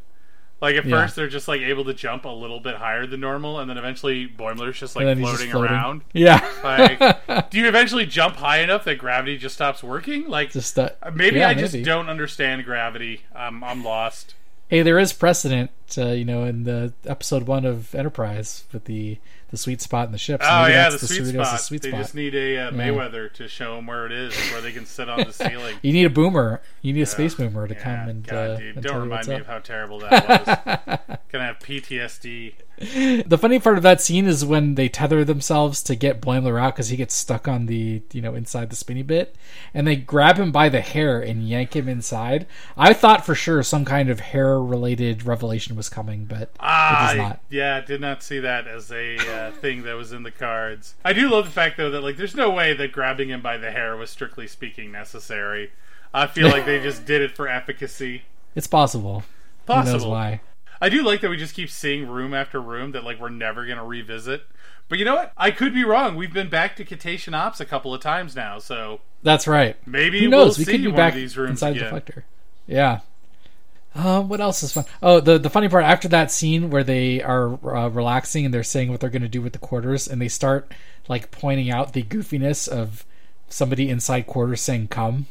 Like 0.61 0.75
at 0.77 0.85
Yeah. 0.85 1.03
first 1.03 1.15
they're 1.17 1.29
just 1.29 1.47
like 1.47 1.61
able 1.61 1.85
to 1.85 1.95
jump 1.95 2.25
a 2.25 2.29
little 2.29 2.59
bit 2.59 2.77
higher 2.77 3.07
than 3.07 3.21
normal, 3.21 3.61
and 3.61 3.71
then 3.71 3.79
eventually 3.79 4.27
Boimler's 4.27 4.79
just 4.79 4.97
like 4.97 5.03
and 5.03 5.11
then 5.11 5.19
he's 5.19 5.29
floating, 5.29 5.47
just 5.47 5.53
floating 5.53 5.73
around. 5.77 6.01
Yeah, 6.13 6.45
Like, 6.65 7.51
do 7.51 7.59
you 7.59 7.69
eventually 7.69 8.07
jump 8.07 8.37
high 8.37 8.59
enough 8.59 8.85
that 8.85 8.97
gravity 8.99 9.39
just 9.39 9.55
stops 9.55 9.83
working? 9.83 10.27
Like, 10.27 10.51
just 10.51 10.77
uh, 10.79 10.91
maybe 11.15 11.39
yeah, 11.39 11.49
I 11.51 11.55
just 11.55 11.81
don't 11.85 12.09
understand 12.09 12.65
gravity. 12.65 13.23
Um, 13.37 13.63
I'm 13.63 13.85
lost. 13.85 14.35
Hey, 14.69 14.83
there 14.83 14.99
is 14.99 15.13
precedent, 15.13 15.71
uh, 15.97 16.09
you 16.09 16.25
know, 16.25 16.45
in 16.45 16.65
the 16.65 16.93
episode 17.07 17.45
one 17.47 17.65
of 17.65 17.95
Enterprise 17.95 18.65
with 18.73 18.85
the 18.85 19.19
the 19.51 19.57
sweet 19.57 19.81
spot 19.81 20.05
in 20.07 20.13
the 20.13 20.19
ships. 20.19 20.45
Oh 20.47 20.67
yeah, 20.67 20.91
that's 20.91 21.01
the, 21.01 21.07
sweet 21.07 21.27
spot. 21.29 21.61
sweet 21.61 21.81
they 21.83 21.89
spot. 21.89 22.01
just 22.03 22.15
need 22.15 22.35
a 22.35 22.59
uh, 22.59 22.71
Mayweather 22.71 23.33
to 23.35 23.49
show 23.49 23.77
them 23.77 23.87
where 23.87 24.05
it 24.05 24.13
is, 24.13 24.35
where 24.53 24.61
they 24.61 24.73
can 24.73 24.85
sit 24.85 25.09
on 25.09 25.21
the 25.21 25.33
ceiling. 25.33 25.77
You 25.81 25.93
need 25.95 26.05
a 26.05 26.11
boomer. 26.11 26.61
You 26.83 26.93
need 26.93 27.01
a 27.01 27.07
space 27.07 27.35
boomer 27.35 27.67
to 27.67 27.73
Yeah, 27.75 27.83
come 27.83 28.09
and, 28.11 28.27
God, 28.27 28.37
uh, 28.51 28.57
dude, 28.59 28.75
and 28.77 28.85
don't 28.85 29.01
remind 29.01 29.27
me 29.29 29.35
up. 29.37 29.41
of 29.43 29.47
how 29.47 29.59
terrible 29.61 30.01
that 30.01 30.79
was. 31.09 31.19
Gonna 31.33 31.45
have 31.47 31.59
PTSD. 31.61 32.55
The 33.27 33.39
funny 33.39 33.59
part 33.59 33.77
of 33.77 33.83
that 33.83 34.01
scene 34.01 34.27
is 34.27 34.45
when 34.45 34.77
they 34.77 34.89
tether 34.89 35.25
themselves 35.25 35.83
to 35.85 35.97
get 35.97 36.21
Boimler 36.21 36.61
out 36.61 36.75
because 36.77 36.91
he 36.91 36.97
gets 36.97 37.13
stuck 37.15 37.49
on 37.49 37.67
the 37.67 38.03
you 38.13 38.21
know 38.23 38.35
inside 38.35 38.71
the 38.71 38.77
spinny 38.77 39.03
bit, 39.03 39.35
and 39.73 39.87
they 39.87 39.97
grab 39.97 40.37
him 40.37 40.53
by 40.53 40.69
the 40.69 40.81
hair 40.83 41.21
and 41.21 41.49
yank 41.49 41.75
him 41.75 41.89
inside. 41.89 42.47
I 42.77 42.93
thought 42.93 43.25
for 43.27 43.35
sure 43.35 43.63
some 43.63 43.85
kind 43.87 44.11
of 44.11 44.21
hair 44.21 44.61
related 44.63 45.25
revelation 45.25 45.75
was 45.79 45.89
coming, 45.89 46.27
but 46.27 46.51
Ah, 46.61 47.13
it 47.13 47.17
not. 47.17 47.41
yeah, 47.49 47.81
did 47.81 48.03
not 48.03 48.23
see 48.23 48.39
that 48.41 48.67
as 48.67 48.93
a 48.93 49.17
uh, 49.17 49.51
thing 49.61 49.85
that 49.85 49.95
was 49.95 50.13
in 50.13 50.23
the 50.25 50.31
cards. 50.31 50.95
I 51.05 51.15
do 51.15 51.31
love 51.31 51.47
the 51.47 51.51
fact 51.51 51.79
though 51.79 51.91
that 51.91 52.03
like 52.03 52.19
there's 52.19 52.35
no 52.35 52.51
way 52.51 52.75
that 52.75 52.93
grabbing 52.93 53.31
him 53.31 53.41
by 53.41 53.57
the 53.57 53.71
hair 53.71 53.97
was 53.97 54.11
strictly 54.11 54.47
speaking 54.47 54.93
necessary. 54.93 55.71
I 56.13 56.27
feel 56.27 56.49
like 56.49 56.67
they 56.67 56.81
just 56.81 57.07
did 57.07 57.23
it 57.23 57.33
for 57.35 57.49
efficacy. 57.49 58.23
It's 58.55 58.67
possible. 58.67 59.21
Who 59.67 59.75
knows 59.75 59.85
Possible. 59.93 60.11
why? 60.11 60.41
I 60.81 60.89
do 60.89 61.03
like 61.03 61.21
that 61.23 61.29
we 61.31 61.37
just 61.37 61.55
keep 61.55 61.69
seeing 61.71 62.07
room 62.07 62.33
after 62.35 62.61
room 62.61 62.93
that 62.93 63.05
like 63.05 63.19
we're 63.21 63.29
never 63.31 63.67
gonna 63.67 63.85
revisit. 63.85 64.43
But 64.89 64.99
you 64.99 65.05
know 65.05 65.17
what? 65.17 65.33
I 65.37 65.51
could 65.51 65.75
be 65.75 65.85
wrong. 65.85 66.17
We've 66.17 66.33
been 66.33 66.49
back 66.49 66.77
to 66.77 66.85
Cetacean 66.87 67.35
Ops 67.35 67.61
a 67.61 67.67
couple 67.67 67.93
of 67.93 68.01
times 68.01 68.35
now, 68.35 68.59
so 68.59 69.01
That's 69.23 69.47
right. 69.47 69.77
maybe 69.87 70.21
Who 70.21 70.29
knows? 70.29 70.57
we'll 70.57 70.59
we 70.61 70.65
see 70.65 70.73
could 70.73 70.81
be 70.83 70.87
one 70.89 70.97
back 70.97 71.13
of 71.13 71.17
these 71.17 71.37
rooms 71.37 71.51
inside 71.63 71.77
again. 71.77 71.93
the 71.95 72.01
deflector. 72.01 72.23
Yeah. 72.67 73.01
Um, 73.95 74.29
what 74.29 74.41
else 74.41 74.63
is 74.63 74.73
fun? 74.73 74.85
Oh, 75.03 75.19
the 75.21 75.39
the 75.39 75.51
funny 75.51 75.69
part 75.69 75.85
after 75.85 76.09
that 76.09 76.31
scene 76.31 76.71
where 76.71 76.85
they 76.85 77.23
are 77.23 77.55
uh, 77.75 77.89
relaxing 77.89 78.45
and 78.45 78.53
they're 78.55 78.63
saying 78.63 78.91
what 78.91 79.01
they're 79.01 79.11
going 79.11 79.23
to 79.23 79.29
do 79.29 79.43
with 79.43 79.53
the 79.55 79.59
quarters, 79.59 80.07
and 80.07 80.21
they 80.21 80.29
start 80.29 80.73
like 81.09 81.31
pointing 81.31 81.71
out 81.71 81.95
the 81.95 82.03
goofiness 82.03 82.69
of 82.69 83.05
somebody 83.49 83.89
inside 83.89 84.27
quarters 84.27 84.61
saying 84.61 84.89
"come, 84.89 85.27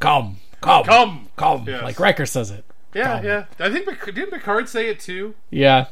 come, 0.00 0.38
come, 0.60 0.84
Come! 0.84 1.28
come," 1.36 1.64
Yes. 1.66 1.82
like 1.82 1.98
Riker 2.00 2.26
says 2.26 2.50
it. 2.50 2.64
Yeah, 2.94 3.16
Come. 3.16 3.24
yeah. 3.26 3.44
I 3.58 3.70
think 3.70 3.86
didn't 4.06 4.30
Picard 4.30 4.68
say 4.68 4.88
it 4.88 5.00
too? 5.00 5.34
Yeah, 5.50 5.86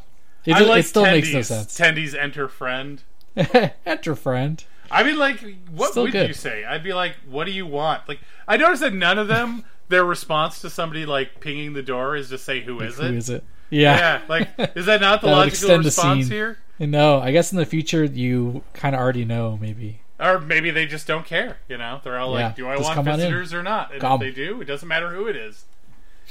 it, 0.45 0.55
I 0.55 0.61
like 0.61 0.81
it 0.85 0.89
still 0.89 1.03
makes 1.03 1.33
no 1.33 1.43
sense. 1.43 1.77
Tendi's 1.77 2.15
enter 2.15 2.49
friend. 2.49 3.03
Enter 3.87 4.15
friend. 4.15 4.63
I 4.91 5.05
mean, 5.05 5.17
like, 5.19 5.43
what 5.71 5.93
Still 5.93 6.03
would 6.03 6.13
good. 6.13 6.29
you 6.29 6.35
say? 6.35 6.65
I'd 6.67 6.85
be 6.85 6.93
like, 6.93 7.15
what 7.27 7.45
do 7.45 7.51
you 7.51 7.65
want? 7.67 8.07
Like, 8.07 8.19
I 8.47 8.59
noticed 8.59 8.83
that 8.83 8.93
none 8.93 9.19
of 9.19 9.27
them, 9.27 9.65
their 9.93 10.05
response 10.05 10.61
to 10.63 10.71
somebody 10.71 11.07
like 11.07 11.41
pinging 11.41 11.73
the 11.75 11.83
door 11.83 12.17
is 12.17 12.31
to 12.31 12.39
say, 12.39 12.61
"Who 12.63 12.81
is 12.81 12.97
Who 12.97 13.05
it?" 13.05 13.15
is 13.15 13.31
it? 13.31 13.45
Yeah. 13.71 13.97
Yeah, 13.97 14.21
like, 14.29 14.49
is 14.77 14.87
that 14.87 15.01
not 15.01 15.21
the 15.23 15.29
logical 15.29 15.79
response 15.79 16.25
scene. 16.27 16.33
here? 16.33 16.59
No, 16.79 17.21
I 17.21 17.31
guess 17.33 17.53
in 17.53 17.59
the 17.59 17.65
future 17.65 18.05
you 18.05 18.63
kind 18.75 18.95
of 18.95 19.01
already 19.01 19.25
know. 19.25 19.57
Maybe. 19.61 20.01
Or 20.21 20.39
maybe 20.41 20.71
they 20.71 20.87
just 20.87 21.07
don't 21.07 21.25
care. 21.25 21.59
You 21.69 21.79
know, 21.79 22.01
they're 22.05 22.19
all 22.19 22.37
Yeah, 22.39 22.47
like, 22.47 22.57
"Do 22.57 22.69
I 22.69 22.77
just 22.77 22.85
want 22.89 22.97
come 22.97 23.09
on 23.09 23.15
in. 23.15 23.21
visitors 23.21 23.55
or 23.55 23.63
not?" 23.63 23.95
And 23.95 24.03
if 24.03 24.21
they 24.21 24.31
do, 24.31 24.61
it 24.61 24.65
doesn't 24.67 24.87
matter 24.89 25.11
who 25.11 25.27
it 25.27 25.37
is. 25.37 25.65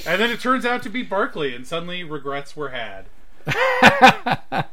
And 0.05 0.21
then 0.21 0.29
it 0.29 0.39
turns 0.39 0.65
out 0.65 0.83
to 0.83 0.89
be 0.89 1.03
Barkley, 1.03 1.53
and 1.55 1.65
suddenly 1.67 2.03
regrets 2.03 2.55
were 2.55 2.69
had. 2.69 3.05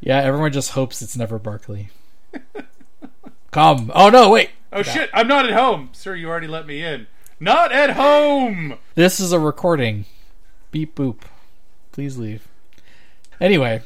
Yeah, 0.00 0.18
everyone 0.22 0.52
just 0.52 0.70
hopes 0.72 1.02
it's 1.02 1.16
never 1.16 1.38
Barkley. 1.38 1.90
Come. 3.50 3.90
Oh 3.94 4.08
no, 4.08 4.30
wait. 4.30 4.50
Oh 4.72 4.82
shit! 4.82 5.10
I'm 5.12 5.26
not 5.28 5.46
at 5.46 5.52
home, 5.52 5.90
sir. 5.92 6.14
You 6.14 6.28
already 6.28 6.46
let 6.46 6.66
me 6.66 6.82
in. 6.82 7.06
Not 7.40 7.72
at 7.72 7.90
home. 7.90 8.74
This 8.94 9.18
is 9.18 9.32
a 9.32 9.40
recording. 9.40 10.04
Beep 10.70 10.94
boop. 10.94 11.22
Please 11.92 12.18
leave. 12.18 12.46
Anyway, 13.40 13.82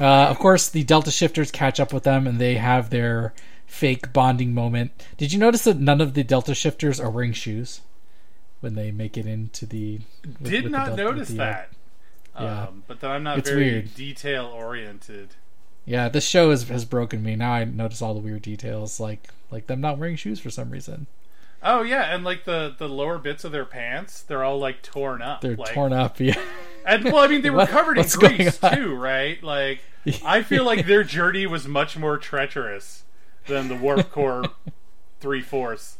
uh, 0.00 0.04
of 0.26 0.38
course 0.38 0.68
the 0.68 0.82
Delta 0.82 1.10
shifters 1.12 1.50
catch 1.52 1.78
up 1.78 1.92
with 1.92 2.02
them 2.02 2.26
and 2.26 2.40
they 2.40 2.56
have 2.56 2.90
their 2.90 3.32
fake 3.66 4.12
bonding 4.12 4.52
moment. 4.52 4.90
Did 5.16 5.32
you 5.32 5.38
notice 5.38 5.64
that 5.64 5.78
none 5.78 6.00
of 6.00 6.14
the 6.14 6.24
Delta 6.24 6.54
shifters 6.54 6.98
are 7.00 7.10
wearing 7.10 7.32
shoes 7.32 7.80
when 8.60 8.74
they 8.74 8.90
make 8.90 9.16
it 9.16 9.26
into 9.26 9.66
the? 9.66 10.00
with- 10.24 10.42
Did 10.42 10.64
with 10.64 10.64
the 10.64 10.68
not 10.70 10.86
Delta- 10.88 11.02
notice 11.04 11.28
the, 11.28 11.34
uh, 11.34 11.44
that. 11.46 11.68
yeah. 12.40 12.62
Um, 12.64 12.82
but 12.88 13.00
then 13.00 13.10
I'm 13.12 13.22
not 13.22 13.38
It's 13.38 13.48
very 13.48 13.62
weird. 13.70 13.94
detail 13.94 14.46
oriented. 14.46 15.28
Yeah, 15.84 16.08
this 16.08 16.26
show 16.26 16.50
has 16.50 16.68
has 16.68 16.84
broken 16.84 17.22
me. 17.22 17.36
Now 17.36 17.52
I 17.52 17.64
notice 17.64 18.02
all 18.02 18.14
the 18.14 18.20
weird 18.20 18.42
details, 18.42 18.98
like 18.98 19.28
like 19.52 19.68
them 19.68 19.80
not 19.80 19.98
wearing 19.98 20.16
shoes 20.16 20.40
for 20.40 20.50
some 20.50 20.70
reason. 20.70 21.06
Oh 21.62 21.82
yeah, 21.82 22.14
and 22.14 22.22
like 22.24 22.44
the 22.44 22.74
the 22.78 22.88
lower 22.88 23.18
bits 23.18 23.44
of 23.44 23.52
their 23.52 23.64
pants, 23.64 24.22
they're 24.22 24.44
all 24.44 24.58
like 24.58 24.82
torn 24.82 25.22
up. 25.22 25.40
They're 25.40 25.56
like, 25.56 25.72
torn 25.74 25.92
up. 25.92 26.18
Yeah. 26.20 26.38
And 26.86 27.04
well, 27.04 27.18
I 27.18 27.26
mean, 27.26 27.42
they 27.42 27.50
were 27.50 27.56
What- 27.58 27.68
covered 27.70 27.98
in 27.98 28.06
grease 28.08 28.58
too, 28.58 28.94
right? 28.94 29.42
Like, 29.42 29.80
I 30.24 30.42
feel 30.42 30.64
like 30.64 30.86
their 30.86 31.02
journey 31.02 31.44
was 31.46 31.66
much 31.66 31.96
more 31.96 32.16
treacherous 32.18 33.02
than 33.48 33.66
the 33.68 33.74
Warp 33.74 34.10
Core 34.12 34.44
three 35.20 35.42
fourths. 35.42 35.98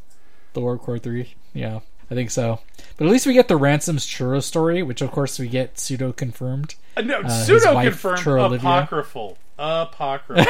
The 0.53 0.61
Warp 0.61 0.83
Core 0.83 0.99
3. 0.99 1.35
Yeah, 1.55 1.81
I 2.11 2.15
think 2.15 2.31
so. 2.31 2.61
But 2.97 3.07
at 3.07 3.11
least 3.11 3.27
we 3.27 3.35
get 3.35 3.49
the 3.49 3.57
Ransom's 3.57 4.07
churro 4.07 4.43
story, 4.43 4.83
which 4.83 5.03
of 5.03 5.11
course 5.11 5.39
we 5.39 5.49
get 5.49 5.79
pseudo 5.79 6.13
confirmed. 6.13 6.77
Uh, 6.97 7.03
no, 7.03 7.23
his 7.23 7.47
pseudo 7.47 7.73
confirmed 7.83 8.21
apocryphal, 8.21 8.45
Olivia. 8.45 9.37
apocryphal. 9.59 10.47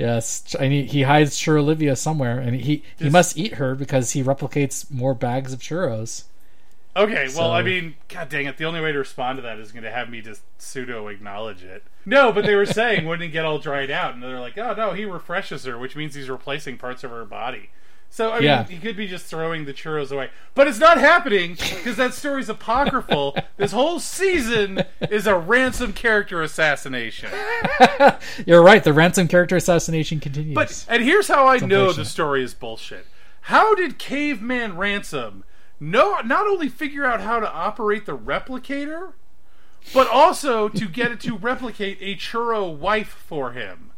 Yes, 0.00 0.56
and 0.58 0.72
he, 0.72 0.84
he 0.84 1.02
hides 1.02 1.36
Churro 1.36 1.58
Olivia 1.60 1.94
somewhere, 1.94 2.38
and 2.38 2.56
he, 2.56 2.62
he 2.62 2.82
This- 2.96 3.12
must 3.12 3.36
eat 3.36 3.54
her 3.54 3.74
because 3.74 4.12
he 4.12 4.22
replicates 4.24 4.90
more 4.90 5.12
bags 5.12 5.52
of 5.52 5.60
churros. 5.60 6.24
Okay, 6.96 7.28
well, 7.36 7.52
I 7.52 7.62
mean, 7.62 7.94
god 8.08 8.30
dang 8.30 8.46
it, 8.46 8.56
the 8.56 8.64
only 8.64 8.80
way 8.80 8.92
to 8.92 8.98
respond 8.98 9.36
to 9.36 9.42
that 9.42 9.58
is 9.58 9.72
going 9.72 9.84
to 9.84 9.90
have 9.92 10.08
me 10.08 10.22
just 10.22 10.40
pseudo 10.58 11.06
acknowledge 11.08 11.62
it. 11.62 11.84
No, 12.06 12.32
but 12.32 12.46
they 12.46 12.54
were 12.54 12.64
saying 12.66 13.04
wouldn't 13.04 13.28
it 13.28 13.32
get 13.32 13.44
all 13.44 13.58
dried 13.58 13.90
out, 13.90 14.14
and 14.14 14.22
they're 14.22 14.40
like, 14.40 14.56
oh 14.56 14.72
no, 14.74 14.92
he 14.92 15.04
refreshes 15.04 15.64
her, 15.64 15.78
which 15.78 15.94
means 15.94 16.14
he's 16.14 16.30
replacing 16.30 16.78
parts 16.78 17.04
of 17.04 17.10
her 17.10 17.26
body. 17.26 17.68
So, 18.12 18.32
I 18.32 18.34
mean, 18.34 18.42
Yeah. 18.44 18.64
he 18.64 18.78
could 18.78 18.96
be 18.96 19.06
just 19.06 19.26
throwing 19.26 19.66
the 19.66 19.72
churros 19.72 20.10
away. 20.10 20.30
But 20.56 20.66
it's 20.66 20.80
not 20.80 20.98
happening 20.98 21.52
because 21.54 21.96
that 21.96 22.12
story's 22.12 22.48
apocryphal. 22.48 23.36
this 23.56 23.70
whole 23.70 24.00
season 24.00 24.82
is 25.10 25.28
a 25.28 25.38
ransom 25.38 25.92
character 25.92 26.42
assassination. 26.42 27.30
You're 28.46 28.62
right, 28.62 28.82
the 28.82 28.92
Ransom 28.92 29.28
character 29.28 29.54
assassination 29.56 30.18
continues. 30.18 30.56
But 30.56 30.84
and 30.88 31.04
here's 31.04 31.28
how 31.28 31.46
I 31.46 31.58
know 31.58 31.92
the 31.92 32.04
story 32.04 32.42
is 32.42 32.52
bullshit. 32.52 33.06
How 33.42 33.74
did 33.76 33.98
Caveman 33.98 34.76
Ransom 34.76 35.44
no 35.78 36.18
not 36.20 36.46
only 36.46 36.68
figure 36.68 37.06
out 37.06 37.20
how 37.20 37.38
to 37.40 37.50
operate 37.50 38.06
the 38.06 38.18
replicator, 38.18 39.12
but 39.94 40.08
also 40.08 40.68
to 40.68 40.88
get 40.88 41.12
it 41.12 41.20
to 41.20 41.36
replicate 41.36 41.98
a 42.00 42.16
churro 42.16 42.76
wife 42.76 43.08
for 43.08 43.52
him? 43.52 43.89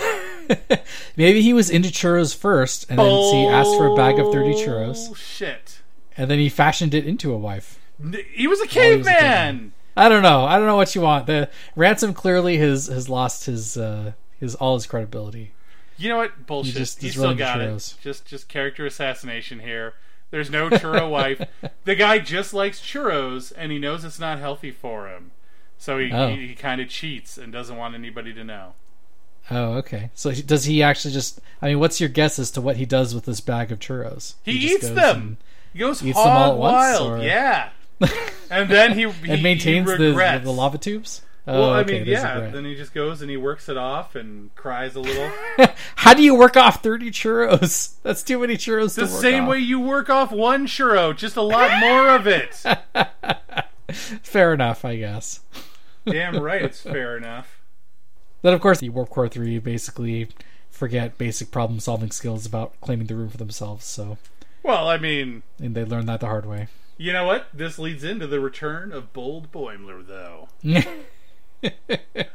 Maybe 1.16 1.42
he 1.42 1.52
was 1.52 1.70
into 1.70 1.88
churros 1.88 2.36
first, 2.36 2.86
and 2.90 2.98
then 2.98 3.06
he 3.06 3.46
asked 3.46 3.76
for 3.76 3.86
a 3.86 3.94
bag 3.96 4.18
of 4.18 4.32
30 4.32 4.54
churros, 4.54 5.16
Shit. 5.16 5.80
and 6.16 6.30
then 6.30 6.38
he 6.38 6.48
fashioned 6.48 6.94
it 6.94 7.06
into 7.06 7.32
a 7.32 7.38
wife. 7.38 7.78
He 7.98 8.06
was 8.06 8.16
a 8.18 8.22
he 8.22 8.46
was 8.46 8.60
a 8.60 8.66
caveman. 8.66 9.72
I 9.96 10.08
don't 10.10 10.22
know. 10.22 10.44
I 10.44 10.58
don't 10.58 10.66
know 10.66 10.76
what 10.76 10.94
you 10.94 11.00
want. 11.00 11.26
The 11.26 11.48
ransom 11.74 12.12
clearly 12.12 12.58
has 12.58 12.86
has 12.88 13.08
lost 13.08 13.46
his 13.46 13.76
uh 13.78 14.12
his 14.38 14.54
all 14.56 14.74
his 14.74 14.86
credibility. 14.86 15.52
You 15.96 16.10
know 16.10 16.18
what? 16.18 16.46
Bullshit. 16.46 16.74
He 16.74 16.78
just 16.78 17.00
he 17.02 17.08
still 17.08 17.34
got 17.34 17.60
it. 17.62 17.94
Just 18.02 18.26
just 18.26 18.48
character 18.48 18.84
assassination 18.84 19.60
here. 19.60 19.94
There's 20.30 20.50
no 20.50 20.68
churro 20.68 21.08
wife. 21.10 21.40
The 21.84 21.94
guy 21.94 22.18
just 22.18 22.52
likes 22.52 22.80
churros, 22.80 23.52
and 23.56 23.72
he 23.72 23.78
knows 23.78 24.04
it's 24.04 24.18
not 24.18 24.38
healthy 24.38 24.70
for 24.72 25.08
him. 25.08 25.30
So 25.78 25.98
he, 25.98 26.10
Oh. 26.12 26.28
he, 26.28 26.48
he 26.48 26.54
kind 26.54 26.80
of 26.80 26.88
cheats 26.88 27.38
and 27.38 27.52
doesn't 27.52 27.76
want 27.76 27.94
anybody 27.94 28.34
to 28.34 28.44
know. 28.44 28.74
Oh, 29.50 29.74
okay. 29.74 30.10
So 30.14 30.32
does 30.32 30.64
he 30.64 30.82
actually 30.82 31.14
just? 31.14 31.40
I 31.62 31.68
mean, 31.68 31.78
what's 31.80 32.00
your 32.00 32.08
guess 32.08 32.38
as 32.38 32.50
to 32.52 32.60
what 32.60 32.76
he 32.76 32.84
does 32.86 33.14
with 33.14 33.24
this 33.26 33.40
bag 33.40 33.70
of 33.72 33.78
churros? 33.78 34.34
He, 34.42 34.58
just 34.58 34.74
eats 34.84 34.90
them. 34.90 35.38
He 35.72 35.78
goes 35.78 36.02
eats 36.04 36.18
them 36.18 36.26
all 36.28 36.52
at 36.52 36.58
once, 36.58 36.72
wild. 36.74 37.12
or- 37.12 37.18
Yeah. 37.24 37.70
and 38.50 38.68
then 38.68 38.92
he, 38.92 39.08
he 39.10 39.30
and 39.32 39.42
maintains 39.42 39.90
he 39.90 39.96
the, 39.96 40.40
the 40.42 40.50
lava 40.52 40.78
tubes. 40.78 41.22
Oh, 41.46 41.60
Well, 41.60 41.70
I 41.74 41.80
okay, 41.82 42.00
mean, 42.00 42.08
yeah. 42.08 42.40
Then 42.50 42.64
he 42.64 42.74
just 42.74 42.92
goes 42.92 43.22
and 43.22 43.30
he 43.30 43.36
works 43.36 43.68
it 43.68 43.76
off 43.76 44.16
and 44.16 44.52
cries 44.56 44.96
a 44.96 45.00
little. 45.00 45.30
How 45.96 46.12
do 46.12 46.22
you 46.22 46.34
work 46.34 46.56
off 46.56 46.82
thirty 46.82 47.10
churros? 47.12 47.94
That's 48.02 48.22
too 48.24 48.40
many 48.40 48.56
churros. 48.56 48.96
the 48.96 49.06
to 49.06 49.12
work 49.12 49.22
same 49.22 49.44
off. 49.44 49.50
way 49.50 49.58
you 49.60 49.78
work 49.78 50.10
off 50.10 50.32
one 50.32 50.66
churro, 50.66 51.16
just 51.16 51.36
a 51.36 51.42
lot 51.42 51.78
more 51.78 52.08
of 52.16 52.26
it. 52.26 52.64
Fair 54.22 54.52
enough, 54.52 54.84
I 54.84 54.96
guess. 54.96 55.40
Damn 56.04 56.38
right, 56.40 56.62
it's 56.62 56.80
fair 56.80 57.16
enough. 57.16 57.55
Then, 58.46 58.54
of 58.54 58.60
course, 58.60 58.78
the 58.78 58.90
Warp 58.90 59.10
Core 59.10 59.28
Three 59.28 59.58
basically 59.58 60.28
forget 60.70 61.18
basic 61.18 61.50
problem-solving 61.50 62.12
skills 62.12 62.46
about 62.46 62.80
claiming 62.80 63.08
the 63.08 63.16
room 63.16 63.28
for 63.28 63.38
themselves. 63.38 63.84
So, 63.84 64.18
Well, 64.62 64.88
I 64.88 64.98
mean, 64.98 65.42
and 65.58 65.74
they 65.74 65.84
learn 65.84 66.06
that 66.06 66.20
the 66.20 66.26
hard 66.26 66.46
way. 66.46 66.68
you 66.96 67.12
know 67.12 67.24
what? 67.26 67.48
This 67.52 67.76
leads 67.76 68.04
into 68.04 68.28
the 68.28 68.38
return 68.38 68.92
of 68.92 69.12
Bold 69.12 69.50
Boimler, 69.50 70.06
though. 70.06 70.48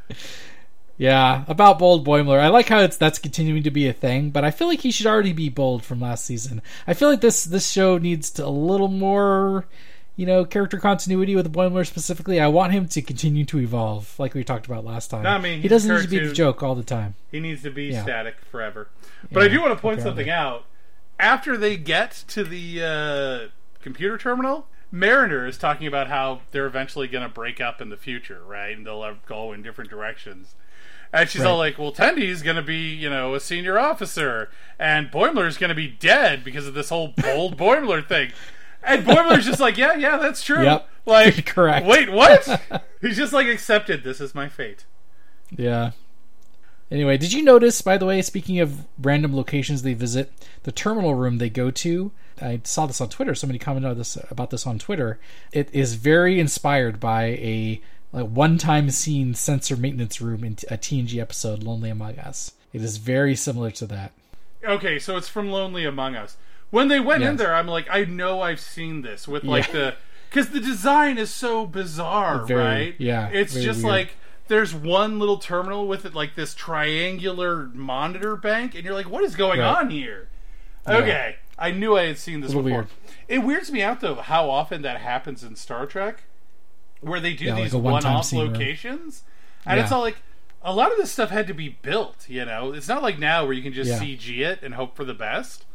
Yeah, 0.98 1.46
about 1.48 1.80
Bold 1.80 2.06
Boimler. 2.06 2.40
I 2.40 2.50
like 2.50 2.68
how 2.68 2.80
it's 2.82 2.98
that's 2.98 3.18
continuing 3.18 3.64
to 3.64 3.72
be 3.72 3.88
a 3.88 3.94
thing, 3.94 4.30
but 4.32 4.44
I 4.44 4.52
feel 4.52 4.68
like 4.68 4.82
he 4.82 4.92
should 4.92 5.08
already 5.08 5.32
be 5.34 5.48
bold 5.50 5.84
from 5.86 6.02
last 6.02 6.26
season. 6.26 6.62
I 6.86 6.94
feel 6.94 7.10
like 7.10 7.22
this 7.22 7.44
this 7.46 7.72
show 7.72 7.98
needs 7.98 8.30
to, 8.32 8.46
a 8.46 8.50
little 8.50 8.90
more, 8.90 9.66
you 10.22 10.28
know, 10.28 10.46
character 10.46 10.78
continuity 10.78 11.36
with 11.36 11.52
Boimler 11.52 11.86
specifically. 11.86 12.40
I 12.40 12.46
want 12.48 12.74
him 12.74 12.88
to 12.90 13.02
continue 13.02 13.44
to 13.46 13.58
evolve, 13.58 14.14
like 14.20 14.36
we 14.36 14.44
talked 14.44 14.68
about 14.68 14.86
last 14.86 15.08
time. 15.08 15.24
No, 15.24 15.32
I 15.32 15.40
mean, 15.40 15.62
he 15.62 15.68
doesn't 15.68 15.92
need 15.92 16.04
to 16.04 16.08
be 16.08 16.20
the 16.28 16.32
joke 16.32 16.62
all 16.62 16.76
the 16.76 16.84
time. 16.84 17.16
He 17.32 17.40
needs 17.40 17.64
to 17.64 17.72
be 17.72 17.86
Yeah. 17.86 18.04
static 18.04 18.36
forever. 18.52 18.88
But 19.32 19.42
I 19.42 19.48
do 19.48 19.60
want 19.62 19.76
to 19.76 19.82
point 19.82 19.98
apparently. 19.98 20.26
something 20.26 20.30
out. 20.30 20.66
After 21.20 21.58
they 21.58 21.76
get 21.76 22.12
to 22.28 22.44
the 22.44 22.84
uh, 22.84 23.50
computer 23.82 24.20
terminal, 24.20 24.68
Mariner 24.92 25.48
is 25.48 25.58
talking 25.58 25.88
about 25.88 26.08
how 26.08 26.42
they're 26.52 26.68
eventually 26.68 27.08
going 27.08 27.24
to 27.28 27.34
break 27.34 27.60
up 27.60 27.82
in 27.82 27.90
the 27.90 27.98
future, 27.98 28.44
right? 28.46 28.78
And 28.78 28.86
they'll 28.86 29.16
go 29.26 29.54
in 29.54 29.64
different 29.64 29.90
directions. 29.90 30.54
And 31.12 31.28
she's 31.28 31.42
all 31.42 31.58
like, 31.58 31.80
"Well, 31.80 31.92
Tendi's 31.92 32.44
going 32.44 32.58
to 32.58 32.62
be, 32.62 32.94
you 32.94 33.10
know, 33.10 33.34
a 33.34 33.40
senior 33.40 33.80
officer, 33.80 34.52
and 34.78 35.10
Boimler's 35.10 35.58
going 35.58 35.70
to 35.70 35.76
be 35.76 35.88
dead 35.88 36.44
because 36.44 36.68
of 36.68 36.76
this 36.76 36.90
whole 36.90 37.08
bold 37.18 37.58
Boimler 37.58 38.08
thing." 38.08 38.32
And 38.84 39.06
Boimler's 39.06 39.46
just 39.46 39.60
like, 39.60 39.78
"Yeah, 39.78 39.96
yeah, 39.96 40.18
that's 40.18 40.44
true." 40.44 40.64
Yep. 40.64 40.88
Like, 41.06 41.46
Correct. 41.46 41.86
Wait, 41.86 42.12
what? 42.12 42.84
He's 43.02 43.18
just 43.18 43.34
like 43.34 43.48
accepted. 43.48 44.04
This 44.04 44.22
is 44.22 44.36
my 44.36 44.48
fate. 44.50 44.86
Yeah. 45.56 45.92
Anyway, 46.90 47.18
did 47.18 47.32
you 47.32 47.42
notice, 47.42 47.82
by 47.82 47.98
the 47.98 48.06
way, 48.06 48.22
speaking 48.22 48.60
of 48.60 48.86
random 49.02 49.36
locations 49.36 49.82
they 49.82 49.94
visit, 49.94 50.32
the 50.64 50.74
terminal 50.74 51.16
room 51.16 51.38
they 51.38 51.50
go 51.50 51.72
to? 51.72 52.12
I 52.42 52.60
saw 52.66 52.86
this 52.86 53.00
on 53.00 53.08
Twitter. 53.10 53.34
Somebody 53.34 53.60
commented 53.60 53.98
this 53.98 54.18
about 54.30 54.50
this 54.50 54.68
on 54.68 54.78
Twitter. 54.78 55.20
It 55.54 55.70
is 55.72 55.96
very 55.96 56.40
inspired 56.40 57.00
by 57.00 57.24
a 57.24 57.82
like 58.12 58.28
one-time 58.28 58.90
scene 58.90 59.34
sensor 59.36 59.78
maintenance 59.78 60.20
room 60.20 60.44
in 60.44 60.54
a 60.70 60.78
TNG 60.78 61.22
episode, 61.22 61.64
Lonely 61.64 61.90
Among 61.90 62.20
Us. 62.20 62.54
It 62.74 62.82
is 62.82 62.98
very 62.98 63.36
similar 63.36 63.72
to 63.72 63.86
that. 63.86 64.12
Okay, 64.64 65.00
so 65.00 65.16
it's 65.16 65.30
from 65.30 65.50
Lonely 65.50 65.86
Among 65.86 66.16
Us. 66.16 66.36
When 66.72 66.88
they 66.88 67.00
went 67.00 67.22
in 67.24 67.36
there, 67.38 67.54
I'm 67.54 67.68
like, 67.68 67.88
I 67.92 68.06
know 68.06 68.42
I've 68.42 68.60
seen 68.60 69.02
this 69.04 69.28
with 69.28 69.44
like 69.44 69.68
Yeah. 69.68 69.74
the 69.74 69.96
because 70.30 70.50
the 70.50 70.60
design 70.62 71.18
is 71.18 71.30
so 71.30 71.66
bizarre, 71.68 72.46
Very- 72.46 72.64
right? 72.64 72.96
yeah, 72.98 73.28
it's 73.28 73.54
just 73.54 73.84
weird. 73.84 73.92
like 73.94 74.16
there's 74.48 74.74
one 74.74 75.20
little 75.20 75.38
terminal 75.38 75.88
with 75.88 76.06
it 76.06 76.14
like 76.16 76.36
this 76.36 76.54
triangular 76.56 77.70
monitor 77.74 78.36
bank, 78.38 78.74
and 78.76 78.84
you're 78.86 78.94
like, 78.94 79.10
what 79.10 79.24
is 79.24 79.36
going 79.36 79.60
Right. 79.60 79.68
on 79.78 79.90
here? 79.90 80.30
Okay, 80.88 81.36
I 81.60 81.72
knew 81.72 81.98
I 81.98 82.04
had 82.06 82.18
seen 82.18 82.40
this 82.42 82.52
before. 82.52 82.64
weird. 82.64 82.88
It 83.28 83.40
weirds 83.40 83.72
me 83.72 83.82
out 83.82 84.00
though 84.00 84.16
how 84.16 84.50
often 84.50 84.82
that 84.84 84.98
happens 85.02 85.44
in 85.44 85.56
Star 85.56 85.86
Trek, 85.86 86.24
where 87.02 87.20
they 87.20 87.34
do 87.34 87.46
Yeah, 87.46 87.56
these 87.56 87.74
one-time 87.76 88.14
one-off 88.14 88.32
locations, 88.34 89.24
and 89.66 89.78
Yeah. 89.78 89.84
it's 89.84 89.92
all 89.92 90.02
like. 90.02 90.18
A 90.64 90.76
lot 90.76 90.92
of 90.92 90.98
this 91.00 91.12
stuff 91.12 91.32
had 91.32 91.48
to 91.48 91.56
be 91.56 91.70
built, 91.82 92.30
you 92.30 92.46
know. 92.46 92.72
It's 92.72 92.88
not 92.88 93.02
like 93.02 93.18
now 93.18 93.46
where 93.46 93.54
you 93.54 93.64
can 93.64 93.74
just 93.74 93.90
Yeah. 93.90 93.98
CG 93.98 94.42
it 94.44 94.60
and 94.62 94.76
hope 94.76 94.96
for 94.96 95.04
the 95.04 95.16
best. 95.16 95.66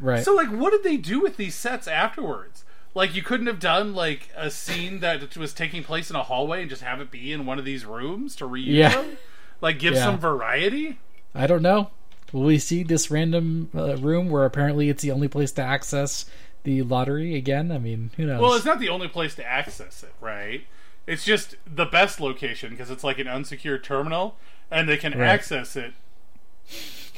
Right. 0.00 0.24
So, 0.24 0.34
like, 0.34 0.48
what 0.48 0.70
did 0.70 0.82
they 0.82 0.96
do 0.96 1.20
with 1.20 1.36
these 1.36 1.54
sets 1.54 1.86
afterwards? 1.88 2.64
Like, 2.94 3.14
you 3.14 3.22
couldn't 3.22 3.46
have 3.46 3.60
done 3.60 3.94
like 3.94 4.30
a 4.36 4.50
scene 4.50 5.00
that 5.00 5.36
was 5.36 5.52
taking 5.52 5.82
place 5.84 6.08
in 6.10 6.16
a 6.16 6.22
hallway 6.22 6.62
and 6.62 6.70
just 6.70 6.82
have 6.82 7.00
it 7.00 7.10
be 7.10 7.32
in 7.32 7.44
one 7.46 7.58
of 7.58 7.64
these 7.64 7.84
rooms 7.84 8.34
to 8.36 8.44
reuse 8.48 8.66
Yeah. 8.66 8.90
them. 8.90 9.18
Like, 9.60 9.78
give 9.78 9.94
Yeah. 9.94 10.04
some 10.04 10.18
variety. 10.18 10.98
I 11.34 11.46
don't 11.46 11.62
know. 11.62 11.90
Will 12.32 12.42
we 12.44 12.58
see 12.58 12.82
this 12.82 13.10
random 13.10 13.70
uh, 13.74 13.96
room 13.98 14.28
where 14.30 14.44
apparently 14.44 14.88
it's 14.88 15.02
the 15.02 15.10
only 15.12 15.28
place 15.28 15.52
to 15.52 15.62
access 15.62 16.24
the 16.64 16.82
lottery 16.82 17.34
again? 17.36 17.70
I 17.70 17.78
mean, 17.78 18.10
who 18.16 18.26
knows? 18.26 18.40
Well, 18.40 18.54
it's 18.54 18.64
not 18.64 18.80
the 18.80 18.88
only 18.88 19.08
place 19.08 19.34
to 19.36 19.46
access 19.46 20.02
it, 20.02 20.12
right? 20.20 20.66
It's 21.06 21.24
just 21.24 21.56
the 21.72 21.84
best 21.84 22.18
location 22.20 22.70
because 22.70 22.90
it's 22.90 23.04
like 23.04 23.18
an 23.18 23.28
unsecured 23.28 23.84
terminal, 23.84 24.36
and 24.70 24.88
they 24.88 24.96
can 24.96 25.16
Right. 25.16 25.28
access 25.28 25.76
it, 25.76 25.92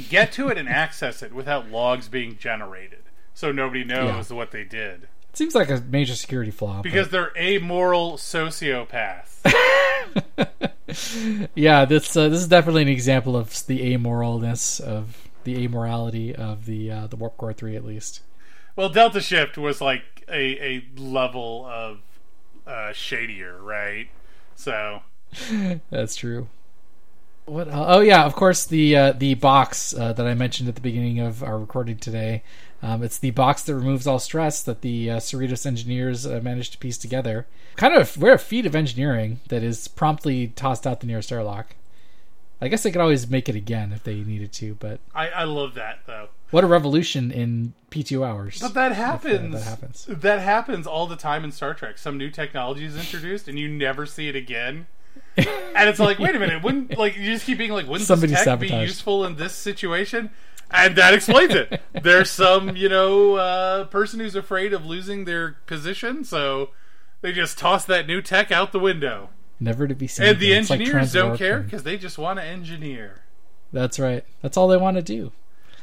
get 0.08 0.32
to 0.32 0.48
it, 0.48 0.58
and 0.58 0.68
access 0.68 1.22
it 1.22 1.32
without 1.32 1.70
logs 1.70 2.08
being 2.08 2.36
generated, 2.38 3.02
so 3.34 3.52
nobody 3.52 3.84
knows 3.84 4.32
what 4.32 4.50
they 4.50 4.64
did. 4.64 5.04
It 5.30 5.36
seems 5.36 5.54
like 5.54 5.70
a 5.70 5.80
major 5.88 6.14
security 6.14 6.50
flaw. 6.50 6.76
but- 6.76 6.82
Because 6.84 7.10
they're 7.10 7.32
amoral 7.36 8.16
sociopaths. 8.16 9.36
yeah, 11.54 11.84
this 11.84 12.16
uh, 12.16 12.28
this 12.28 12.40
is 12.40 12.48
definitely 12.48 12.82
an 12.82 12.88
example 12.88 13.36
of 13.36 13.66
the 13.66 13.94
amoralness 13.94 14.80
of 14.80 15.28
the 15.44 15.66
amorality 15.66 16.34
of 16.34 16.66
the 16.66 16.90
uh, 16.90 17.06
the 17.06 17.16
Warp 17.16 17.36
Core 17.36 17.52
three, 17.52 17.76
at 17.76 17.84
least. 17.84 18.22
Well, 18.76 18.88
Delta 18.88 19.20
Shift 19.20 19.58
was 19.58 19.80
like 19.80 20.02
a, 20.28 20.64
a 20.64 20.84
level 21.00 21.66
of 21.66 21.98
uh, 22.66 22.92
shadier, 22.92 23.58
right? 23.60 24.08
So 24.54 25.02
That's 25.90 26.16
true. 26.16 26.48
What? 27.48 27.68
el- 27.68 27.96
Oh 27.96 28.00
yeah, 28.00 28.24
of 28.24 28.34
course 28.34 28.64
the 28.64 28.96
uh, 28.96 29.12
the 29.12 29.34
box 29.34 29.94
uh, 29.94 30.12
that 30.12 30.26
I 30.26 30.34
mentioned 30.34 30.68
at 30.68 30.74
the 30.74 30.80
beginning 30.80 31.18
of 31.20 31.42
our 31.42 31.58
recording 31.58 31.96
today. 31.98 32.42
Um, 32.82 33.02
it's 33.02 33.18
the 33.18 33.30
box 33.32 33.62
that 33.62 33.74
removes 33.74 34.06
all 34.06 34.20
stress 34.20 34.62
that 34.62 34.82
the 34.82 35.10
uh, 35.10 35.16
Cerritos 35.16 35.66
engineers 35.66 36.24
uh, 36.26 36.40
managed 36.42 36.72
to 36.72 36.78
piece 36.78 36.96
together. 36.96 37.46
Kind 37.76 37.94
of 37.94 38.16
a 38.16 38.20
rare 38.20 38.38
feat 38.38 38.66
of 38.66 38.76
engineering 38.76 39.40
that 39.48 39.64
is 39.64 39.88
promptly 39.88 40.48
tossed 40.48 40.86
out 40.86 41.00
the 41.00 41.06
nearest 41.06 41.32
airlock. 41.32 41.74
I 42.60 42.68
guess 42.68 42.82
they 42.82 42.90
could 42.90 43.00
always 43.00 43.28
make 43.30 43.48
it 43.48 43.54
again 43.56 43.92
if 43.92 44.02
they 44.04 44.16
needed 44.16 44.52
to, 44.54 44.74
but 44.74 45.00
I, 45.14 45.28
I 45.28 45.44
love 45.44 45.74
that 45.74 46.00
though. 46.06 46.28
what 46.50 46.64
a 46.64 46.66
revolution 46.66 47.30
in 47.30 47.72
P2 47.90 48.26
hours. 48.26 48.60
But 48.60 48.74
that 48.74 48.92
if, 48.92 48.98
uh, 48.98 49.02
happens. 49.02 49.52
that 49.54 49.62
happens. 49.62 50.06
That 50.08 50.40
happens 50.40 50.86
all 50.86 51.06
the 51.06 51.16
time 51.16 51.44
in 51.44 51.52
Star 51.52 51.72
Trek. 51.74 51.98
Some 51.98 52.18
new 52.18 52.30
technology 52.30 52.84
is 52.84 52.96
introduced, 52.96 53.46
and 53.48 53.58
you 53.58 53.68
never 53.68 54.06
see 54.06 54.28
it 54.28 54.34
again. 54.36 54.86
And 55.36 55.88
it's 55.88 56.00
like, 56.00 56.18
wait 56.18 56.34
a 56.34 56.38
minute, 56.38 56.62
wouldn't 56.62 56.98
like 56.98 57.16
you 57.16 57.24
just 57.24 57.46
keep 57.46 57.58
being 57.58 57.72
like, 57.72 57.86
wouldn't 57.86 58.06
Somebody 58.06 58.32
this 58.32 58.44
tech 58.44 58.58
be 58.60 58.68
useful 58.68 59.24
in 59.24 59.36
this 59.36 59.54
situation? 59.54 60.30
And 60.70 60.96
that 60.96 61.14
explains 61.14 61.54
it. 61.54 61.80
There's 62.02 62.30
some, 62.30 62.76
you 62.76 62.88
know, 62.88 63.36
uh, 63.36 63.84
person 63.84 64.20
who's 64.20 64.34
afraid 64.34 64.72
of 64.72 64.84
losing 64.84 65.24
their 65.24 65.52
position, 65.66 66.24
so 66.24 66.70
they 67.22 67.32
just 67.32 67.58
toss 67.58 67.84
that 67.86 68.06
new 68.06 68.20
tech 68.20 68.52
out 68.52 68.72
the 68.72 68.78
window. 68.78 69.30
Never 69.60 69.88
to 69.88 69.94
be 69.94 70.06
seen. 70.06 70.26
And 70.26 70.38
the 70.38 70.52
again. 70.52 70.60
It's 70.60 70.70
like 70.70 70.80
engineers 70.80 71.12
don't 71.12 71.36
care 71.36 71.60
because 71.60 71.84
they 71.84 71.96
just 71.96 72.18
want 72.18 72.38
to 72.38 72.44
engineer. 72.44 73.22
That's 73.72 73.98
right. 73.98 74.24
That's 74.42 74.56
all 74.56 74.68
they 74.68 74.76
want 74.76 74.96
to 74.96 75.02
do. 75.02 75.32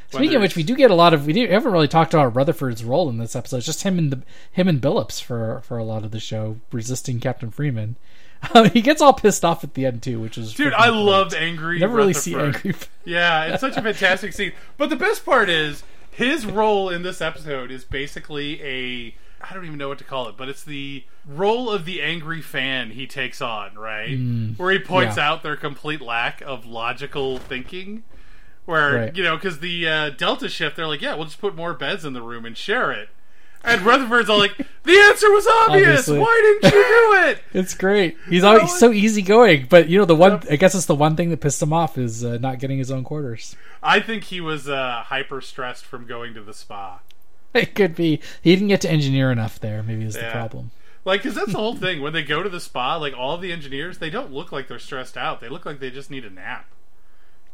Speaking 0.10 0.28
Whether 0.28 0.36
of 0.38 0.42
which, 0.44 0.56
we 0.56 0.64
do 0.64 0.76
get 0.76 0.92
a 0.92 0.96
lot 0.96 1.14
of. 1.14 1.26
We 1.26 1.34
do, 1.34 1.48
haven't 1.48 1.72
really 1.72 1.88
talked 1.88 2.14
about 2.14 2.36
Rutherford's 2.36 2.84
role 2.84 3.10
in 3.10 3.18
this 3.18 3.36
episode. 3.36 3.58
It's 3.58 3.66
just 3.66 3.84
him 3.84 3.98
and 3.98 4.12
the 4.12 4.22
him 4.52 4.68
and 4.68 4.80
Billups 4.82 5.22
for 5.22 5.62
for 5.66 5.78
a 5.78 5.84
lot 5.84 6.04
of 6.06 6.12
the 6.12 6.20
show, 6.20 6.58
resisting 6.72 7.20
Captain 7.20 7.52
Freeman. 7.52 7.98
Um, 8.54 8.70
he 8.70 8.82
gets 8.82 9.02
all 9.02 9.14
pissed 9.14 9.44
off 9.44 9.64
at 9.64 9.74
the 9.74 9.88
end 9.88 10.04
too, 10.04 10.20
which 10.20 10.38
is 10.38 10.54
Dude, 10.54 10.72
I 10.74 10.90
great. 10.90 11.00
love 11.00 11.34
angry. 11.34 11.80
Never 11.80 11.96
really 11.96 12.14
see 12.14 12.36
angry. 12.36 12.76
Yeah, 13.04 13.46
it's 13.46 13.62
such 13.62 13.76
a 13.76 13.82
fantastic 13.82 14.34
scene. 14.34 14.52
But 14.78 14.92
the 14.92 14.96
best 14.96 15.26
part 15.26 15.50
is 15.50 15.82
his 16.12 16.46
role 16.46 16.90
in 16.90 17.02
this 17.02 17.22
episode 17.22 17.72
is 17.72 17.86
basically 17.86 18.62
a 18.62 19.16
I 19.42 19.54
don't 19.54 19.66
even 19.66 19.80
know 19.80 19.88
what 19.88 19.98
to 19.98 20.04
call 20.04 20.28
it, 20.28 20.38
but 20.38 20.48
it's 20.48 20.64
the 20.64 21.06
role 21.26 21.72
of 21.72 21.86
the 21.86 22.04
angry 22.04 22.42
fan 22.42 22.92
he 22.92 23.08
takes 23.08 23.42
on, 23.42 23.74
right? 23.76 24.16
Where 24.58 24.72
he 24.74 24.80
points 24.80 25.16
Mm, 25.16 25.18
yeah. 25.18 25.30
out 25.32 25.42
their 25.42 25.56
complete 25.56 26.02
lack 26.02 26.42
of 26.42 26.68
logical 26.68 27.40
thinking. 27.40 28.04
Where 28.66 28.96
Right. 28.96 29.16
you 29.16 29.24
know, 29.24 29.36
because 29.36 29.60
the 29.60 29.88
uh, 29.88 30.10
Delta 30.12 30.50
shift, 30.50 30.76
they're 30.76 30.88
like, 30.88 31.02
yeah, 31.02 31.14
we'll 31.16 31.26
just 31.26 31.40
put 31.40 31.56
more 31.56 31.74
beds 31.74 32.04
in 32.04 32.14
the 32.14 32.22
room 32.22 32.46
and 32.46 32.58
share 32.58 32.92
it. 32.92 33.10
And 33.64 33.82
Rutherford's 33.82 34.30
all 34.30 34.38
like, 34.38 34.56
"The 34.84 34.92
answer 34.96 35.32
was 35.32 35.48
obvious. 35.48 36.08
Obviously. 36.08 36.20
Why 36.20 36.58
didn't 36.62 36.72
you 36.76 36.84
do 36.84 37.30
it?" 37.30 37.44
It's 37.54 37.74
great. 37.74 38.16
He's 38.30 38.44
always 38.44 38.64
it's- 38.66 38.80
so 38.80 38.92
easygoing, 38.92 39.66
but 39.70 39.90
you 39.90 39.98
know 39.98 40.06
the 40.06 40.16
one. 40.16 40.44
I 40.52 40.56
guess 40.56 40.76
it's 40.76 40.86
the 40.86 40.94
one 40.94 41.16
thing 41.16 41.30
that 41.32 41.42
pissed 41.42 41.64
him 41.64 41.74
off 41.74 41.98
is 41.98 42.24
uh, 42.24 42.38
not 42.38 42.60
getting 42.60 42.78
his 42.78 42.92
own 42.92 43.04
quarters. 43.04 43.56
I 43.82 44.00
think 44.02 44.26
he 44.26 44.40
was 44.40 44.70
uh, 44.70 45.02
hyper 45.08 45.42
stressed 45.42 45.84
from 45.84 46.06
going 46.06 46.34
to 46.36 46.42
the 46.42 46.54
spa. 46.54 47.00
It 47.56 47.74
could 47.74 47.96
be 47.96 48.20
he 48.42 48.54
didn't 48.54 48.68
get 48.68 48.82
to 48.82 48.90
engineer 48.92 49.32
enough 49.32 49.60
there. 49.60 49.82
Maybe 49.82 50.04
is 50.04 50.14
the 50.14 50.30
problem. 50.32 50.70
Like, 51.04 51.24
because 51.24 51.36
that's 51.36 51.52
the 51.54 51.58
whole 51.58 51.76
thing. 51.86 52.02
When 52.04 52.14
they 52.14 52.22
go 52.24 52.44
to 52.44 52.50
the 52.50 52.60
spa, 52.60 52.98
like 52.98 53.16
all 53.18 53.38
the 53.40 53.52
engineers, 53.52 53.98
they 53.98 54.10
don't 54.12 54.32
look 54.32 54.52
like 54.52 54.68
they're 54.68 54.78
stressed 54.78 55.18
out. 55.18 55.40
They 55.42 55.50
look 55.50 55.66
like 55.66 55.80
they 55.80 55.90
just 55.90 56.12
need 56.12 56.24
a 56.26 56.30
nap. 56.30 56.68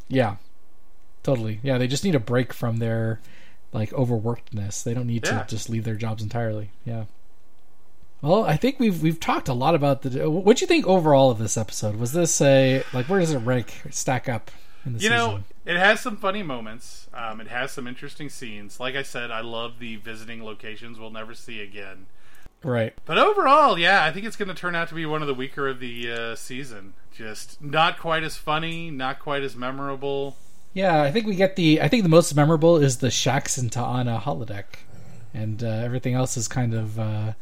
Yeah, 0.10 0.36
totally. 1.24 1.60
Yeah, 1.64 1.78
they 1.78 1.88
just 1.88 2.04
need 2.04 2.16
a 2.16 2.20
break 2.20 2.54
from 2.54 2.78
their 2.78 3.20
like 3.74 3.92
overworkedness. 3.92 4.84
They 4.84 4.94
don't 4.94 5.08
need 5.08 5.26
Yeah. 5.26 5.44
to 5.44 5.48
just 5.56 5.70
leave 5.70 5.84
their 5.84 5.96
jobs 5.96 6.22
entirely. 6.24 6.72
Yeah. 6.86 7.06
Well, 8.22 8.44
I 8.44 8.56
think 8.56 8.80
we've 8.80 9.02
we've 9.02 9.20
talked 9.20 9.48
a 9.48 9.54
lot 9.54 9.74
about 9.74 10.04
the. 10.04 10.30
What 10.30 10.58
do 10.58 10.62
you 10.62 10.68
think 10.68 10.86
overall 10.86 11.32
of 11.32 11.40
this 11.40 11.58
episode? 11.58 11.96
Was 11.96 12.12
this 12.14 12.40
a 12.42 12.84
like 12.94 13.08
where 13.08 13.20
does 13.20 13.32
it 13.32 13.40
rank 13.40 13.82
stack 13.90 14.30
up 14.30 14.52
in 14.86 14.94
the 14.94 15.00
You 15.00 15.10
season? 15.10 15.18
know, 15.18 15.44
it 15.66 15.78
has 15.78 16.02
some 16.02 16.18
funny 16.18 16.44
moments. 16.44 17.08
Um, 17.14 17.42
it 17.42 17.48
has 17.48 17.72
some 17.72 17.88
interesting 17.88 18.30
scenes. 18.30 18.80
Like 18.80 18.96
I 18.96 19.02
said, 19.02 19.32
I 19.32 19.42
love 19.42 19.80
the 19.80 19.96
visiting 19.96 20.44
locations 20.44 21.00
we'll 21.00 21.10
never 21.10 21.34
see 21.34 21.62
again. 21.62 22.06
right? 22.64 22.94
But 23.06 23.18
overall, 23.18 23.80
yeah, 23.80 24.04
I 24.06 24.12
think 24.12 24.28
it's 24.28 24.36
going 24.36 24.50
to 24.50 24.54
turn 24.56 24.76
out 24.76 24.90
to 24.90 24.96
be 24.96 25.06
one 25.08 25.22
of 25.24 25.28
the 25.28 25.34
weaker 25.34 25.68
of 25.68 25.80
the 25.80 26.12
uh, 26.12 26.36
season. 26.36 26.94
Just 27.12 27.60
not 27.60 27.98
quite 28.00 28.24
as 28.24 28.38
funny, 28.38 28.92
not 28.92 29.18
quite 29.20 29.42
as 29.42 29.56
memorable. 29.56 30.36
Yeah, 30.74 31.02
I 31.02 31.12
think 31.12 31.26
we 31.28 31.36
get 31.36 31.56
the. 31.56 31.82
I 31.82 31.88
think 31.88 32.04
the 32.04 32.10
most 32.10 32.34
memorable 32.36 32.78
is 32.78 32.98
the 32.98 33.08
Shax 33.08 33.58
and 33.58 33.70
T'Ana 33.70 34.22
holodeck, 34.22 34.64
and 35.34 35.62
uh, 35.64 35.68
everything 35.68 36.14
else 36.14 36.38
is 36.38 36.48
kind 36.48 36.74
of, 36.74 36.98
uh, 36.98 37.34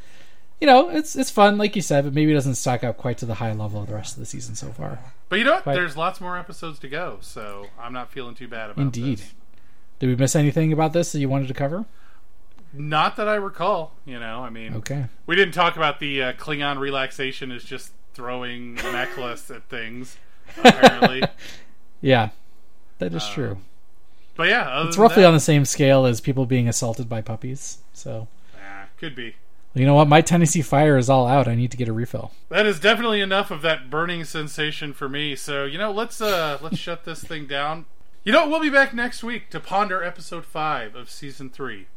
you 0.59 0.65
know, 0.65 0.89
it's 0.89 1.15
it's 1.15 1.29
fun, 1.29 1.57
like 1.59 1.75
you 1.75 1.81
said, 1.83 2.05
but 2.05 2.13
maybe 2.13 2.31
it 2.31 2.35
doesn't 2.35 2.55
stack 2.55 2.83
up 2.83 2.97
quite 2.97 3.19
to 3.19 3.25
the 3.27 3.35
high 3.35 3.51
level 3.53 3.81
of 3.81 3.87
the 3.87 3.93
rest 3.93 4.13
of 4.15 4.19
the 4.19 4.25
season 4.25 4.55
so 4.55 4.69
far. 4.69 4.97
But 5.29 5.37
you 5.37 5.45
know 5.45 5.53
what? 5.53 5.63
Quite- 5.63 5.75
There's 5.75 5.95
lots 5.95 6.19
more 6.19 6.37
episodes 6.39 6.79
to 6.79 6.89
go, 6.89 7.17
so 7.21 7.67
I'm 7.79 7.93
not 7.93 8.11
feeling 8.11 8.33
too 8.33 8.47
bad 8.47 8.71
about 8.71 8.79
it. 8.79 8.85
Indeed. 8.85 9.19
this. 9.19 9.33
Did 9.99 10.07
we 10.07 10.15
miss 10.15 10.35
anything 10.35 10.73
about 10.73 10.93
this 10.93 11.11
that 11.11 11.19
you 11.19 11.29
wanted 11.29 11.49
to 11.49 11.53
cover? 11.53 11.85
Not 12.73 13.15
that 13.17 13.27
I 13.27 13.35
recall. 13.35 13.93
You 14.05 14.19
know, 14.19 14.43
I 14.43 14.49
mean, 14.49 14.75
Okay. 14.75 15.05
we 15.27 15.35
didn't 15.35 15.53
talk 15.53 15.75
about 15.75 15.99
the 15.99 16.23
uh, 16.23 16.33
Klingon 16.33 16.79
relaxation 16.79 17.51
is 17.51 17.63
just 17.63 17.91
throwing 18.15 18.73
necklace 18.75 19.51
at 19.51 19.63
things. 19.69 20.17
Apparently, 20.57 21.23
Yeah, 22.01 22.29
that 22.99 23.13
is 23.13 23.23
Um, 23.23 23.33
true. 23.33 23.57
but 24.35 24.47
yeah, 24.47 24.85
It's 24.85 24.97
roughly 24.97 25.23
that, 25.23 25.27
on 25.29 25.33
the 25.33 25.39
same 25.39 25.65
scale 25.65 26.05
as 26.05 26.21
people 26.21 26.45
being 26.45 26.67
assaulted 26.69 27.09
by 27.09 27.21
puppies. 27.21 27.79
So, 27.93 28.27
ah, 28.55 28.85
could 28.97 29.15
be. 29.15 29.35
you 29.73 29.85
know 29.85 29.95
what? 29.95 30.07
My 30.07 30.21
Tennessee 30.21 30.61
Fire 30.61 30.97
is 30.97 31.09
all 31.09 31.27
out. 31.27 31.47
I 31.47 31.55
need 31.55 31.71
to 31.71 31.77
get 31.77 31.87
a 31.89 31.93
refill. 31.93 32.31
That 32.49 32.65
is 32.65 32.79
definitely 32.79 33.21
enough 33.21 33.51
of 33.51 33.61
that 33.63 33.89
burning 33.89 34.23
sensation 34.25 34.93
for 34.93 35.09
me. 35.09 35.35
So 35.35 35.65
you 35.65 35.77
know, 35.77 35.91
let's 35.91 36.21
uh 36.21 36.57
let's 36.61 36.77
shut 36.85 37.03
this 37.05 37.23
thing 37.23 37.45
down. 37.47 37.85
You 38.23 38.33
know, 38.33 38.47
we'll 38.47 38.59
be 38.61 38.69
back 38.69 38.93
next 38.93 39.23
week 39.23 39.49
to 39.51 39.59
ponder 39.59 40.03
episode 40.03 40.45
five 40.45 40.93
of 40.95 41.09
season 41.09 41.49
three. 41.49 41.87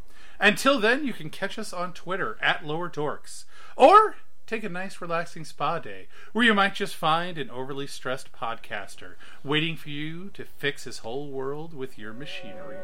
Until 0.40 0.80
then, 0.80 1.04
you 1.04 1.12
can 1.12 1.30
catch 1.30 1.58
us 1.58 1.72
on 1.72 1.92
Twitter 1.92 2.36
at 2.40 2.64
Lower 2.66 2.88
Dorks, 2.90 3.44
or 3.76 4.16
take 4.52 4.64
a 4.64 4.68
nice 4.68 5.00
relaxing 5.00 5.46
spa 5.46 5.78
day 5.78 6.06
where 6.34 6.44
you 6.44 6.52
might 6.52 6.74
just 6.74 6.94
find 6.94 7.38
an 7.38 7.48
overly 7.48 7.86
stressed 7.86 8.30
podcaster 8.32 9.14
waiting 9.42 9.78
for 9.78 9.88
you 9.88 10.28
to 10.34 10.44
fix 10.44 10.84
his 10.84 10.98
whole 10.98 11.30
world 11.30 11.72
with 11.72 11.98
your 11.98 12.12
machinery. 12.12 12.76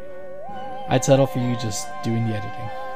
I'd 0.88 1.04
settle 1.04 1.26
for 1.26 1.40
you 1.40 1.56
just 1.56 1.86
doing 2.02 2.26
the 2.26 2.34
editing. 2.34 2.87